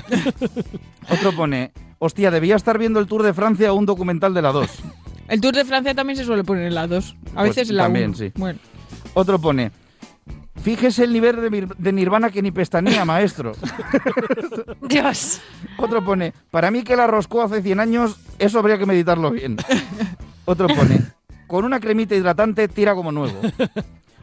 Otro 1.11 1.33
pone, 1.33 1.73
hostia, 1.99 2.31
debía 2.31 2.57
estar 2.57 2.79
viendo 2.79 2.99
el 3.01 3.07
Tour 3.07 3.23
de 3.23 3.35
Francia 3.35 3.73
o 3.73 3.77
un 3.77 3.85
documental 3.87 4.33
de 4.35 4.43
la 4.43 4.53
2. 4.53 4.71
El 5.29 5.41
Tour 5.41 5.55
de 5.55 5.65
Francia 5.65 5.95
también 5.95 6.17
se 6.17 6.25
suele 6.25 6.45
poner 6.45 6.67
en 6.67 6.75
la 6.75 6.87
2. 6.87 7.17
A 7.33 7.35
Pues 7.41 7.49
veces 7.51 7.71
en 7.71 7.77
la 7.77 7.83
también, 7.85 8.11
1. 8.11 8.17
sí. 8.17 8.33
Bueno. 8.37 8.59
Otro 9.15 9.39
pone, 9.39 9.71
fíjese 10.63 11.05
el 11.05 11.13
nivel 11.13 11.67
de, 11.77 11.93
Nirvana 11.93 12.31
que 12.31 12.43
ni 12.43 12.51
pestanía, 12.51 13.05
maestro. 13.05 13.53
Dios. 14.89 15.41
Otro 15.77 16.05
pone, 16.05 16.33
para 16.51 16.71
mí 16.71 16.83
que 16.83 16.97
la 16.97 17.07
roscó 17.07 17.43
hace 17.43 17.63
100 17.63 17.81
años, 17.81 18.17
eso 18.39 18.59
habría 18.59 18.79
que 18.79 18.87
meditarlo 18.87 19.31
bien. 19.31 19.57
Otro 20.45 20.69
pone, 20.69 21.01
con 21.47 21.65
una 21.65 21.81
cremita 21.81 22.15
hidratante 22.15 22.69
tira 22.69 22.95
como 22.95 23.13
nuevo. 23.13 23.41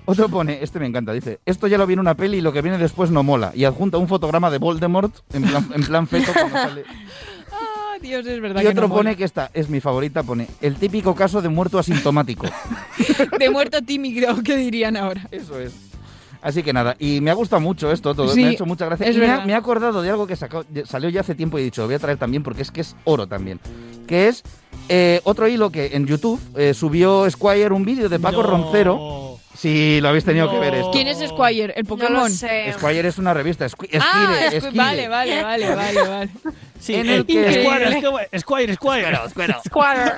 Otro 0.06 0.28
pone, 0.28 0.60
este 0.64 0.80
me 0.80 0.88
encanta, 0.88 1.14
dice, 1.14 1.40
esto 1.46 1.68
ya 1.68 1.78
lo 1.78 1.86
viene 1.86 2.02
una 2.02 2.16
peli 2.16 2.38
y 2.38 2.42
lo 2.42 2.52
que 2.52 2.64
viene 2.64 2.78
después 2.78 3.12
no 3.12 3.22
mola. 3.22 3.52
Y 3.54 3.66
adjunta 3.66 3.98
un 3.98 4.08
fotograma 4.08 4.50
de 4.50 4.58
Voldemort 4.58 5.16
en 5.34 5.44
plan, 5.44 5.70
en 5.76 5.84
plan 5.84 6.08
feto 6.08 6.32
cuando 6.34 6.56
sale. 6.56 6.84
Ah, 7.52 7.98
Dios, 8.02 8.26
es 8.26 8.42
verdad 8.42 8.62
Y 8.62 8.64
que 8.64 8.70
otro 8.70 8.88
no 8.88 8.94
pone 8.94 9.10
mola. 9.12 9.16
que 9.18 9.24
esta 9.24 9.52
es 9.54 9.70
mi 9.70 9.80
favorita, 9.82 10.24
pone 10.24 10.48
el 10.62 10.76
típico 10.78 11.14
caso 11.14 11.42
de 11.42 11.50
muerto 11.50 11.78
asintomático. 11.78 12.48
De 13.40 13.50
muerto 13.50 13.82
tímido, 13.84 14.42
¿qué 14.44 14.58
dirían 14.58 14.98
ahora? 14.98 15.28
Eso 15.32 15.60
es. 15.60 15.89
Así 16.42 16.64
que 16.64 16.72
nada, 16.72 16.96
y 17.00 17.20
me 17.22 17.32
ha 17.32 17.34
gustado 17.34 17.60
mucho 17.60 17.92
esto, 17.92 18.16
todo, 18.16 18.30
Sí, 18.34 18.42
me 18.42 18.48
ha 18.48 18.52
hecho 18.52 18.66
mucha 18.66 18.86
gracia. 18.86 19.06
es 19.08 19.16
y 19.16 19.20
me 19.20 19.46
me 19.46 19.52
he 19.52 19.56
acordado 19.56 20.02
de 20.02 20.10
algo 20.10 20.26
que 20.26 20.36
sacó- 20.38 20.64
salió 20.86 21.10
ya 21.10 21.20
hace 21.22 21.36
tiempo 21.36 21.58
y 21.58 21.62
he 21.62 21.64
dicho, 21.66 21.82
lo 21.82 21.88
voy 21.88 21.96
a 21.96 22.00
traer 22.00 22.18
también 22.18 22.44
porque 22.44 22.62
es 22.62 22.72
que 22.72 22.80
es 22.82 22.96
oro 23.04 23.28
también. 23.28 23.60
Que 24.08 24.30
es 24.30 24.44
eh, 24.88 25.20
otro 25.26 25.48
hilo 25.48 25.70
que 25.70 25.88
en 25.98 26.06
YouTube 26.08 26.40
eh, 26.56 26.74
subió 26.74 27.30
Squire 27.30 27.74
un 27.74 27.84
vídeo 27.84 28.08
de 28.10 28.20
Paco 28.20 28.42
No. 28.42 28.50
Roncero. 28.50 29.38
Sí, 29.54 30.00
lo 30.02 30.08
habéis 30.08 30.24
tenido 30.24 30.50
que 30.50 30.58
ver 30.58 30.74
esto. 30.76 30.92
¿Quién 30.92 31.10
es 31.10 31.18
Squire? 31.20 31.74
¿El 31.76 31.84
No 31.84 31.90
Pokémon? 31.90 32.14
lo 32.24 32.30
sé. 32.30 32.72
Squire 32.72 33.10
es 33.10 33.18
una 33.18 33.34
revista, 33.34 33.66
Ah, 33.66 33.68
Esquire, 34.50 34.78
vale, 34.78 35.08
vale, 35.10 35.44
vale, 35.44 35.76
vale, 35.76 36.02
vale. 36.08 36.30
Sí, 36.80 36.96
En 36.96 37.10
el 37.10 37.26
que- 37.26 37.52
Squire, 37.52 38.00
Squire, 38.40 38.40
Squire, 38.40 38.76
Squire. 38.76 39.56
Squatter. 39.68 40.14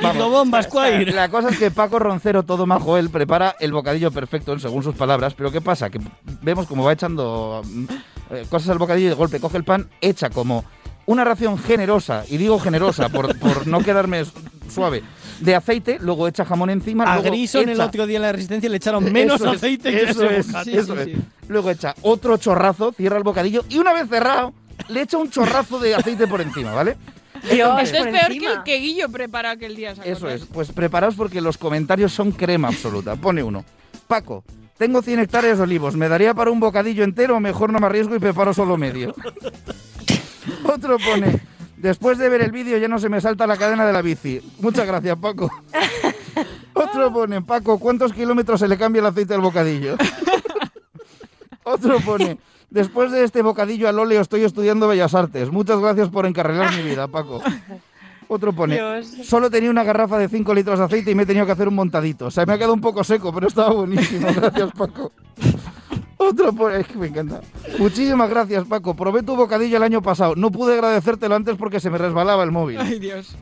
Hilo 0.00 0.30
bomba, 0.30 0.62
Squire. 0.62 1.12
La 1.12 1.28
cosa 1.28 1.48
es 1.50 1.58
que 1.58 1.70
Paco 1.70 1.98
Roncero, 1.98 2.42
todo 2.42 2.66
majo, 2.66 2.96
él 2.98 3.10
prepara 3.10 3.56
el 3.60 3.72
bocadillo 3.72 4.10
perfecto, 4.10 4.58
según 4.58 4.82
sus 4.82 4.94
palabras, 4.94 5.34
pero 5.34 5.50
¿qué 5.50 5.60
pasa? 5.60 5.90
Que 5.90 6.00
vemos 6.42 6.66
como 6.66 6.84
va 6.84 6.92
echando 6.92 7.62
mm, 7.64 7.84
eh, 8.30 8.46
cosas 8.48 8.70
al 8.70 8.78
bocadillo 8.78 9.06
y 9.06 9.10
de 9.10 9.14
golpe 9.16 9.40
coge 9.40 9.56
el 9.56 9.64
pan, 9.64 9.88
echa 10.00 10.30
como 10.30 10.64
una 11.06 11.24
ración 11.24 11.56
generosa, 11.58 12.24
y 12.28 12.36
digo 12.36 12.58
generosa 12.58 13.08
por, 13.08 13.38
por 13.38 13.66
no 13.66 13.78
quedarme 13.80 14.24
su- 14.24 14.32
suave, 14.68 15.02
de 15.40 15.54
aceite, 15.54 15.98
luego 16.00 16.26
echa 16.26 16.44
jamón 16.44 16.70
encima. 16.70 17.04
A 17.04 17.14
luego 17.16 17.30
Grison 17.30 17.68
el 17.68 17.76
echa- 17.76 17.84
otro 17.86 18.06
día 18.06 18.16
en 18.16 18.22
la 18.22 18.32
Resistencia 18.32 18.68
le 18.68 18.76
echaron 18.78 19.12
menos 19.12 19.36
Eso 19.40 19.50
es, 19.52 19.56
aceite 19.58 19.90
que 19.92 20.02
eso 20.02 20.24
es, 20.28 20.46
bocadillo. 20.48 20.80
eso 20.80 20.98
es. 21.00 21.08
Luego 21.48 21.70
echa 21.70 21.94
otro 22.02 22.36
chorrazo, 22.38 22.92
cierra 22.92 23.18
el 23.18 23.22
bocadillo 23.22 23.64
y 23.68 23.78
una 23.78 23.92
vez 23.92 24.08
cerrado, 24.08 24.52
le 24.88 25.02
echa 25.02 25.16
un 25.18 25.30
chorrazo 25.30 25.78
de 25.78 25.94
aceite 25.94 26.26
por 26.26 26.40
encima, 26.40 26.72
¿vale? 26.72 26.96
Esto 27.50 27.78
es 27.80 27.90
peor 27.90 28.28
que 28.28 28.46
el 28.46 28.62
que 28.64 28.76
Guillo 28.78 29.08
prepara 29.08 29.52
aquel 29.52 29.76
día. 29.76 29.92
¿os 29.92 29.98
Eso 30.04 30.28
es, 30.28 30.44
pues 30.46 30.72
preparaos 30.72 31.14
porque 31.14 31.40
los 31.40 31.58
comentarios 31.58 32.12
son 32.12 32.32
crema 32.32 32.68
absoluta. 32.68 33.16
Pone 33.16 33.42
uno. 33.42 33.64
Paco, 34.06 34.44
tengo 34.78 35.00
100 35.00 35.20
hectáreas 35.20 35.56
de 35.58 35.64
olivos, 35.64 35.96
¿me 35.96 36.08
daría 36.08 36.34
para 36.34 36.50
un 36.50 36.60
bocadillo 36.60 37.02
entero 37.02 37.36
o 37.36 37.40
mejor 37.40 37.72
no 37.72 37.78
me 37.78 37.86
arriesgo 37.86 38.14
y 38.14 38.18
preparo 38.18 38.52
solo 38.52 38.76
medio? 38.76 39.14
Otro 40.64 40.98
pone, 40.98 41.40
después 41.76 42.18
de 42.18 42.28
ver 42.28 42.42
el 42.42 42.52
vídeo 42.52 42.76
ya 42.78 42.86
no 42.86 42.98
se 42.98 43.08
me 43.08 43.20
salta 43.20 43.46
la 43.46 43.56
cadena 43.56 43.86
de 43.86 43.92
la 43.92 44.02
bici. 44.02 44.40
Muchas 44.60 44.86
gracias, 44.86 45.16
Paco. 45.18 45.50
Otro 46.74 47.12
pone, 47.12 47.40
Paco, 47.40 47.78
¿cuántos 47.78 48.12
kilómetros 48.12 48.60
se 48.60 48.68
le 48.68 48.76
cambia 48.76 49.00
el 49.00 49.06
aceite 49.06 49.34
al 49.34 49.40
bocadillo? 49.40 49.96
Otro 51.64 51.98
pone, 52.00 52.38
después 52.70 53.10
de 53.12 53.24
este 53.24 53.42
bocadillo 53.42 53.88
al 53.88 53.98
óleo 53.98 54.20
estoy 54.20 54.42
estudiando 54.44 54.88
Bellas 54.88 55.14
Artes. 55.14 55.50
Muchas 55.50 55.80
gracias 55.80 56.08
por 56.08 56.26
encarrilar 56.26 56.74
mi 56.74 56.82
vida, 56.82 57.08
Paco. 57.08 57.40
Otro 58.28 58.52
pone, 58.52 58.74
Dios. 58.74 59.06
solo 59.22 59.50
tenía 59.50 59.70
una 59.70 59.84
garrafa 59.84 60.18
de 60.18 60.28
5 60.28 60.52
litros 60.52 60.80
de 60.80 60.84
aceite 60.84 61.12
y 61.12 61.14
me 61.14 61.22
he 61.22 61.26
tenido 61.26 61.46
que 61.46 61.52
hacer 61.52 61.68
un 61.68 61.74
montadito. 61.76 62.26
O 62.26 62.30
sea, 62.30 62.44
me 62.44 62.54
ha 62.54 62.56
quedado 62.56 62.74
un 62.74 62.80
poco 62.80 63.04
seco, 63.04 63.32
pero 63.32 63.46
estaba 63.46 63.72
buenísimo. 63.72 64.26
Gracias, 64.34 64.72
Paco. 64.72 65.12
Otro 66.16 66.52
pone, 66.52 66.80
es 66.80 66.88
que 66.88 66.98
me 66.98 67.06
encanta. 67.06 67.40
Muchísimas 67.78 68.28
gracias, 68.28 68.64
Paco. 68.64 68.94
Probé 68.94 69.22
tu 69.22 69.36
bocadillo 69.36 69.76
el 69.76 69.82
año 69.82 70.02
pasado. 70.02 70.34
No 70.34 70.50
pude 70.50 70.72
agradecértelo 70.74 71.34
antes 71.36 71.56
porque 71.56 71.78
se 71.78 71.90
me 71.90 71.98
resbalaba 71.98 72.42
el 72.42 72.50
móvil. 72.50 72.78
Ay, 72.80 72.98
Dios. 72.98 73.36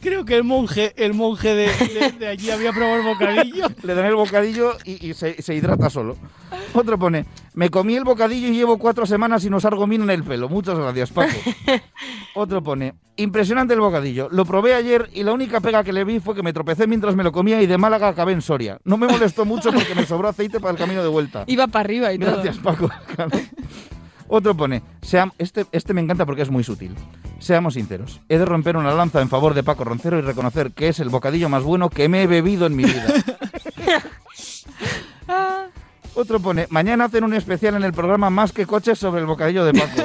Creo 0.00 0.24
que 0.24 0.34
el 0.36 0.44
monje, 0.44 0.94
el 0.96 1.12
monje 1.14 1.54
de, 1.54 1.66
de- 1.66 2.12
de 2.18 2.26
allí 2.28 2.50
había 2.50 2.72
probado 2.72 2.96
el 2.96 3.02
bocadillo. 3.04 3.66
Le 3.82 3.94
dan 3.94 4.06
el 4.06 4.14
bocadillo 4.14 4.76
y, 4.84 5.10
y 5.10 5.14
se, 5.14 5.40
se 5.42 5.54
hidrata 5.54 5.90
solo. 5.90 6.16
Otro 6.72 6.98
pone, 6.98 7.26
me 7.54 7.68
comí 7.68 7.96
el 7.96 8.04
bocadillo 8.04 8.48
y 8.48 8.52
llevo 8.52 8.78
cuatro 8.78 9.04
semanas 9.04 9.42
sin 9.42 9.52
usar 9.54 9.74
gomina 9.74 10.04
en 10.04 10.10
el 10.10 10.24
pelo. 10.24 10.48
Muchas 10.48 10.78
gracias, 10.78 11.10
Paco. 11.10 11.34
Otro 12.34 12.62
pone, 12.62 12.94
impresionante 13.16 13.74
el 13.74 13.80
bocadillo. 13.80 14.28
Lo 14.30 14.44
probé 14.46 14.74
ayer 14.74 15.10
y 15.12 15.22
la 15.22 15.32
única 15.32 15.60
pega 15.60 15.84
que 15.84 15.92
le 15.92 16.04
vi 16.04 16.20
fue 16.20 16.34
que 16.34 16.42
me 16.42 16.52
tropecé 16.52 16.86
mientras 16.86 17.14
me 17.16 17.24
lo 17.24 17.32
comía 17.32 17.60
y 17.60 17.66
de 17.66 17.76
Málaga 17.76 18.08
acabé 18.08 18.32
en 18.32 18.40
Soria. 18.42 18.78
No 18.84 18.96
me 18.96 19.06
molestó 19.08 19.44
mucho 19.44 19.72
porque 19.72 19.94
me 19.94 20.06
sobró 20.06 20.28
aceite 20.28 20.60
para 20.60 20.72
el 20.72 20.78
camino 20.78 21.02
de 21.02 21.08
vuelta. 21.08 21.44
Iba 21.46 21.66
para 21.66 21.80
arriba 21.84 22.12
y 22.12 22.18
todo. 22.18 22.32
Gracias, 22.34 22.58
Paco. 22.58 22.88
Otro 24.32 24.56
pone, 24.56 24.80
seam- 25.02 25.32
este, 25.38 25.66
este 25.72 25.92
me 25.92 26.00
encanta 26.00 26.24
porque 26.24 26.42
es 26.42 26.50
muy 26.50 26.62
sutil. 26.62 26.94
Seamos 27.40 27.74
sinceros, 27.74 28.20
he 28.28 28.38
de 28.38 28.44
romper 28.44 28.76
una 28.76 28.94
lanza 28.94 29.20
en 29.20 29.28
favor 29.28 29.54
de 29.54 29.62
Paco 29.64 29.82
Roncero 29.84 30.18
y 30.18 30.22
reconocer 30.22 30.70
que 30.72 30.88
es 30.88 31.00
el 31.00 31.08
bocadillo 31.08 31.48
más 31.48 31.64
bueno 31.64 31.90
que 31.90 32.08
me 32.08 32.22
he 32.22 32.26
bebido 32.28 32.66
en 32.66 32.76
mi 32.76 32.84
vida. 32.84 33.06
Otro 36.14 36.40
pone, 36.40 36.66
mañana 36.70 37.04
hacen 37.06 37.24
un 37.24 37.34
especial 37.34 37.76
en 37.76 37.84
el 37.84 37.92
programa 37.92 38.30
Más 38.30 38.52
que 38.52 38.66
coches 38.66 38.98
sobre 38.98 39.20
el 39.20 39.26
bocadillo 39.26 39.64
de 39.64 39.72
Paco. 39.72 40.02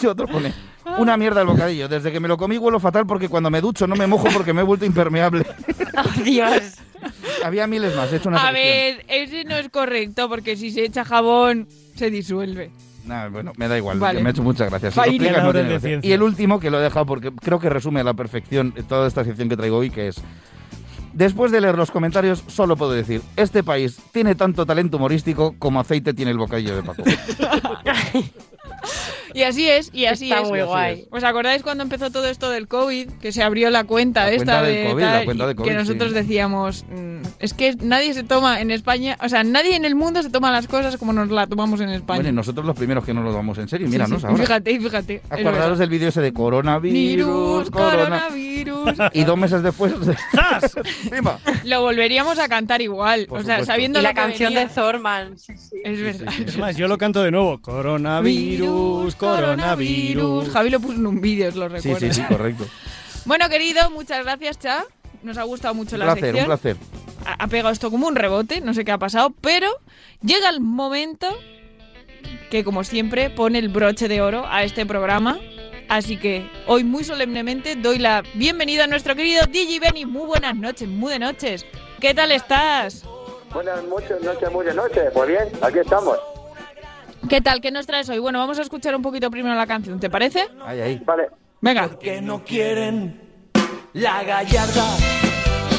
Y 0.00 0.06
otro 0.06 0.26
pone, 0.26 0.52
una 0.98 1.16
mierda 1.18 1.42
el 1.42 1.46
bocadillo. 1.46 1.86
Desde 1.88 2.10
que 2.10 2.18
me 2.18 2.28
lo 2.28 2.36
comí 2.38 2.56
huelo 2.58 2.80
fatal 2.80 3.06
porque 3.06 3.28
cuando 3.28 3.50
me 3.50 3.60
ducho 3.60 3.86
no 3.86 3.94
me 3.94 4.06
mojo 4.06 4.26
porque 4.32 4.52
me 4.54 4.62
he 4.62 4.64
vuelto 4.64 4.84
impermeable. 4.86 5.46
Dios. 6.24 6.74
Había 7.44 7.66
miles 7.66 7.94
más, 7.94 8.10
he 8.12 8.16
hecho 8.16 8.28
una 8.30 8.38
A 8.42 8.46
selección. 8.52 8.96
ver, 8.98 9.04
ese 9.08 9.44
no 9.44 9.56
es 9.56 9.68
correcto 9.68 10.28
porque 10.28 10.56
si 10.56 10.70
se 10.70 10.84
echa 10.84 11.04
jabón 11.04 11.68
se 11.94 12.10
disuelve. 12.10 12.70
Nah, 13.04 13.28
bueno, 13.28 13.52
me 13.56 13.68
da 13.68 13.76
igual, 13.76 13.98
Vale. 13.98 14.18
que 14.18 14.22
me 14.22 14.30
ha 14.30 14.32
hecho 14.32 14.42
muchas 14.42 14.70
gracias. 14.70 14.94
Si 14.94 15.00
explicas, 15.00 15.42
no 15.42 15.52
gracia. 15.52 15.80
ciencia. 15.80 16.08
Y 16.08 16.12
el 16.12 16.22
último, 16.22 16.60
que 16.60 16.70
lo 16.70 16.78
he 16.78 16.82
dejado 16.82 17.06
porque 17.06 17.32
creo 17.32 17.58
que 17.58 17.68
resume 17.68 18.00
a 18.00 18.04
la 18.04 18.14
perfección 18.14 18.72
toda 18.88 19.08
esta 19.08 19.24
sección 19.24 19.48
que 19.48 19.56
traigo 19.56 19.78
hoy, 19.78 19.90
que 19.90 20.08
es... 20.08 20.22
Después 21.12 21.52
de 21.52 21.60
leer 21.60 21.76
los 21.76 21.90
comentarios, 21.90 22.42
solo 22.46 22.74
puedo 22.76 22.92
decir, 22.92 23.20
este 23.36 23.62
país 23.62 23.98
tiene 24.12 24.34
tanto 24.34 24.64
talento 24.64 24.96
humorístico 24.96 25.54
como 25.58 25.78
aceite 25.80 26.14
tiene 26.14 26.30
el 26.30 26.38
bocadillo 26.38 26.74
de 26.74 26.82
Paco. 26.82 27.02
Y 29.34 29.42
así 29.42 29.68
es, 29.68 29.90
y 29.92 30.06
así 30.06 30.30
Está 30.30 30.42
es. 30.42 30.48
muy 30.48 30.60
así 30.60 30.68
guay. 30.68 31.00
es. 31.00 31.06
¿Os 31.10 31.24
acordáis 31.24 31.62
cuando 31.62 31.82
empezó 31.82 32.10
todo 32.10 32.26
esto 32.26 32.50
del 32.50 32.68
COVID? 32.68 33.10
Que 33.20 33.32
se 33.32 33.42
abrió 33.42 33.70
la 33.70 33.84
cuenta 33.84 34.24
La 34.26 34.30
esta 34.32 34.60
cuenta 34.60 34.62
del 34.62 34.76
de 34.84 34.90
COVID, 34.90 35.02
la 35.02 35.12
tal, 35.12 35.24
cuenta 35.24 35.46
de 35.46 35.52
y 35.52 35.54
COVID, 35.56 35.68
que 35.68 35.74
nosotros 35.76 36.08
sí. 36.10 36.14
decíamos, 36.14 36.84
mm, 36.90 37.22
es 37.38 37.54
que 37.54 37.74
nadie 37.80 38.14
se 38.14 38.22
toma 38.24 38.60
en 38.60 38.70
España, 38.70 39.16
o 39.22 39.28
sea, 39.28 39.44
nadie 39.44 39.76
en 39.76 39.84
el 39.84 39.94
mundo 39.94 40.22
se 40.22 40.30
toma 40.30 40.50
las 40.52 40.66
cosas 40.68 40.96
como 40.96 41.12
nos 41.12 41.30
la 41.30 41.46
tomamos 41.46 41.80
en 41.80 41.88
España. 41.90 42.18
Bueno, 42.18 42.28
y 42.30 42.32
nosotros 42.32 42.64
los 42.66 42.76
primeros 42.76 43.04
que 43.04 43.14
no 43.14 43.22
lo 43.22 43.32
vamos 43.32 43.58
en 43.58 43.68
serio, 43.68 43.86
Sí, 43.86 43.92
míranos 43.92 44.20
sí. 44.20 44.26
ahora. 44.26 44.38
Fíjate, 44.42 44.80
fíjate. 44.80 45.22
Acordaros 45.30 45.78
del 45.78 45.88
vídeo 45.90 46.08
ese 46.08 46.20
de 46.20 46.32
coronavirus, 46.32 46.92
Virus, 46.92 47.70
corona... 47.70 47.94
coronavirus. 48.28 48.82
Y 49.12 49.24
dos 49.24 49.36
meses 49.38 49.62
después... 49.62 49.92
¡Encima! 51.04 51.38
Lo 51.64 51.80
volveríamos 51.82 52.38
a 52.38 52.48
cantar 52.48 52.80
igual. 52.82 53.26
Por 53.26 53.40
o 53.40 53.42
sea, 53.42 53.56
supuesto. 53.56 53.72
sabiendo 53.72 54.00
Y 54.00 54.02
la 54.02 54.14
canción 54.14 54.52
venía. 54.54 54.68
de 54.68 54.74
Thorman. 54.74 55.38
Sí, 55.38 55.52
sí. 55.56 55.76
Es 55.84 56.00
verdad. 56.00 56.32
Es 56.46 56.56
más, 56.58 56.76
yo 56.76 56.88
lo 56.88 56.98
canto 56.98 57.22
de 57.22 57.30
nuevo. 57.30 57.60
Coronavirus, 57.60 59.14
coronavirus. 59.26 60.50
Javi 60.50 60.70
lo 60.70 60.80
puso 60.80 60.94
en 60.94 61.06
un 61.06 61.20
vídeo, 61.20 61.48
os 61.48 61.54
lo 61.56 61.68
Sí, 61.68 61.74
recuerdo. 61.92 61.98
sí, 62.00 62.12
sí, 62.12 62.22
correcto. 62.28 62.66
Bueno, 63.24 63.48
querido, 63.48 63.88
muchas 63.90 64.24
gracias, 64.24 64.58
Cha. 64.58 64.84
Nos 65.22 65.38
ha 65.38 65.44
gustado 65.44 65.74
mucho 65.74 65.94
Un 65.94 66.00
la 66.00 66.06
placer, 66.06 66.24
sección. 66.24 66.42
un 66.44 66.46
placer. 66.46 66.76
Ha 67.24 67.44
ha 67.44 67.46
pegado 67.46 67.70
esto 67.72 67.88
como 67.90 68.08
un 68.08 68.16
rebote, 68.16 68.60
no 68.60 68.74
sé 68.74 68.84
qué 68.84 68.90
ha 68.90 68.98
pasado, 68.98 69.32
pero 69.40 69.68
llega 70.22 70.48
el 70.48 70.60
momento 70.60 71.28
que, 72.50 72.64
como 72.64 72.82
siempre, 72.82 73.30
pone 73.30 73.60
el 73.60 73.68
broche 73.68 74.08
de 74.08 74.20
oro 74.20 74.44
a 74.48 74.64
este 74.64 74.84
programa. 74.86 75.38
Así 75.88 76.16
que 76.16 76.50
hoy 76.66 76.82
muy 76.82 77.04
solemnemente 77.04 77.76
doy 77.76 77.98
la 77.98 78.24
bienvenida 78.34 78.84
a 78.84 78.86
nuestro 78.88 79.14
querido 79.14 79.44
DJ 79.46 79.78
Benny. 79.78 80.04
Muy 80.04 80.26
buenas 80.26 80.56
noches, 80.56 80.88
muy 80.88 81.12
de 81.12 81.18
noches. 81.20 81.64
¿Qué 82.00 82.14
tal 82.14 82.32
estás? 82.32 83.04
Buenas 83.54 83.84
muchas 83.84 84.20
noches, 84.22 84.50
muy 84.50 84.64
de 84.66 84.74
noche. 84.74 85.00
Pues 85.14 85.28
bien, 85.28 85.44
aquí 85.62 85.78
estamos. 85.78 86.18
¿Qué 87.28 87.40
tal? 87.40 87.60
¿Qué 87.60 87.70
nos 87.70 87.86
traes 87.86 88.08
hoy? 88.08 88.18
Bueno, 88.18 88.38
vamos 88.38 88.58
a 88.58 88.62
escuchar 88.62 88.94
un 88.94 89.02
poquito 89.02 89.30
primero 89.30 89.54
la 89.54 89.66
canción, 89.66 90.00
¿te 90.00 90.10
parece? 90.10 90.48
Ahí, 90.64 90.80
ahí. 90.80 91.02
Vale. 91.04 91.28
Venga. 91.60 91.96
que 91.98 92.20
no 92.20 92.42
quieren 92.44 93.20
la 93.92 94.24
gallarda, 94.24 94.84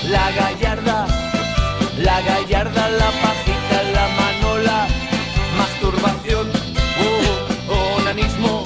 la 0.10 0.32
gallarda, 0.32 1.08
la 2.00 2.22
gallarda, 2.22 2.90
la 2.90 3.12
pajita, 3.22 3.84
la 3.92 4.08
manola, 4.16 4.88
masturbación, 5.58 6.48
uh, 6.48 8.00
onanismo, 8.00 8.64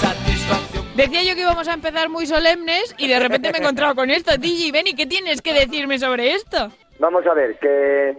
satisfacción. 0.00 0.84
Decía 0.94 1.24
yo 1.24 1.34
que 1.34 1.40
íbamos 1.40 1.66
a 1.66 1.74
empezar 1.74 2.08
muy 2.08 2.26
solemnes 2.26 2.94
y 2.96 3.08
de 3.08 3.18
repente 3.18 3.50
me 3.50 3.58
he 3.58 3.60
encontrado 3.60 3.96
con 3.96 4.10
esto. 4.10 4.36
DJ 4.38 4.70
Benny, 4.70 4.94
¿qué 4.94 5.06
tienes 5.06 5.42
que 5.42 5.52
decirme 5.52 5.98
sobre 5.98 6.34
esto? 6.34 6.70
Vamos 7.00 7.26
a 7.26 7.34
ver, 7.34 7.58
que 7.58 8.16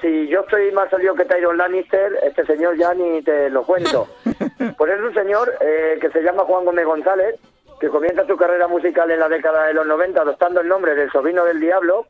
si 0.00 0.28
yo 0.28 0.40
estoy 0.40 0.70
más 0.72 0.90
salido 0.90 1.14
que 1.14 1.24
Tyron 1.24 1.56
Lannister, 1.58 2.18
este 2.22 2.44
señor 2.46 2.76
ya 2.76 2.92
ni 2.94 3.22
te 3.22 3.50
lo 3.50 3.62
cuento. 3.64 4.06
Pues 4.76 4.92
es 4.92 5.00
un 5.00 5.12
señor 5.14 5.52
eh, 5.60 5.98
que 6.00 6.10
se 6.10 6.22
llama 6.22 6.44
Juan 6.44 6.64
Gómez 6.64 6.86
González, 6.86 7.34
que 7.80 7.88
comienza 7.88 8.26
su 8.26 8.36
carrera 8.36 8.66
musical 8.68 9.10
en 9.10 9.18
la 9.20 9.28
década 9.28 9.66
de 9.66 9.74
los 9.74 9.86
90 9.86 10.20
adoptando 10.22 10.60
el 10.60 10.68
nombre 10.68 10.94
del 10.94 11.10
sobrino 11.10 11.44
del 11.44 11.60
diablo 11.60 12.06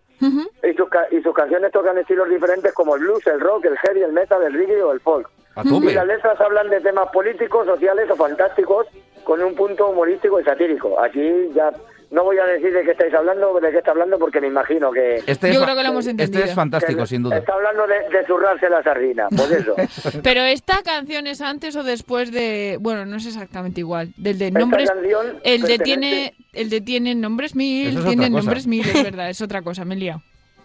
y 0.63 0.75
sus, 0.75 0.89
ca- 0.89 1.07
y 1.11 1.21
sus 1.23 1.35
canciones 1.35 1.73
tocan 1.73 1.97
estilos 1.99 2.29
diferentes 2.29 2.73
como 2.75 2.95
el 2.97 3.03
blues, 3.03 3.27
el 3.27 3.41
rock, 3.41 3.65
el 3.67 3.79
heavy, 3.79 4.03
el 4.03 4.13
metal, 4.13 4.43
el 4.43 4.53
reggae 4.53 4.83
o 4.83 4.93
el 4.93 5.01
folk. 5.01 5.29
Y 5.91 5.95
las 5.95 6.07
letras 6.07 6.41
hablan 6.41 6.71
de 6.71 6.81
temas 6.81 7.09
políticos, 7.11 7.67
sociales 7.67 8.09
o 8.11 8.17
fantásticos 8.17 8.87
con 9.25 9.43
un 9.43 9.55
punto 9.55 9.89
humorístico 9.89 10.39
y 10.41 10.45
satírico. 10.45 10.99
Aquí 11.01 11.51
ya 11.55 11.73
no 12.11 12.25
voy 12.25 12.39
a 12.39 12.45
decir 12.47 12.73
de 12.73 12.83
qué 12.83 12.91
estáis 12.91 13.15
hablando, 13.15 13.59
de 13.61 13.71
qué 13.71 13.79
está 13.79 13.93
hablando, 13.93 14.19
porque 14.19 14.41
me 14.41 14.49
imagino 14.49 14.91
que... 14.91 15.23
Este 15.27 15.53
Yo 15.53 15.61
es, 15.61 15.65
creo 15.65 15.77
que 15.77 15.83
lo 15.83 15.89
hemos 15.91 16.07
Este 16.07 16.11
entendido. 16.25 16.45
es 16.45 16.55
fantástico, 16.55 17.01
que 17.03 17.07
sin 17.07 17.23
duda. 17.23 17.39
Está 17.39 17.53
hablando 17.55 17.87
de, 17.87 17.95
de 18.19 18.27
zurrarse 18.27 18.69
la 18.69 18.83
sardina, 18.83 19.29
pues 19.31 19.51
eso. 19.51 19.75
Pero 20.23 20.41
esta 20.43 20.83
canción 20.83 21.27
es 21.27 21.41
antes 21.41 21.77
o 21.77 21.83
después 21.85 22.33
de. 22.33 22.79
Bueno, 22.81 23.07
no 23.07 23.17
es 23.17 23.27
exactamente 23.27 23.81
igual. 23.81 24.09
Del 24.17 24.39
de 24.39 24.49
Esta 24.49 24.59
nombres. 24.59 24.91
canción 24.91 25.39
El 25.45 25.63
de 25.63 25.79
tiene. 25.79 26.35
El 26.53 26.69
de 26.71 26.81
tiene 26.81 27.15
nombres 27.15 27.55
mil. 27.55 27.97
es 27.99 28.05
Tiene 28.05 28.29
nombres 28.29 28.67
mil, 28.67 28.87
es 28.89 29.03
verdad, 29.05 29.31
es 29.31 29.41
otra 29.41 29.63
cosa, 29.63 29.85
me 29.85 29.95
he 29.95 29.99
liado. 29.99 30.21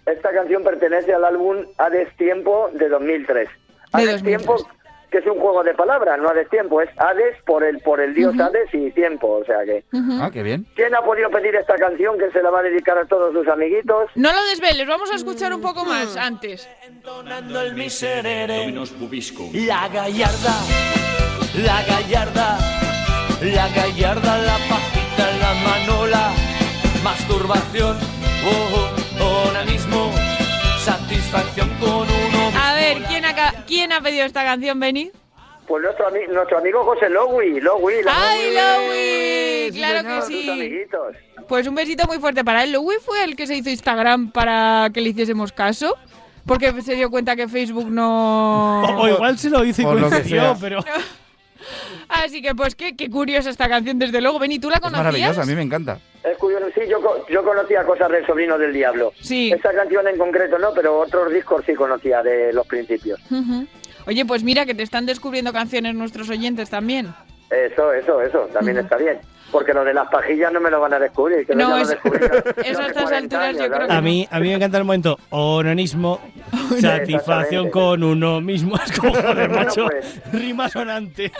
Esta 0.07 0.31
canción 0.31 0.63
pertenece 0.63 1.13
al 1.13 1.25
álbum 1.25 1.57
A 1.77 1.89
Destiempo 1.89 2.69
de 2.73 2.89
2003. 2.89 3.49
A 3.91 3.99
De 4.01 4.07
Destiempo, 4.07 4.53
2003. 4.53 4.84
Que 5.15 5.19
es 5.19 5.33
un 5.33 5.39
juego 5.39 5.63
de 5.63 5.73
palabras, 5.73 6.19
no 6.19 6.27
a 6.27 6.33
Destiempo, 6.33 6.81
es 6.81 6.89
Hades 6.97 7.41
por 7.45 7.63
el 7.63 7.79
por 7.79 8.01
el 8.01 8.13
dios 8.13 8.37
Hades 8.37 8.67
y 8.73 8.91
tiempo, 8.91 9.39
o 9.41 9.45
sea 9.45 9.63
que... 9.63 9.85
Ah, 10.19 10.29
qué 10.31 10.43
bien. 10.43 10.65
¿Quién 10.75 10.93
ha 10.93 11.01
podido 11.01 11.29
pedir 11.29 11.55
esta 11.55 11.75
canción 11.75 12.19
que 12.19 12.29
se 12.31 12.43
la 12.43 12.49
va 12.49 12.59
a 12.59 12.63
dedicar 12.63 12.97
a 12.97 13.05
todos 13.05 13.31
sus 13.31 13.47
amiguitos? 13.47 14.09
No 14.15 14.33
lo 14.33 14.45
desveles, 14.49 14.85
vamos 14.85 15.09
a 15.13 15.15
escuchar 15.15 15.53
un 15.53 15.61
poco 15.61 15.85
más 15.85 16.17
antes. 16.17 16.67
Entonando 16.85 17.61
el 17.61 17.75
miserere, 17.75 18.69
la 19.53 19.87
gallarda, 19.87 20.55
la 21.63 21.81
gallarda, 21.83 22.57
la 23.41 23.69
gallarda, 23.69 24.37
la 24.39 24.57
pajita, 24.67 25.31
la 25.39 25.53
manola, 25.63 26.31
masturbación, 27.05 27.95
oh, 28.45 28.89
oh, 29.21 29.49
onanismo, 29.49 30.11
satisfacción 30.83 31.69
con 31.79 32.01
uno. 32.01 32.24
A 32.53 32.73
ver, 32.75 32.97
¿quién 33.07 33.25
ha, 33.25 33.35
ca- 33.35 33.53
¿quién 33.67 33.91
ha 33.91 34.01
pedido 34.01 34.25
esta 34.25 34.43
canción, 34.43 34.79
Benny? 34.79 35.11
Pues 35.67 35.83
nuestro, 35.83 36.07
ami- 36.09 36.27
nuestro 36.31 36.57
amigo 36.59 36.83
José 36.83 37.09
Lowy, 37.09 37.59
Lowy, 37.59 37.93
¡Ay, 38.07 38.53
Lowy. 38.53 39.69
Lowy! 39.71 39.71
¡Claro 39.77 39.99
señor. 40.27 40.57
que 40.59 40.85
sí! 40.85 40.85
Pues 41.47 41.67
un 41.67 41.75
besito 41.75 42.05
muy 42.07 42.17
fuerte 42.19 42.43
para 42.43 42.63
él. 42.63 42.71
¿Louis 42.71 42.97
fue 43.03 43.23
el 43.23 43.35
que 43.35 43.47
se 43.47 43.55
hizo 43.55 43.69
Instagram 43.69 44.31
para 44.31 44.89
que 44.93 45.01
le 45.01 45.09
hiciésemos 45.09 45.51
caso? 45.51 45.95
Porque 46.45 46.79
se 46.83 46.93
dio 46.95 47.09
cuenta 47.09 47.35
que 47.35 47.47
Facebook 47.47 47.89
no... 47.89 48.83
O, 48.83 49.01
o 49.03 49.07
igual 49.07 49.37
se 49.39 49.49
lo 49.49 49.63
hizo 49.65 49.81
y 49.81 49.85
coincidió, 49.85 50.55
pero... 50.61 50.83
Así 52.09 52.41
que 52.43 52.53
pues 52.53 52.75
qué, 52.75 52.95
qué 52.95 53.09
curiosa 53.09 53.49
esta 53.49 53.67
canción, 53.67 53.97
desde 53.97 54.21
luego. 54.21 54.37
Beni, 54.37 54.59
¿tú 54.59 54.69
la 54.69 54.75
Es 54.75 54.81
conocías? 54.81 55.03
maravillosa, 55.05 55.41
a 55.41 55.45
mí 55.45 55.55
me 55.55 55.63
encanta. 55.63 55.99
Es 56.25 56.37
curioso, 56.37 56.65
sí, 56.73 56.81
yo, 56.89 57.25
yo 57.29 57.43
conocía 57.43 57.83
cosas 57.83 58.09
del 58.11 58.25
Sobrino 58.25 58.57
del 58.57 58.73
Diablo. 58.73 59.13
Sí. 59.21 59.51
Esta 59.51 59.73
canción 59.73 60.07
en 60.07 60.17
concreto 60.17 60.57
no, 60.57 60.73
pero 60.73 60.99
otros 60.99 61.31
discos 61.31 61.63
sí 61.65 61.75
conocía 61.75 62.23
de 62.23 62.51
los 62.51 62.65
principios. 62.65 63.19
Ujú. 63.29 63.67
Oye, 64.07 64.25
pues 64.25 64.43
mira 64.43 64.65
que 64.65 64.73
te 64.73 64.83
están 64.83 65.05
descubriendo 65.05 65.53
canciones 65.53 65.93
nuestros 65.93 66.29
oyentes 66.29 66.69
también. 66.69 67.13
Eso, 67.49 67.93
eso, 67.93 68.21
eso, 68.21 68.49
también 68.51 68.77
está 68.77 68.97
bien. 68.97 69.19
Porque 69.55 69.73
lo 69.73 69.85
de 69.85 69.93
las 69.93 70.09
pajillas 70.09 70.51
no 70.51 70.59
me 70.59 70.69
lo 70.69 70.81
van 70.81 70.93
a 70.95 70.99
descubrir. 70.99 71.47
Que 71.47 71.55
No, 71.55 71.69
ya 71.69 71.75
lo 71.75 71.81
es- 71.81 71.87
descubrirán 71.87 72.43
Eso 72.65 72.81
a 72.81 72.87
estas 72.87 73.03
40 73.03 73.15
alturas 73.17 73.57
yo 73.57 73.73
creo 73.73 73.87
que 73.87 73.93
A 73.93 74.01
mí, 74.01 74.27
a 74.29 74.39
mí 74.41 74.49
me 74.49 74.53
encanta 74.55 74.77
el 74.79 74.83
momento 74.83 75.17
onanismo, 75.29 76.19
satisfacción 76.81 77.69
con 77.69 78.03
uno 78.03 78.41
mismo. 78.41 78.75
Es 78.85 78.99
como, 78.99 79.13
joder, 79.13 79.47
Bueno, 79.47 79.53
macho, 79.65 79.85
pues. 79.87 80.21
rima 80.33 80.67
sonante. 80.67 81.31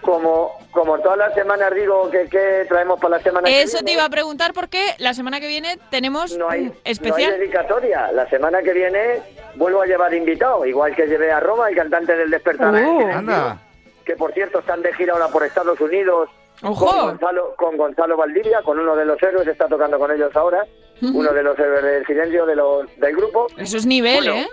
Como, 0.00 0.52
como 0.70 0.98
todas 1.00 1.18
las 1.18 1.34
semanas 1.34 1.74
digo 1.74 2.08
que, 2.08 2.28
que 2.28 2.66
traemos 2.68 3.00
para 3.00 3.16
la 3.16 3.22
semana 3.22 3.48
que 3.48 3.62
Eso 3.62 3.78
viene, 3.78 3.86
te 3.86 3.92
iba 3.94 4.04
a 4.04 4.08
preguntar 4.10 4.52
porque 4.52 4.94
la 4.98 5.12
semana 5.12 5.40
que 5.40 5.48
viene 5.48 5.76
tenemos 5.90 6.36
no 6.36 6.48
hay, 6.48 6.60
un 6.60 6.66
no 6.68 6.72
hay 6.74 6.80
especial. 6.92 7.32
dedicatoria. 7.32 8.12
La 8.12 8.28
semana 8.30 8.62
que 8.62 8.72
viene 8.72 9.20
vuelvo 9.56 9.82
a 9.82 9.86
llevar 9.86 10.14
invitado, 10.14 10.64
igual 10.66 10.94
que 10.94 11.06
llevé 11.06 11.32
a 11.32 11.40
Roma, 11.40 11.68
el 11.68 11.74
cantante 11.74 12.14
del 12.16 12.30
Despertar. 12.30 12.74
Oh. 12.74 12.98
que- 12.98 13.04
Anda. 13.12 13.58
Que 14.04 14.14
por 14.16 14.32
cierto 14.34 14.58
están 14.60 14.82
de 14.82 14.92
gira 14.94 15.14
ahora 15.14 15.28
por 15.28 15.44
Estados 15.44 15.80
Unidos. 15.80 16.28
¡Ojo! 16.64 16.86
Con 16.86 17.08
Gonzalo, 17.08 17.54
con 17.56 17.76
Gonzalo 17.76 18.16
Valdivia, 18.16 18.62
con 18.62 18.78
uno 18.78 18.96
de 18.96 19.04
los 19.04 19.22
héroes, 19.22 19.46
está 19.46 19.68
tocando 19.68 19.98
con 19.98 20.10
ellos 20.10 20.34
ahora. 20.34 20.64
Uno 21.02 21.32
de 21.32 21.42
los 21.42 21.58
héroes 21.58 21.82
del 21.82 22.06
silencio 22.06 22.46
de 22.46 22.56
los, 22.56 22.96
del 22.96 23.14
grupo. 23.14 23.46
Eso 23.58 23.76
es 23.76 23.84
nivel, 23.84 24.24
Bueno, 24.24 24.34
¿eh? 24.34 24.48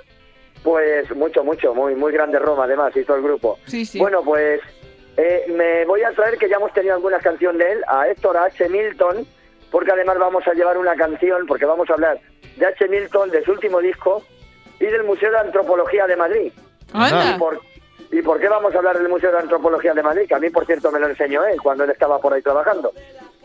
Pues 0.64 1.16
mucho, 1.16 1.44
mucho, 1.44 1.74
muy, 1.74 1.96
muy 1.96 2.12
grande 2.12 2.38
Roma 2.38 2.66
además, 2.66 2.96
hizo 2.96 3.16
el 3.16 3.22
grupo. 3.22 3.58
Sí, 3.66 3.86
sí. 3.86 4.00
Bueno, 4.00 4.22
pues 4.24 4.60
eh, 5.18 5.46
me 5.50 5.86
voy 5.86 6.04
a 6.04 6.12
traer 6.12 6.38
que 6.38 6.50
ya 6.50 6.58
hemos 6.58 6.74
tenido 6.74 6.96
algunas 6.96 7.22
canciones 7.24 7.60
de 7.60 7.72
él, 7.74 7.82
a 7.88 8.08
Héctor 8.08 8.38
H. 8.38 8.70
Milton, 8.70 9.26
porque 9.72 9.92
además 9.92 10.18
vamos 10.20 10.46
a 10.48 10.54
llevar 10.54 10.78
una 10.78 10.96
canción, 10.96 11.46
porque 11.48 11.66
vamos 11.66 11.90
a 11.90 11.94
hablar 11.94 12.20
de 12.58 12.66
H. 12.66 12.88
Milton, 12.90 13.32
de 13.32 13.44
su 13.44 13.52
último 13.52 13.80
disco 13.80 14.24
y 14.80 14.86
del 14.86 15.04
Museo 15.04 15.32
de 15.32 15.40
Antropología 15.40 16.06
de 16.08 16.16
Madrid. 16.16 16.54
Anda. 16.94 17.36
¿Y 17.36 17.40
por, 17.40 17.60
¿Y 18.12 18.22
por 18.22 18.40
qué 18.40 18.50
vamos 18.50 18.74
a 18.76 18.78
hablar 18.78 18.98
del 18.98 19.08
Museo 19.10 19.32
de 19.32 19.40
Antropología 19.40 19.94
de 19.94 20.04
Madrid? 20.04 20.24
Que 20.28 20.36
a 20.36 20.40
mí, 20.40 20.50
por 20.50 20.66
cierto, 20.66 20.92
me 20.92 21.00
lo 21.00 21.08
enseñó 21.08 21.46
él 21.46 21.62
cuando 21.62 21.84
él 21.86 21.92
estaba 21.92 22.20
por 22.20 22.34
ahí 22.34 22.42
trabajando. 22.42 22.92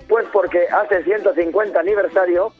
Pues 0.08 0.26
porque 0.32 0.66
hace 0.68 1.02
150 1.04 1.78
aniversario 1.78 2.52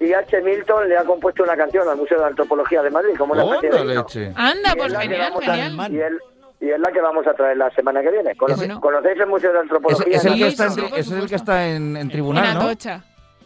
y 0.00 0.12
H. 0.12 0.40
Milton 0.42 0.88
le 0.88 0.96
ha 0.98 1.04
compuesto 1.04 1.42
una 1.42 1.56
canción 1.56 1.88
al 1.88 1.96
Museo 1.96 2.18
de 2.18 2.26
Antropología 2.26 2.82
de 2.82 2.90
Madrid, 2.90 3.14
como 3.16 3.32
una 3.32 3.44
especie 3.44 3.70
de 3.70 3.76
¡Onda 3.76 3.92
himno. 3.92 4.02
leche! 4.02 4.32
Anda, 4.36 4.70
Y 4.74 4.76
pues 4.78 4.92
es 4.92 4.98
genial, 4.98 5.20
vamos 5.30 5.48
a- 5.48 5.54
genial. 5.56 5.92
Y, 5.92 6.00
él- 6.00 6.18
y 6.60 6.70
es 6.70 6.80
la 6.80 6.92
que 6.92 7.00
vamos 7.00 7.26
a 7.26 7.34
traer 7.34 7.56
la 7.56 7.70
semana 7.70 8.02
que 8.02 8.10
viene. 8.10 8.34
¿Cono- 8.36 8.56
Bueno. 8.56 8.80
¿Conocéis 8.80 9.20
el 9.20 9.26
Museo 9.26 9.50
de 9.52 9.56
Es, 9.58 9.62
Antropología? 9.62 10.16
es 10.16 10.24
el 10.24 10.32
en 10.32 10.38
que 10.38 10.46
está 10.48 10.64
en, 10.66 10.94
es 10.94 11.10
el 11.10 11.28
que 11.28 11.34
está 11.36 11.66
en, 11.68 11.76
en 11.76 11.96
En 11.96 12.08
tribunal, 12.10 12.54
¿no? 12.54 12.60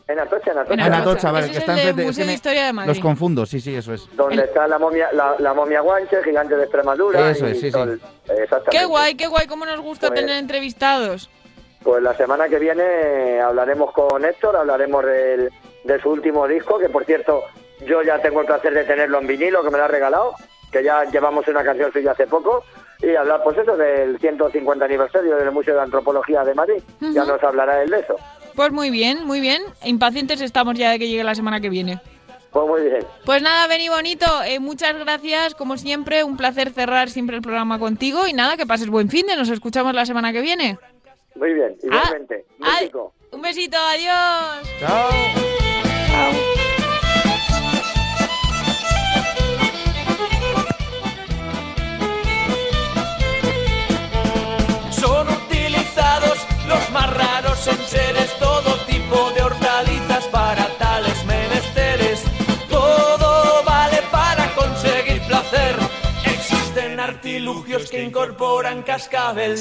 En 0.09 0.19
Atocha, 0.19 0.53
en 0.53 0.59
Atocha. 0.59 0.75
En 0.75 0.81
en 0.81 0.93
Atocha. 0.95 1.31
Vale, 1.31 1.47
que 1.47 1.53
es 1.53 1.59
está 1.59 1.73
enfrente. 1.73 2.01
es 2.01 2.07
Museo 2.07 2.27
de 2.27 2.33
Historia 2.33 2.65
de 2.67 2.73
Madrid. 2.73 2.89
Los 2.89 3.01
confundo, 3.01 3.45
sí, 3.47 3.61
sí, 3.61 3.75
eso 3.77 3.93
es. 3.93 4.09
Donde 4.17 4.43
está 4.43 4.67
la 4.67 4.79
momia, 4.79 5.11
la, 5.13 5.35
la 5.39 5.53
momia 5.53 5.81
guanche, 5.83 6.23
gigante 6.25 6.57
de 6.57 6.63
Extremadura. 6.63 7.31
Eso 7.31 7.47
y 7.47 7.53
es, 7.53 7.61
sí, 7.61 7.71
sí. 7.71 7.79
el- 7.79 8.01
exactamente. 8.31 8.71
Qué 8.71 8.85
guay, 8.87 9.15
qué 9.17 9.27
guay, 9.27 9.47
cómo 9.47 9.67
nos 9.67 9.81
gusta 9.81 10.09
Pues- 10.09 10.21
tener 10.21 10.37
entrevistados. 10.39 11.29
Pues 11.83 12.03
la 12.03 12.15
semana 12.17 12.49
que 12.49 12.59
viene 12.59 13.41
hablaremos 13.41 13.93
con 13.93 14.25
Héctor, 14.25 14.57
hablaremos 14.57 15.05
del, 15.05 15.51
de 15.85 16.01
su 16.03 16.11
último 16.11 16.49
disco, 16.49 16.79
que 16.79 16.89
por 16.89 17.05
cierto 17.05 17.45
yo 17.87 18.03
ya 18.03 18.19
tengo 18.21 18.41
el 18.41 18.47
placer 18.47 18.75
de 18.75 18.85
tenerlo 18.85 19.19
en 19.21 19.27
vinilo, 19.29 19.63
que 19.63 19.71
me 19.71 19.79
lo 19.79 19.85
ha 19.85 19.89
regalado, 19.89 20.35
que 20.73 20.83
ya 20.83 21.05
llevamos 21.05 21.47
una 21.49 21.63
canción 21.63 21.93
suya 21.93 22.13
hace 22.13 22.27
poco, 22.27 22.65
y 23.01 23.15
hablar 23.15 23.43
pues 23.45 23.59
eso 23.59 23.77
del 23.77 24.19
150 24.19 24.85
aniversario 24.85 25.37
del 25.37 25.53
Museo 25.53 25.77
de 25.77 25.83
Antropología 25.83 26.43
de 26.45 26.55
Madrid. 26.55 26.83
Ya 27.01 27.25
nos 27.25 27.43
hablará 27.45 27.81
él 27.83 27.91
de 27.91 28.01
eso. 28.01 28.17
Pues 28.59 28.73
muy 28.73 28.91
bien, 28.91 29.25
muy 29.25 29.39
bien. 29.39 29.63
Impacientes 29.85 30.41
estamos 30.41 30.77
ya 30.77 30.91
de 30.91 30.99
que 30.99 31.07
llegue 31.07 31.23
la 31.23 31.37
semana 31.37 31.61
que 31.61 31.69
viene. 31.69 32.01
Pues 32.51 32.67
muy 32.67 32.83
bien. 32.91 33.07
Pues 33.25 33.41
nada, 33.41 33.69
Beni 33.69 33.89
Bonito, 33.89 34.27
eh, 34.45 34.59
muchas 34.59 34.99
gracias, 34.99 35.55
como 35.55 35.77
siempre, 35.77 36.25
un 36.25 36.37
placer 36.37 36.73
cerrar 36.73 37.09
siempre 37.09 37.37
el 37.37 37.43
programa 37.43 37.79
contigo 37.79 38.27
y 38.27 38.33
nada, 38.33 38.57
que 38.57 38.67
pases 38.67 38.91
buen 38.91 39.11
fin 39.11 39.29
de, 39.29 39.37
nos 39.37 39.49
escuchamos 39.49 39.95
la 39.95 40.05
semana 40.07 40.33
que 40.33 40.41
viene. 40.41 40.77
Muy 41.37 41.55
bien, 41.55 41.77
igualmente. 41.81 42.47
Ah, 42.61 42.79
México. 42.81 43.15
Un 43.31 43.43
besito, 43.43 43.77
adiós. 43.79 44.69
Chao. 44.81 45.09
Son 54.91 55.29
utilizados 55.29 56.45
los 56.67 56.91
más 56.91 57.15
raros 57.15 57.67
enseres, 57.69 58.28
todo 58.28 58.28
que 67.99 68.05
incorporan 68.05 68.83
cascabel 68.85 69.57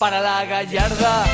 para 0.00 0.20
la 0.20 0.44
gallarda. 0.44 1.24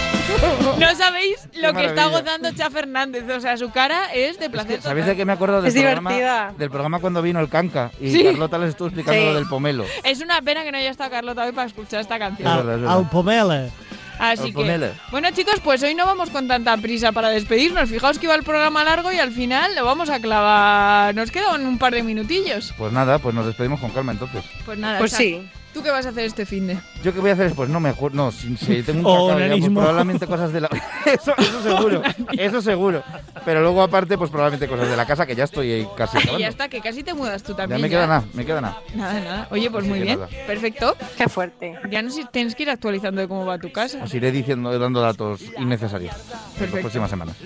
No 0.79 0.95
sabéis 0.97 1.37
lo 1.55 1.73
que 1.73 1.87
está 1.87 2.09
gozando 2.09 2.53
Cha 2.53 2.69
Fernández, 2.69 3.25
o 3.31 3.41
sea, 3.41 3.57
su 3.57 3.71
cara 3.71 4.13
es 4.13 4.39
de 4.39 4.51
placer. 4.51 4.83
¿Sabéis 4.83 5.05
total. 5.07 5.07
de 5.07 5.17
qué 5.17 5.25
me 5.25 5.33
acuerdo 5.33 5.63
del 5.63 5.69
Es 5.69 5.75
programa? 5.75 6.11
divertida. 6.11 6.55
Del 6.59 6.69
programa 6.71 6.99
cuando 6.99 7.23
vino 7.23 7.41
el 7.41 7.49
Canca 7.49 7.91
y 7.99 8.11
Sí. 8.11 8.23
Carlota 8.23 8.59
les 8.59 8.71
estuvo 8.71 8.89
explicando 8.89 9.19
Sí. 9.19 9.27
lo 9.29 9.35
del 9.35 9.47
pomelo. 9.49 9.87
Es 10.03 10.21
una 10.21 10.43
pena 10.43 10.63
que 10.63 10.73
no 10.73 10.77
haya 10.79 10.91
estado 10.91 11.11
Carlota 11.11 11.45
hoy 11.45 11.53
para 11.53 11.69
escuchar 11.69 12.01
esta 12.01 12.19
canción. 12.19 12.53
Es 12.53 12.59
es 12.59 12.67
verdad. 12.67 12.93
Al 12.99 13.09
pomele. 13.09 13.71
Así 14.19 14.43
Al 14.43 14.47
que, 14.49 14.53
pomelo. 14.53 14.87
bueno 15.11 15.29
chicos, 15.33 15.55
pues 15.65 15.83
hoy 15.83 15.95
no 15.95 16.05
vamos 16.07 16.29
con 16.31 16.47
tanta 16.49 16.77
prisa 16.77 17.13
para 17.13 17.31
despedirnos. 17.31 17.89
Fijaos 17.89 18.19
que 18.19 18.27
iba 18.27 18.35
el 18.35 18.45
programa 18.45 18.85
largo 18.85 19.11
y 19.11 19.19
al 19.19 19.33
final 19.33 19.75
lo 19.75 19.85
vamos 19.87 20.11
a 20.11 20.21
clavar. 20.21 21.15
Nos 21.15 21.31
quedan 21.31 21.65
un 21.67 21.79
par 21.79 21.95
de 21.95 22.03
minutillos. 22.03 22.75
Pues 22.77 22.93
nada, 22.93 23.19
pues 23.19 23.35
nos 23.35 23.47
despedimos 23.47 23.81
con 23.81 23.91
calma 23.91 24.13
entonces. 24.13 24.45
Pues 24.67 24.79
nada, 24.79 24.99
Pues 24.99 25.13
sí. 25.13 25.49
¿Tú 25.75 25.83
qué 25.83 25.91
vas 25.91 26.07
a 26.07 26.11
hacer 26.11 26.25
este 26.25 26.47
fin 26.47 26.68
de? 26.68 26.79
¿Yo 27.03 27.12
qué 27.12 27.18
voy 27.20 27.31
a 27.31 27.33
hacer? 27.33 27.53
Pues 27.53 27.68
no 27.68 27.81
me 27.81 27.89
acuerdo. 27.89 28.16
No, 28.16 28.31
si, 28.33 28.57
si 28.57 28.83
tengo 28.87 29.01
un 29.01 29.07
O 29.07 29.29
cacao 29.29 29.41
ya, 29.47 29.57
pues 29.59 29.70
probablemente 29.72 30.27
cosas 30.27 30.53
de 30.53 30.61
la. 30.61 30.68
eso, 31.07 31.35
eso 31.37 31.62
seguro. 31.62 32.03
Eso 32.39 32.62
seguro. 32.62 33.03
Pero 33.45 33.61
luego, 33.61 33.83
aparte, 33.83 34.16
pues 34.16 34.31
probablemente 34.31 34.68
cosas 34.68 34.89
de 34.89 34.97
la 34.97 35.05
casa 35.05 35.27
que 35.27 35.35
ya 35.35 35.45
estoy 35.45 35.70
ahí 35.72 35.89
casi 35.97 36.16
Y 36.16 36.20
acabando. 36.20 36.39
ya 36.41 36.49
está, 36.49 36.68
que 36.68 36.81
casi 36.81 37.03
te 37.03 37.12
mudas 37.12 37.43
tú 37.43 37.53
Ya 37.53 37.57
también. 37.59 37.81
me 37.83 37.91
queda 37.91 38.07
nada, 38.07 38.25
me 38.33 38.47
queda 38.47 38.61
nada. 38.61 38.79
Nada, 38.95 39.20
nada. 39.20 39.49
Oye, 39.51 39.68
pues 39.70 39.85
muy 39.85 40.01
bien. 40.01 40.20
nada. 40.20 40.31
Perfecto. 40.47 40.97
Qué 41.18 41.29
fuerte. 41.29 41.75
Ya 41.91 42.01
no 42.03 42.11
sé, 42.11 42.22
tienes 42.31 42.55
que 42.55 42.62
ir 42.62 42.70
actualizando 42.70 43.20
de 43.20 43.27
cómo 43.29 43.45
va 43.45 43.59
tu 43.59 43.70
casa. 43.72 44.03
Os 44.05 44.14
iré 44.14 44.31
diciendo, 44.31 44.79
dando 44.79 45.01
datos 45.01 45.41
innecesarios 45.59 46.14
en 46.61 46.70
las 46.70 46.81
próximas 46.81 47.11
semanas. 47.11 47.37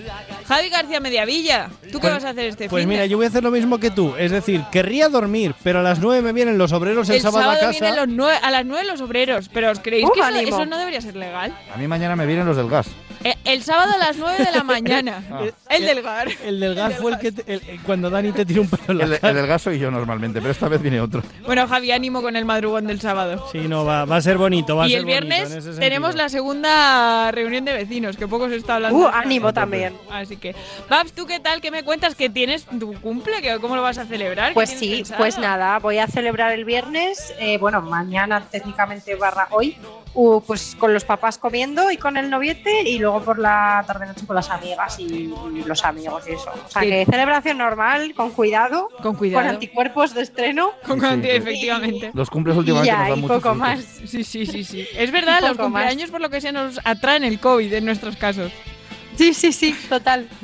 Javi 0.47 0.69
García 0.69 0.99
Mediavilla, 0.99 1.69
¿tú 1.91 1.99
qué 1.99 2.07
Pues- 2.09 2.13
vas 2.13 2.25
a 2.25 2.29
hacer 2.29 2.45
este 2.45 2.69
Pues 2.69 2.83
fin 2.83 2.89
mira, 2.89 3.05
yo 3.07 3.17
voy 3.17 3.25
a 3.25 3.29
hacer 3.29 3.43
lo 3.43 3.51
mismo 3.51 3.79
que 3.79 3.89
tú. 3.89 4.13
Es 4.17 4.31
decir, 4.31 4.63
querría 4.71 5.09
dormir, 5.09 5.55
pero 5.63 5.79
a 5.79 5.81
las 5.83 5.99
9 5.99 6.21
me 6.21 6.31
vienen 6.31 6.57
los 6.59 6.71
obreros 6.73 7.09
el, 7.09 7.15
El 7.15 7.21
sábado, 7.21 7.49
a 7.49 7.57
casa. 7.57 8.05
A 8.27 8.51
las 8.51 8.65
9 8.65 8.85
los 8.85 9.01
obreros, 9.01 9.49
pero 9.53 9.71
¿os 9.71 9.79
creéis 9.79 10.05
¡Uh, 10.05 10.11
que 10.13 10.19
eso, 10.19 10.27
ánimo! 10.29 10.47
eso 10.57 10.65
no 10.65 10.77
debería 10.77 11.01
ser 11.01 11.15
legal? 11.15 11.53
A 11.73 11.77
mí 11.77 11.87
mañana 11.87 12.15
me 12.15 12.25
vienen 12.25 12.45
los 12.45 12.57
del 12.57 12.69
gas. 12.69 12.87
Eh, 13.23 13.35
El, 13.45 13.63
sábado 13.63 13.91
a 13.93 13.97
las 13.97 14.17
9 14.17 14.45
de 14.45 14.51
la 14.51 14.63
mañana. 14.63 15.23
Ah. 15.31 15.43
El 15.69 15.85
del 15.85 16.01
GAR. 16.01 16.27
El 16.45 16.59
del 16.59 16.73
gas 16.75 16.95
fue 16.95 17.11
el 17.11 17.19
que 17.19 17.31
te- 17.31 17.53
el- 17.53 17.61
el- 17.67 17.79
cuando 17.81 18.09
Dani 18.09 18.31
te 18.31 18.45
tira 18.45 18.61
un 18.61 18.69
pelo 18.69 18.83
en 18.89 18.97
la 18.97 19.15
El, 19.15 19.19
cara. 19.21 19.29
el 19.31 19.35
del 19.37 19.47
gas 19.47 19.61
soy 19.61 19.77
yo 19.77 19.91
normalmente, 19.91 20.39
pero 20.39 20.51
esta 20.51 20.67
vez 20.67 20.81
viene 20.81 20.99
otro. 20.99 21.21
Bueno, 21.45 21.67
Javi, 21.67 21.91
ánimo 21.91 22.21
con 22.21 22.35
el 22.35 22.45
madrugón 22.45 22.87
del 22.87 22.99
sábado. 22.99 23.47
Sí, 23.51 23.59
no, 23.67 23.85
va, 23.85 24.05
va 24.05 24.15
a 24.17 24.21
ser 24.21 24.37
bonito. 24.37 24.75
Va 24.75 24.85
a 24.85 24.87
Y 24.87 24.91
ser 24.91 24.99
el 24.99 25.05
viernes 25.05 25.77
tenemos 25.77 26.15
la 26.15 26.29
segunda 26.29 27.31
reunión 27.31 27.65
de 27.65 27.73
vecinos, 27.73 28.17
que 28.17 28.27
poco 28.27 28.49
se 28.49 28.55
está 28.55 28.75
hablando. 28.75 28.97
Uh, 28.99 29.07
ánimo 29.13 29.53
también. 29.53 29.95
Así 30.11 30.37
que, 30.37 30.55
Babs, 30.89 31.13
¿tú 31.13 31.25
qué 31.25 31.39
tal? 31.39 31.61
¿Qué 31.61 31.69
me 31.71 31.83
cuentas? 31.83 32.15
¿Que 32.15 32.29
tienes 32.29 32.65
tu 32.65 32.93
cumple? 33.01 33.41
¿Que 33.41 33.59
¿Cómo 33.59 33.75
lo 33.75 33.81
vas 33.83 33.97
a 33.99 34.05
celebrar? 34.05 34.49
¿Qué 34.49 34.53
Pues 34.55 34.69
sí, 34.71 34.95
pensado? 34.97 35.17
pues 35.19 35.37
nada, 35.37 35.79
voy 35.79 35.97
a 35.99 36.07
celebrar 36.07 36.51
el 36.53 36.65
viernes, 36.65 37.33
eh, 37.39 37.57
bueno, 37.59 37.81
mañana 37.81 38.45
técnicamente 38.49 39.15
barra 39.15 39.47
hoy, 39.51 39.77
uh, 40.15 40.41
pues 40.41 40.75
con 40.79 40.93
los 40.93 41.03
papás 41.05 41.37
comiendo 41.37 41.91
y 41.91 41.97
con 41.97 42.17
el 42.17 42.29
noviete 42.29 42.83
y 42.89 42.97
luego 42.99 43.08
por 43.23 43.39
la 43.39 43.83
tarde 43.87 44.05
noche 44.07 44.25
con 44.27 44.35
las 44.35 44.49
amigas 44.49 44.99
y, 44.99 45.03
y 45.03 45.63
los 45.65 45.83
amigos 45.83 46.23
y 46.29 46.33
eso. 46.33 46.51
O 46.65 46.69
sea 46.69 46.81
Sí. 46.81 46.89
que 46.89 47.05
celebración 47.05 47.57
normal, 47.57 48.13
con 48.15 48.31
cuidado, 48.31 48.89
Con 49.01 49.15
cuidado. 49.15 49.43
con 49.43 49.55
anticuerpos 49.55 50.13
de 50.13 50.21
estreno. 50.21 50.71
Con 50.85 50.99
Sí, 50.99 51.05
efectivamente. 51.29 52.11
Los 52.13 52.29
cumples 52.29 52.55
Y 52.55 52.59
últimamente 52.59 52.87
ya, 52.91 52.99
nos 52.99 53.09
dan 53.09 53.17
y 53.17 53.21
muchos 53.21 53.37
poco 53.41 53.55
más. 53.55 53.79
Sí, 54.05 54.23
sí, 54.23 54.45
sí, 54.45 54.63
sí. 54.63 54.87
Es 54.95 55.11
verdad, 55.11 55.41
los 55.41 55.57
más. 55.57 55.65
cumpleaños 55.65 56.11
por 56.11 56.21
lo 56.21 56.29
que 56.29 56.41
se 56.41 56.51
nos 56.51 56.79
atraen 56.83 57.23
el 57.23 57.39
COVID 57.39 57.73
en 57.73 57.85
nuestros 57.85 58.15
casos. 58.15 58.51
Sí, 59.15 59.33
sí, 59.33 59.51
sí, 59.51 59.75
total. 59.89 60.27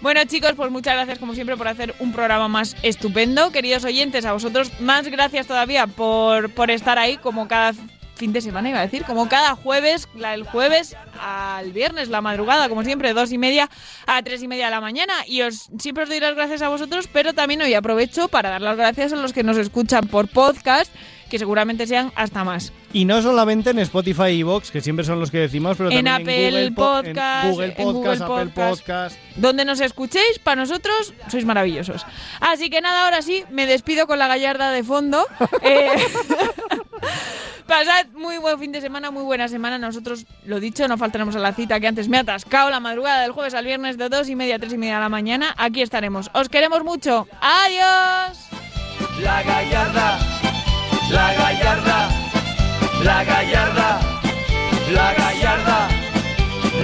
Bueno 0.00 0.24
chicos, 0.24 0.52
pues 0.56 0.70
muchas 0.70 0.94
gracias 0.94 1.18
como 1.18 1.34
siempre 1.34 1.58
por 1.58 1.68
hacer 1.68 1.94
un 1.98 2.10
programa 2.12 2.48
más 2.48 2.74
estupendo. 2.82 3.52
Queridos 3.52 3.84
oyentes, 3.84 4.24
a 4.24 4.32
vosotros 4.32 4.72
más 4.80 5.06
gracias 5.08 5.46
todavía 5.46 5.86
por, 5.86 6.48
por 6.54 6.70
estar 6.70 6.98
ahí 6.98 7.18
como 7.18 7.46
cada 7.48 7.74
fin 8.20 8.34
de 8.34 8.42
semana, 8.42 8.68
iba 8.68 8.78
a 8.78 8.82
decir, 8.82 9.04
como 9.04 9.30
cada 9.30 9.56
jueves, 9.56 10.06
la, 10.14 10.34
el 10.34 10.44
jueves 10.44 10.94
al 11.18 11.72
viernes, 11.72 12.10
la 12.10 12.20
madrugada, 12.20 12.68
como 12.68 12.84
siempre, 12.84 13.14
dos 13.14 13.32
y 13.32 13.38
media 13.38 13.70
a 14.06 14.22
tres 14.22 14.42
y 14.42 14.48
media 14.48 14.66
de 14.66 14.72
la 14.72 14.82
mañana. 14.82 15.14
Y 15.26 15.40
os 15.40 15.70
siempre 15.78 16.04
os 16.04 16.10
doy 16.10 16.20
las 16.20 16.34
gracias 16.34 16.60
a 16.60 16.68
vosotros, 16.68 17.08
pero 17.10 17.32
también 17.32 17.62
hoy 17.62 17.72
aprovecho 17.72 18.28
para 18.28 18.50
dar 18.50 18.60
las 18.60 18.76
gracias 18.76 19.14
a 19.14 19.16
los 19.16 19.32
que 19.32 19.42
nos 19.42 19.56
escuchan 19.56 20.06
por 20.06 20.28
podcast, 20.28 20.92
que 21.30 21.38
seguramente 21.38 21.86
sean 21.86 22.12
hasta 22.16 22.44
más. 22.44 22.72
Y 22.92 23.06
no 23.06 23.22
solamente 23.22 23.70
en 23.70 23.78
Spotify 23.78 24.28
y 24.30 24.42
Vox, 24.42 24.70
que 24.70 24.82
siempre 24.82 25.04
son 25.06 25.18
los 25.20 25.30
que 25.30 25.38
decimos, 25.38 25.76
pero 25.78 25.90
En 25.90 26.04
también 26.04 26.22
Apple 26.22 26.48
en 26.48 26.52
Google, 26.52 26.72
Po- 26.72 26.98
en 26.98 27.04
Podcast, 27.06 27.50
Google 27.50 27.66
en 27.66 27.74
Podcast, 27.74 28.20
Google 28.22 28.42
Apple 28.42 28.52
Podcast. 28.54 28.80
Podcast. 28.80 29.16
Donde 29.36 29.64
nos 29.64 29.80
escuchéis, 29.80 30.38
para 30.40 30.56
nosotros 30.60 31.14
sois 31.30 31.44
maravillosos. 31.46 32.04
Así 32.40 32.68
que 32.68 32.80
nada, 32.82 33.04
ahora 33.06 33.22
sí, 33.22 33.44
me 33.50 33.64
despido 33.66 34.06
con 34.06 34.18
la 34.18 34.26
gallarda 34.28 34.70
de 34.70 34.84
fondo. 34.84 35.24
Eh, 35.62 35.88
Pasad 37.66 38.06
muy 38.14 38.38
buen 38.38 38.58
fin 38.58 38.72
de 38.72 38.80
semana, 38.80 39.10
muy 39.12 39.22
buena 39.22 39.46
semana. 39.46 39.78
Nosotros, 39.78 40.26
lo 40.44 40.58
dicho, 40.58 40.88
no 40.88 40.98
faltaremos 40.98 41.36
a 41.36 41.38
la 41.38 41.52
cita 41.52 41.78
que 41.78 41.86
antes 41.86 42.08
me 42.08 42.16
ha 42.16 42.20
atascado 42.20 42.68
la 42.68 42.80
madrugada 42.80 43.22
del 43.22 43.30
jueves 43.32 43.54
al 43.54 43.64
viernes 43.64 43.96
de 43.96 44.08
dos 44.08 44.28
y 44.28 44.34
media 44.34 44.56
a 44.56 44.58
tres 44.58 44.72
y 44.72 44.78
media 44.78 44.94
de 44.96 45.00
la 45.00 45.08
mañana. 45.08 45.54
Aquí 45.56 45.80
estaremos. 45.80 46.30
Os 46.34 46.48
queremos 46.48 46.82
mucho. 46.82 47.28
¡Adiós! 47.40 48.38
La 49.22 49.42
gallarda, 49.44 50.18
la 51.10 51.34
gallarda, 51.34 52.08
la 53.02 53.24
gallarda, 53.24 53.90
la 54.96 55.12
gallarda, 55.18 55.78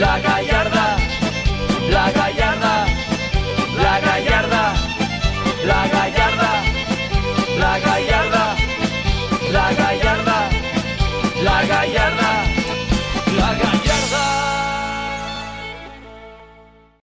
la 0.00 0.18
gallarda, 0.18 0.86
la 1.90 2.10
gallarda. 2.10 2.15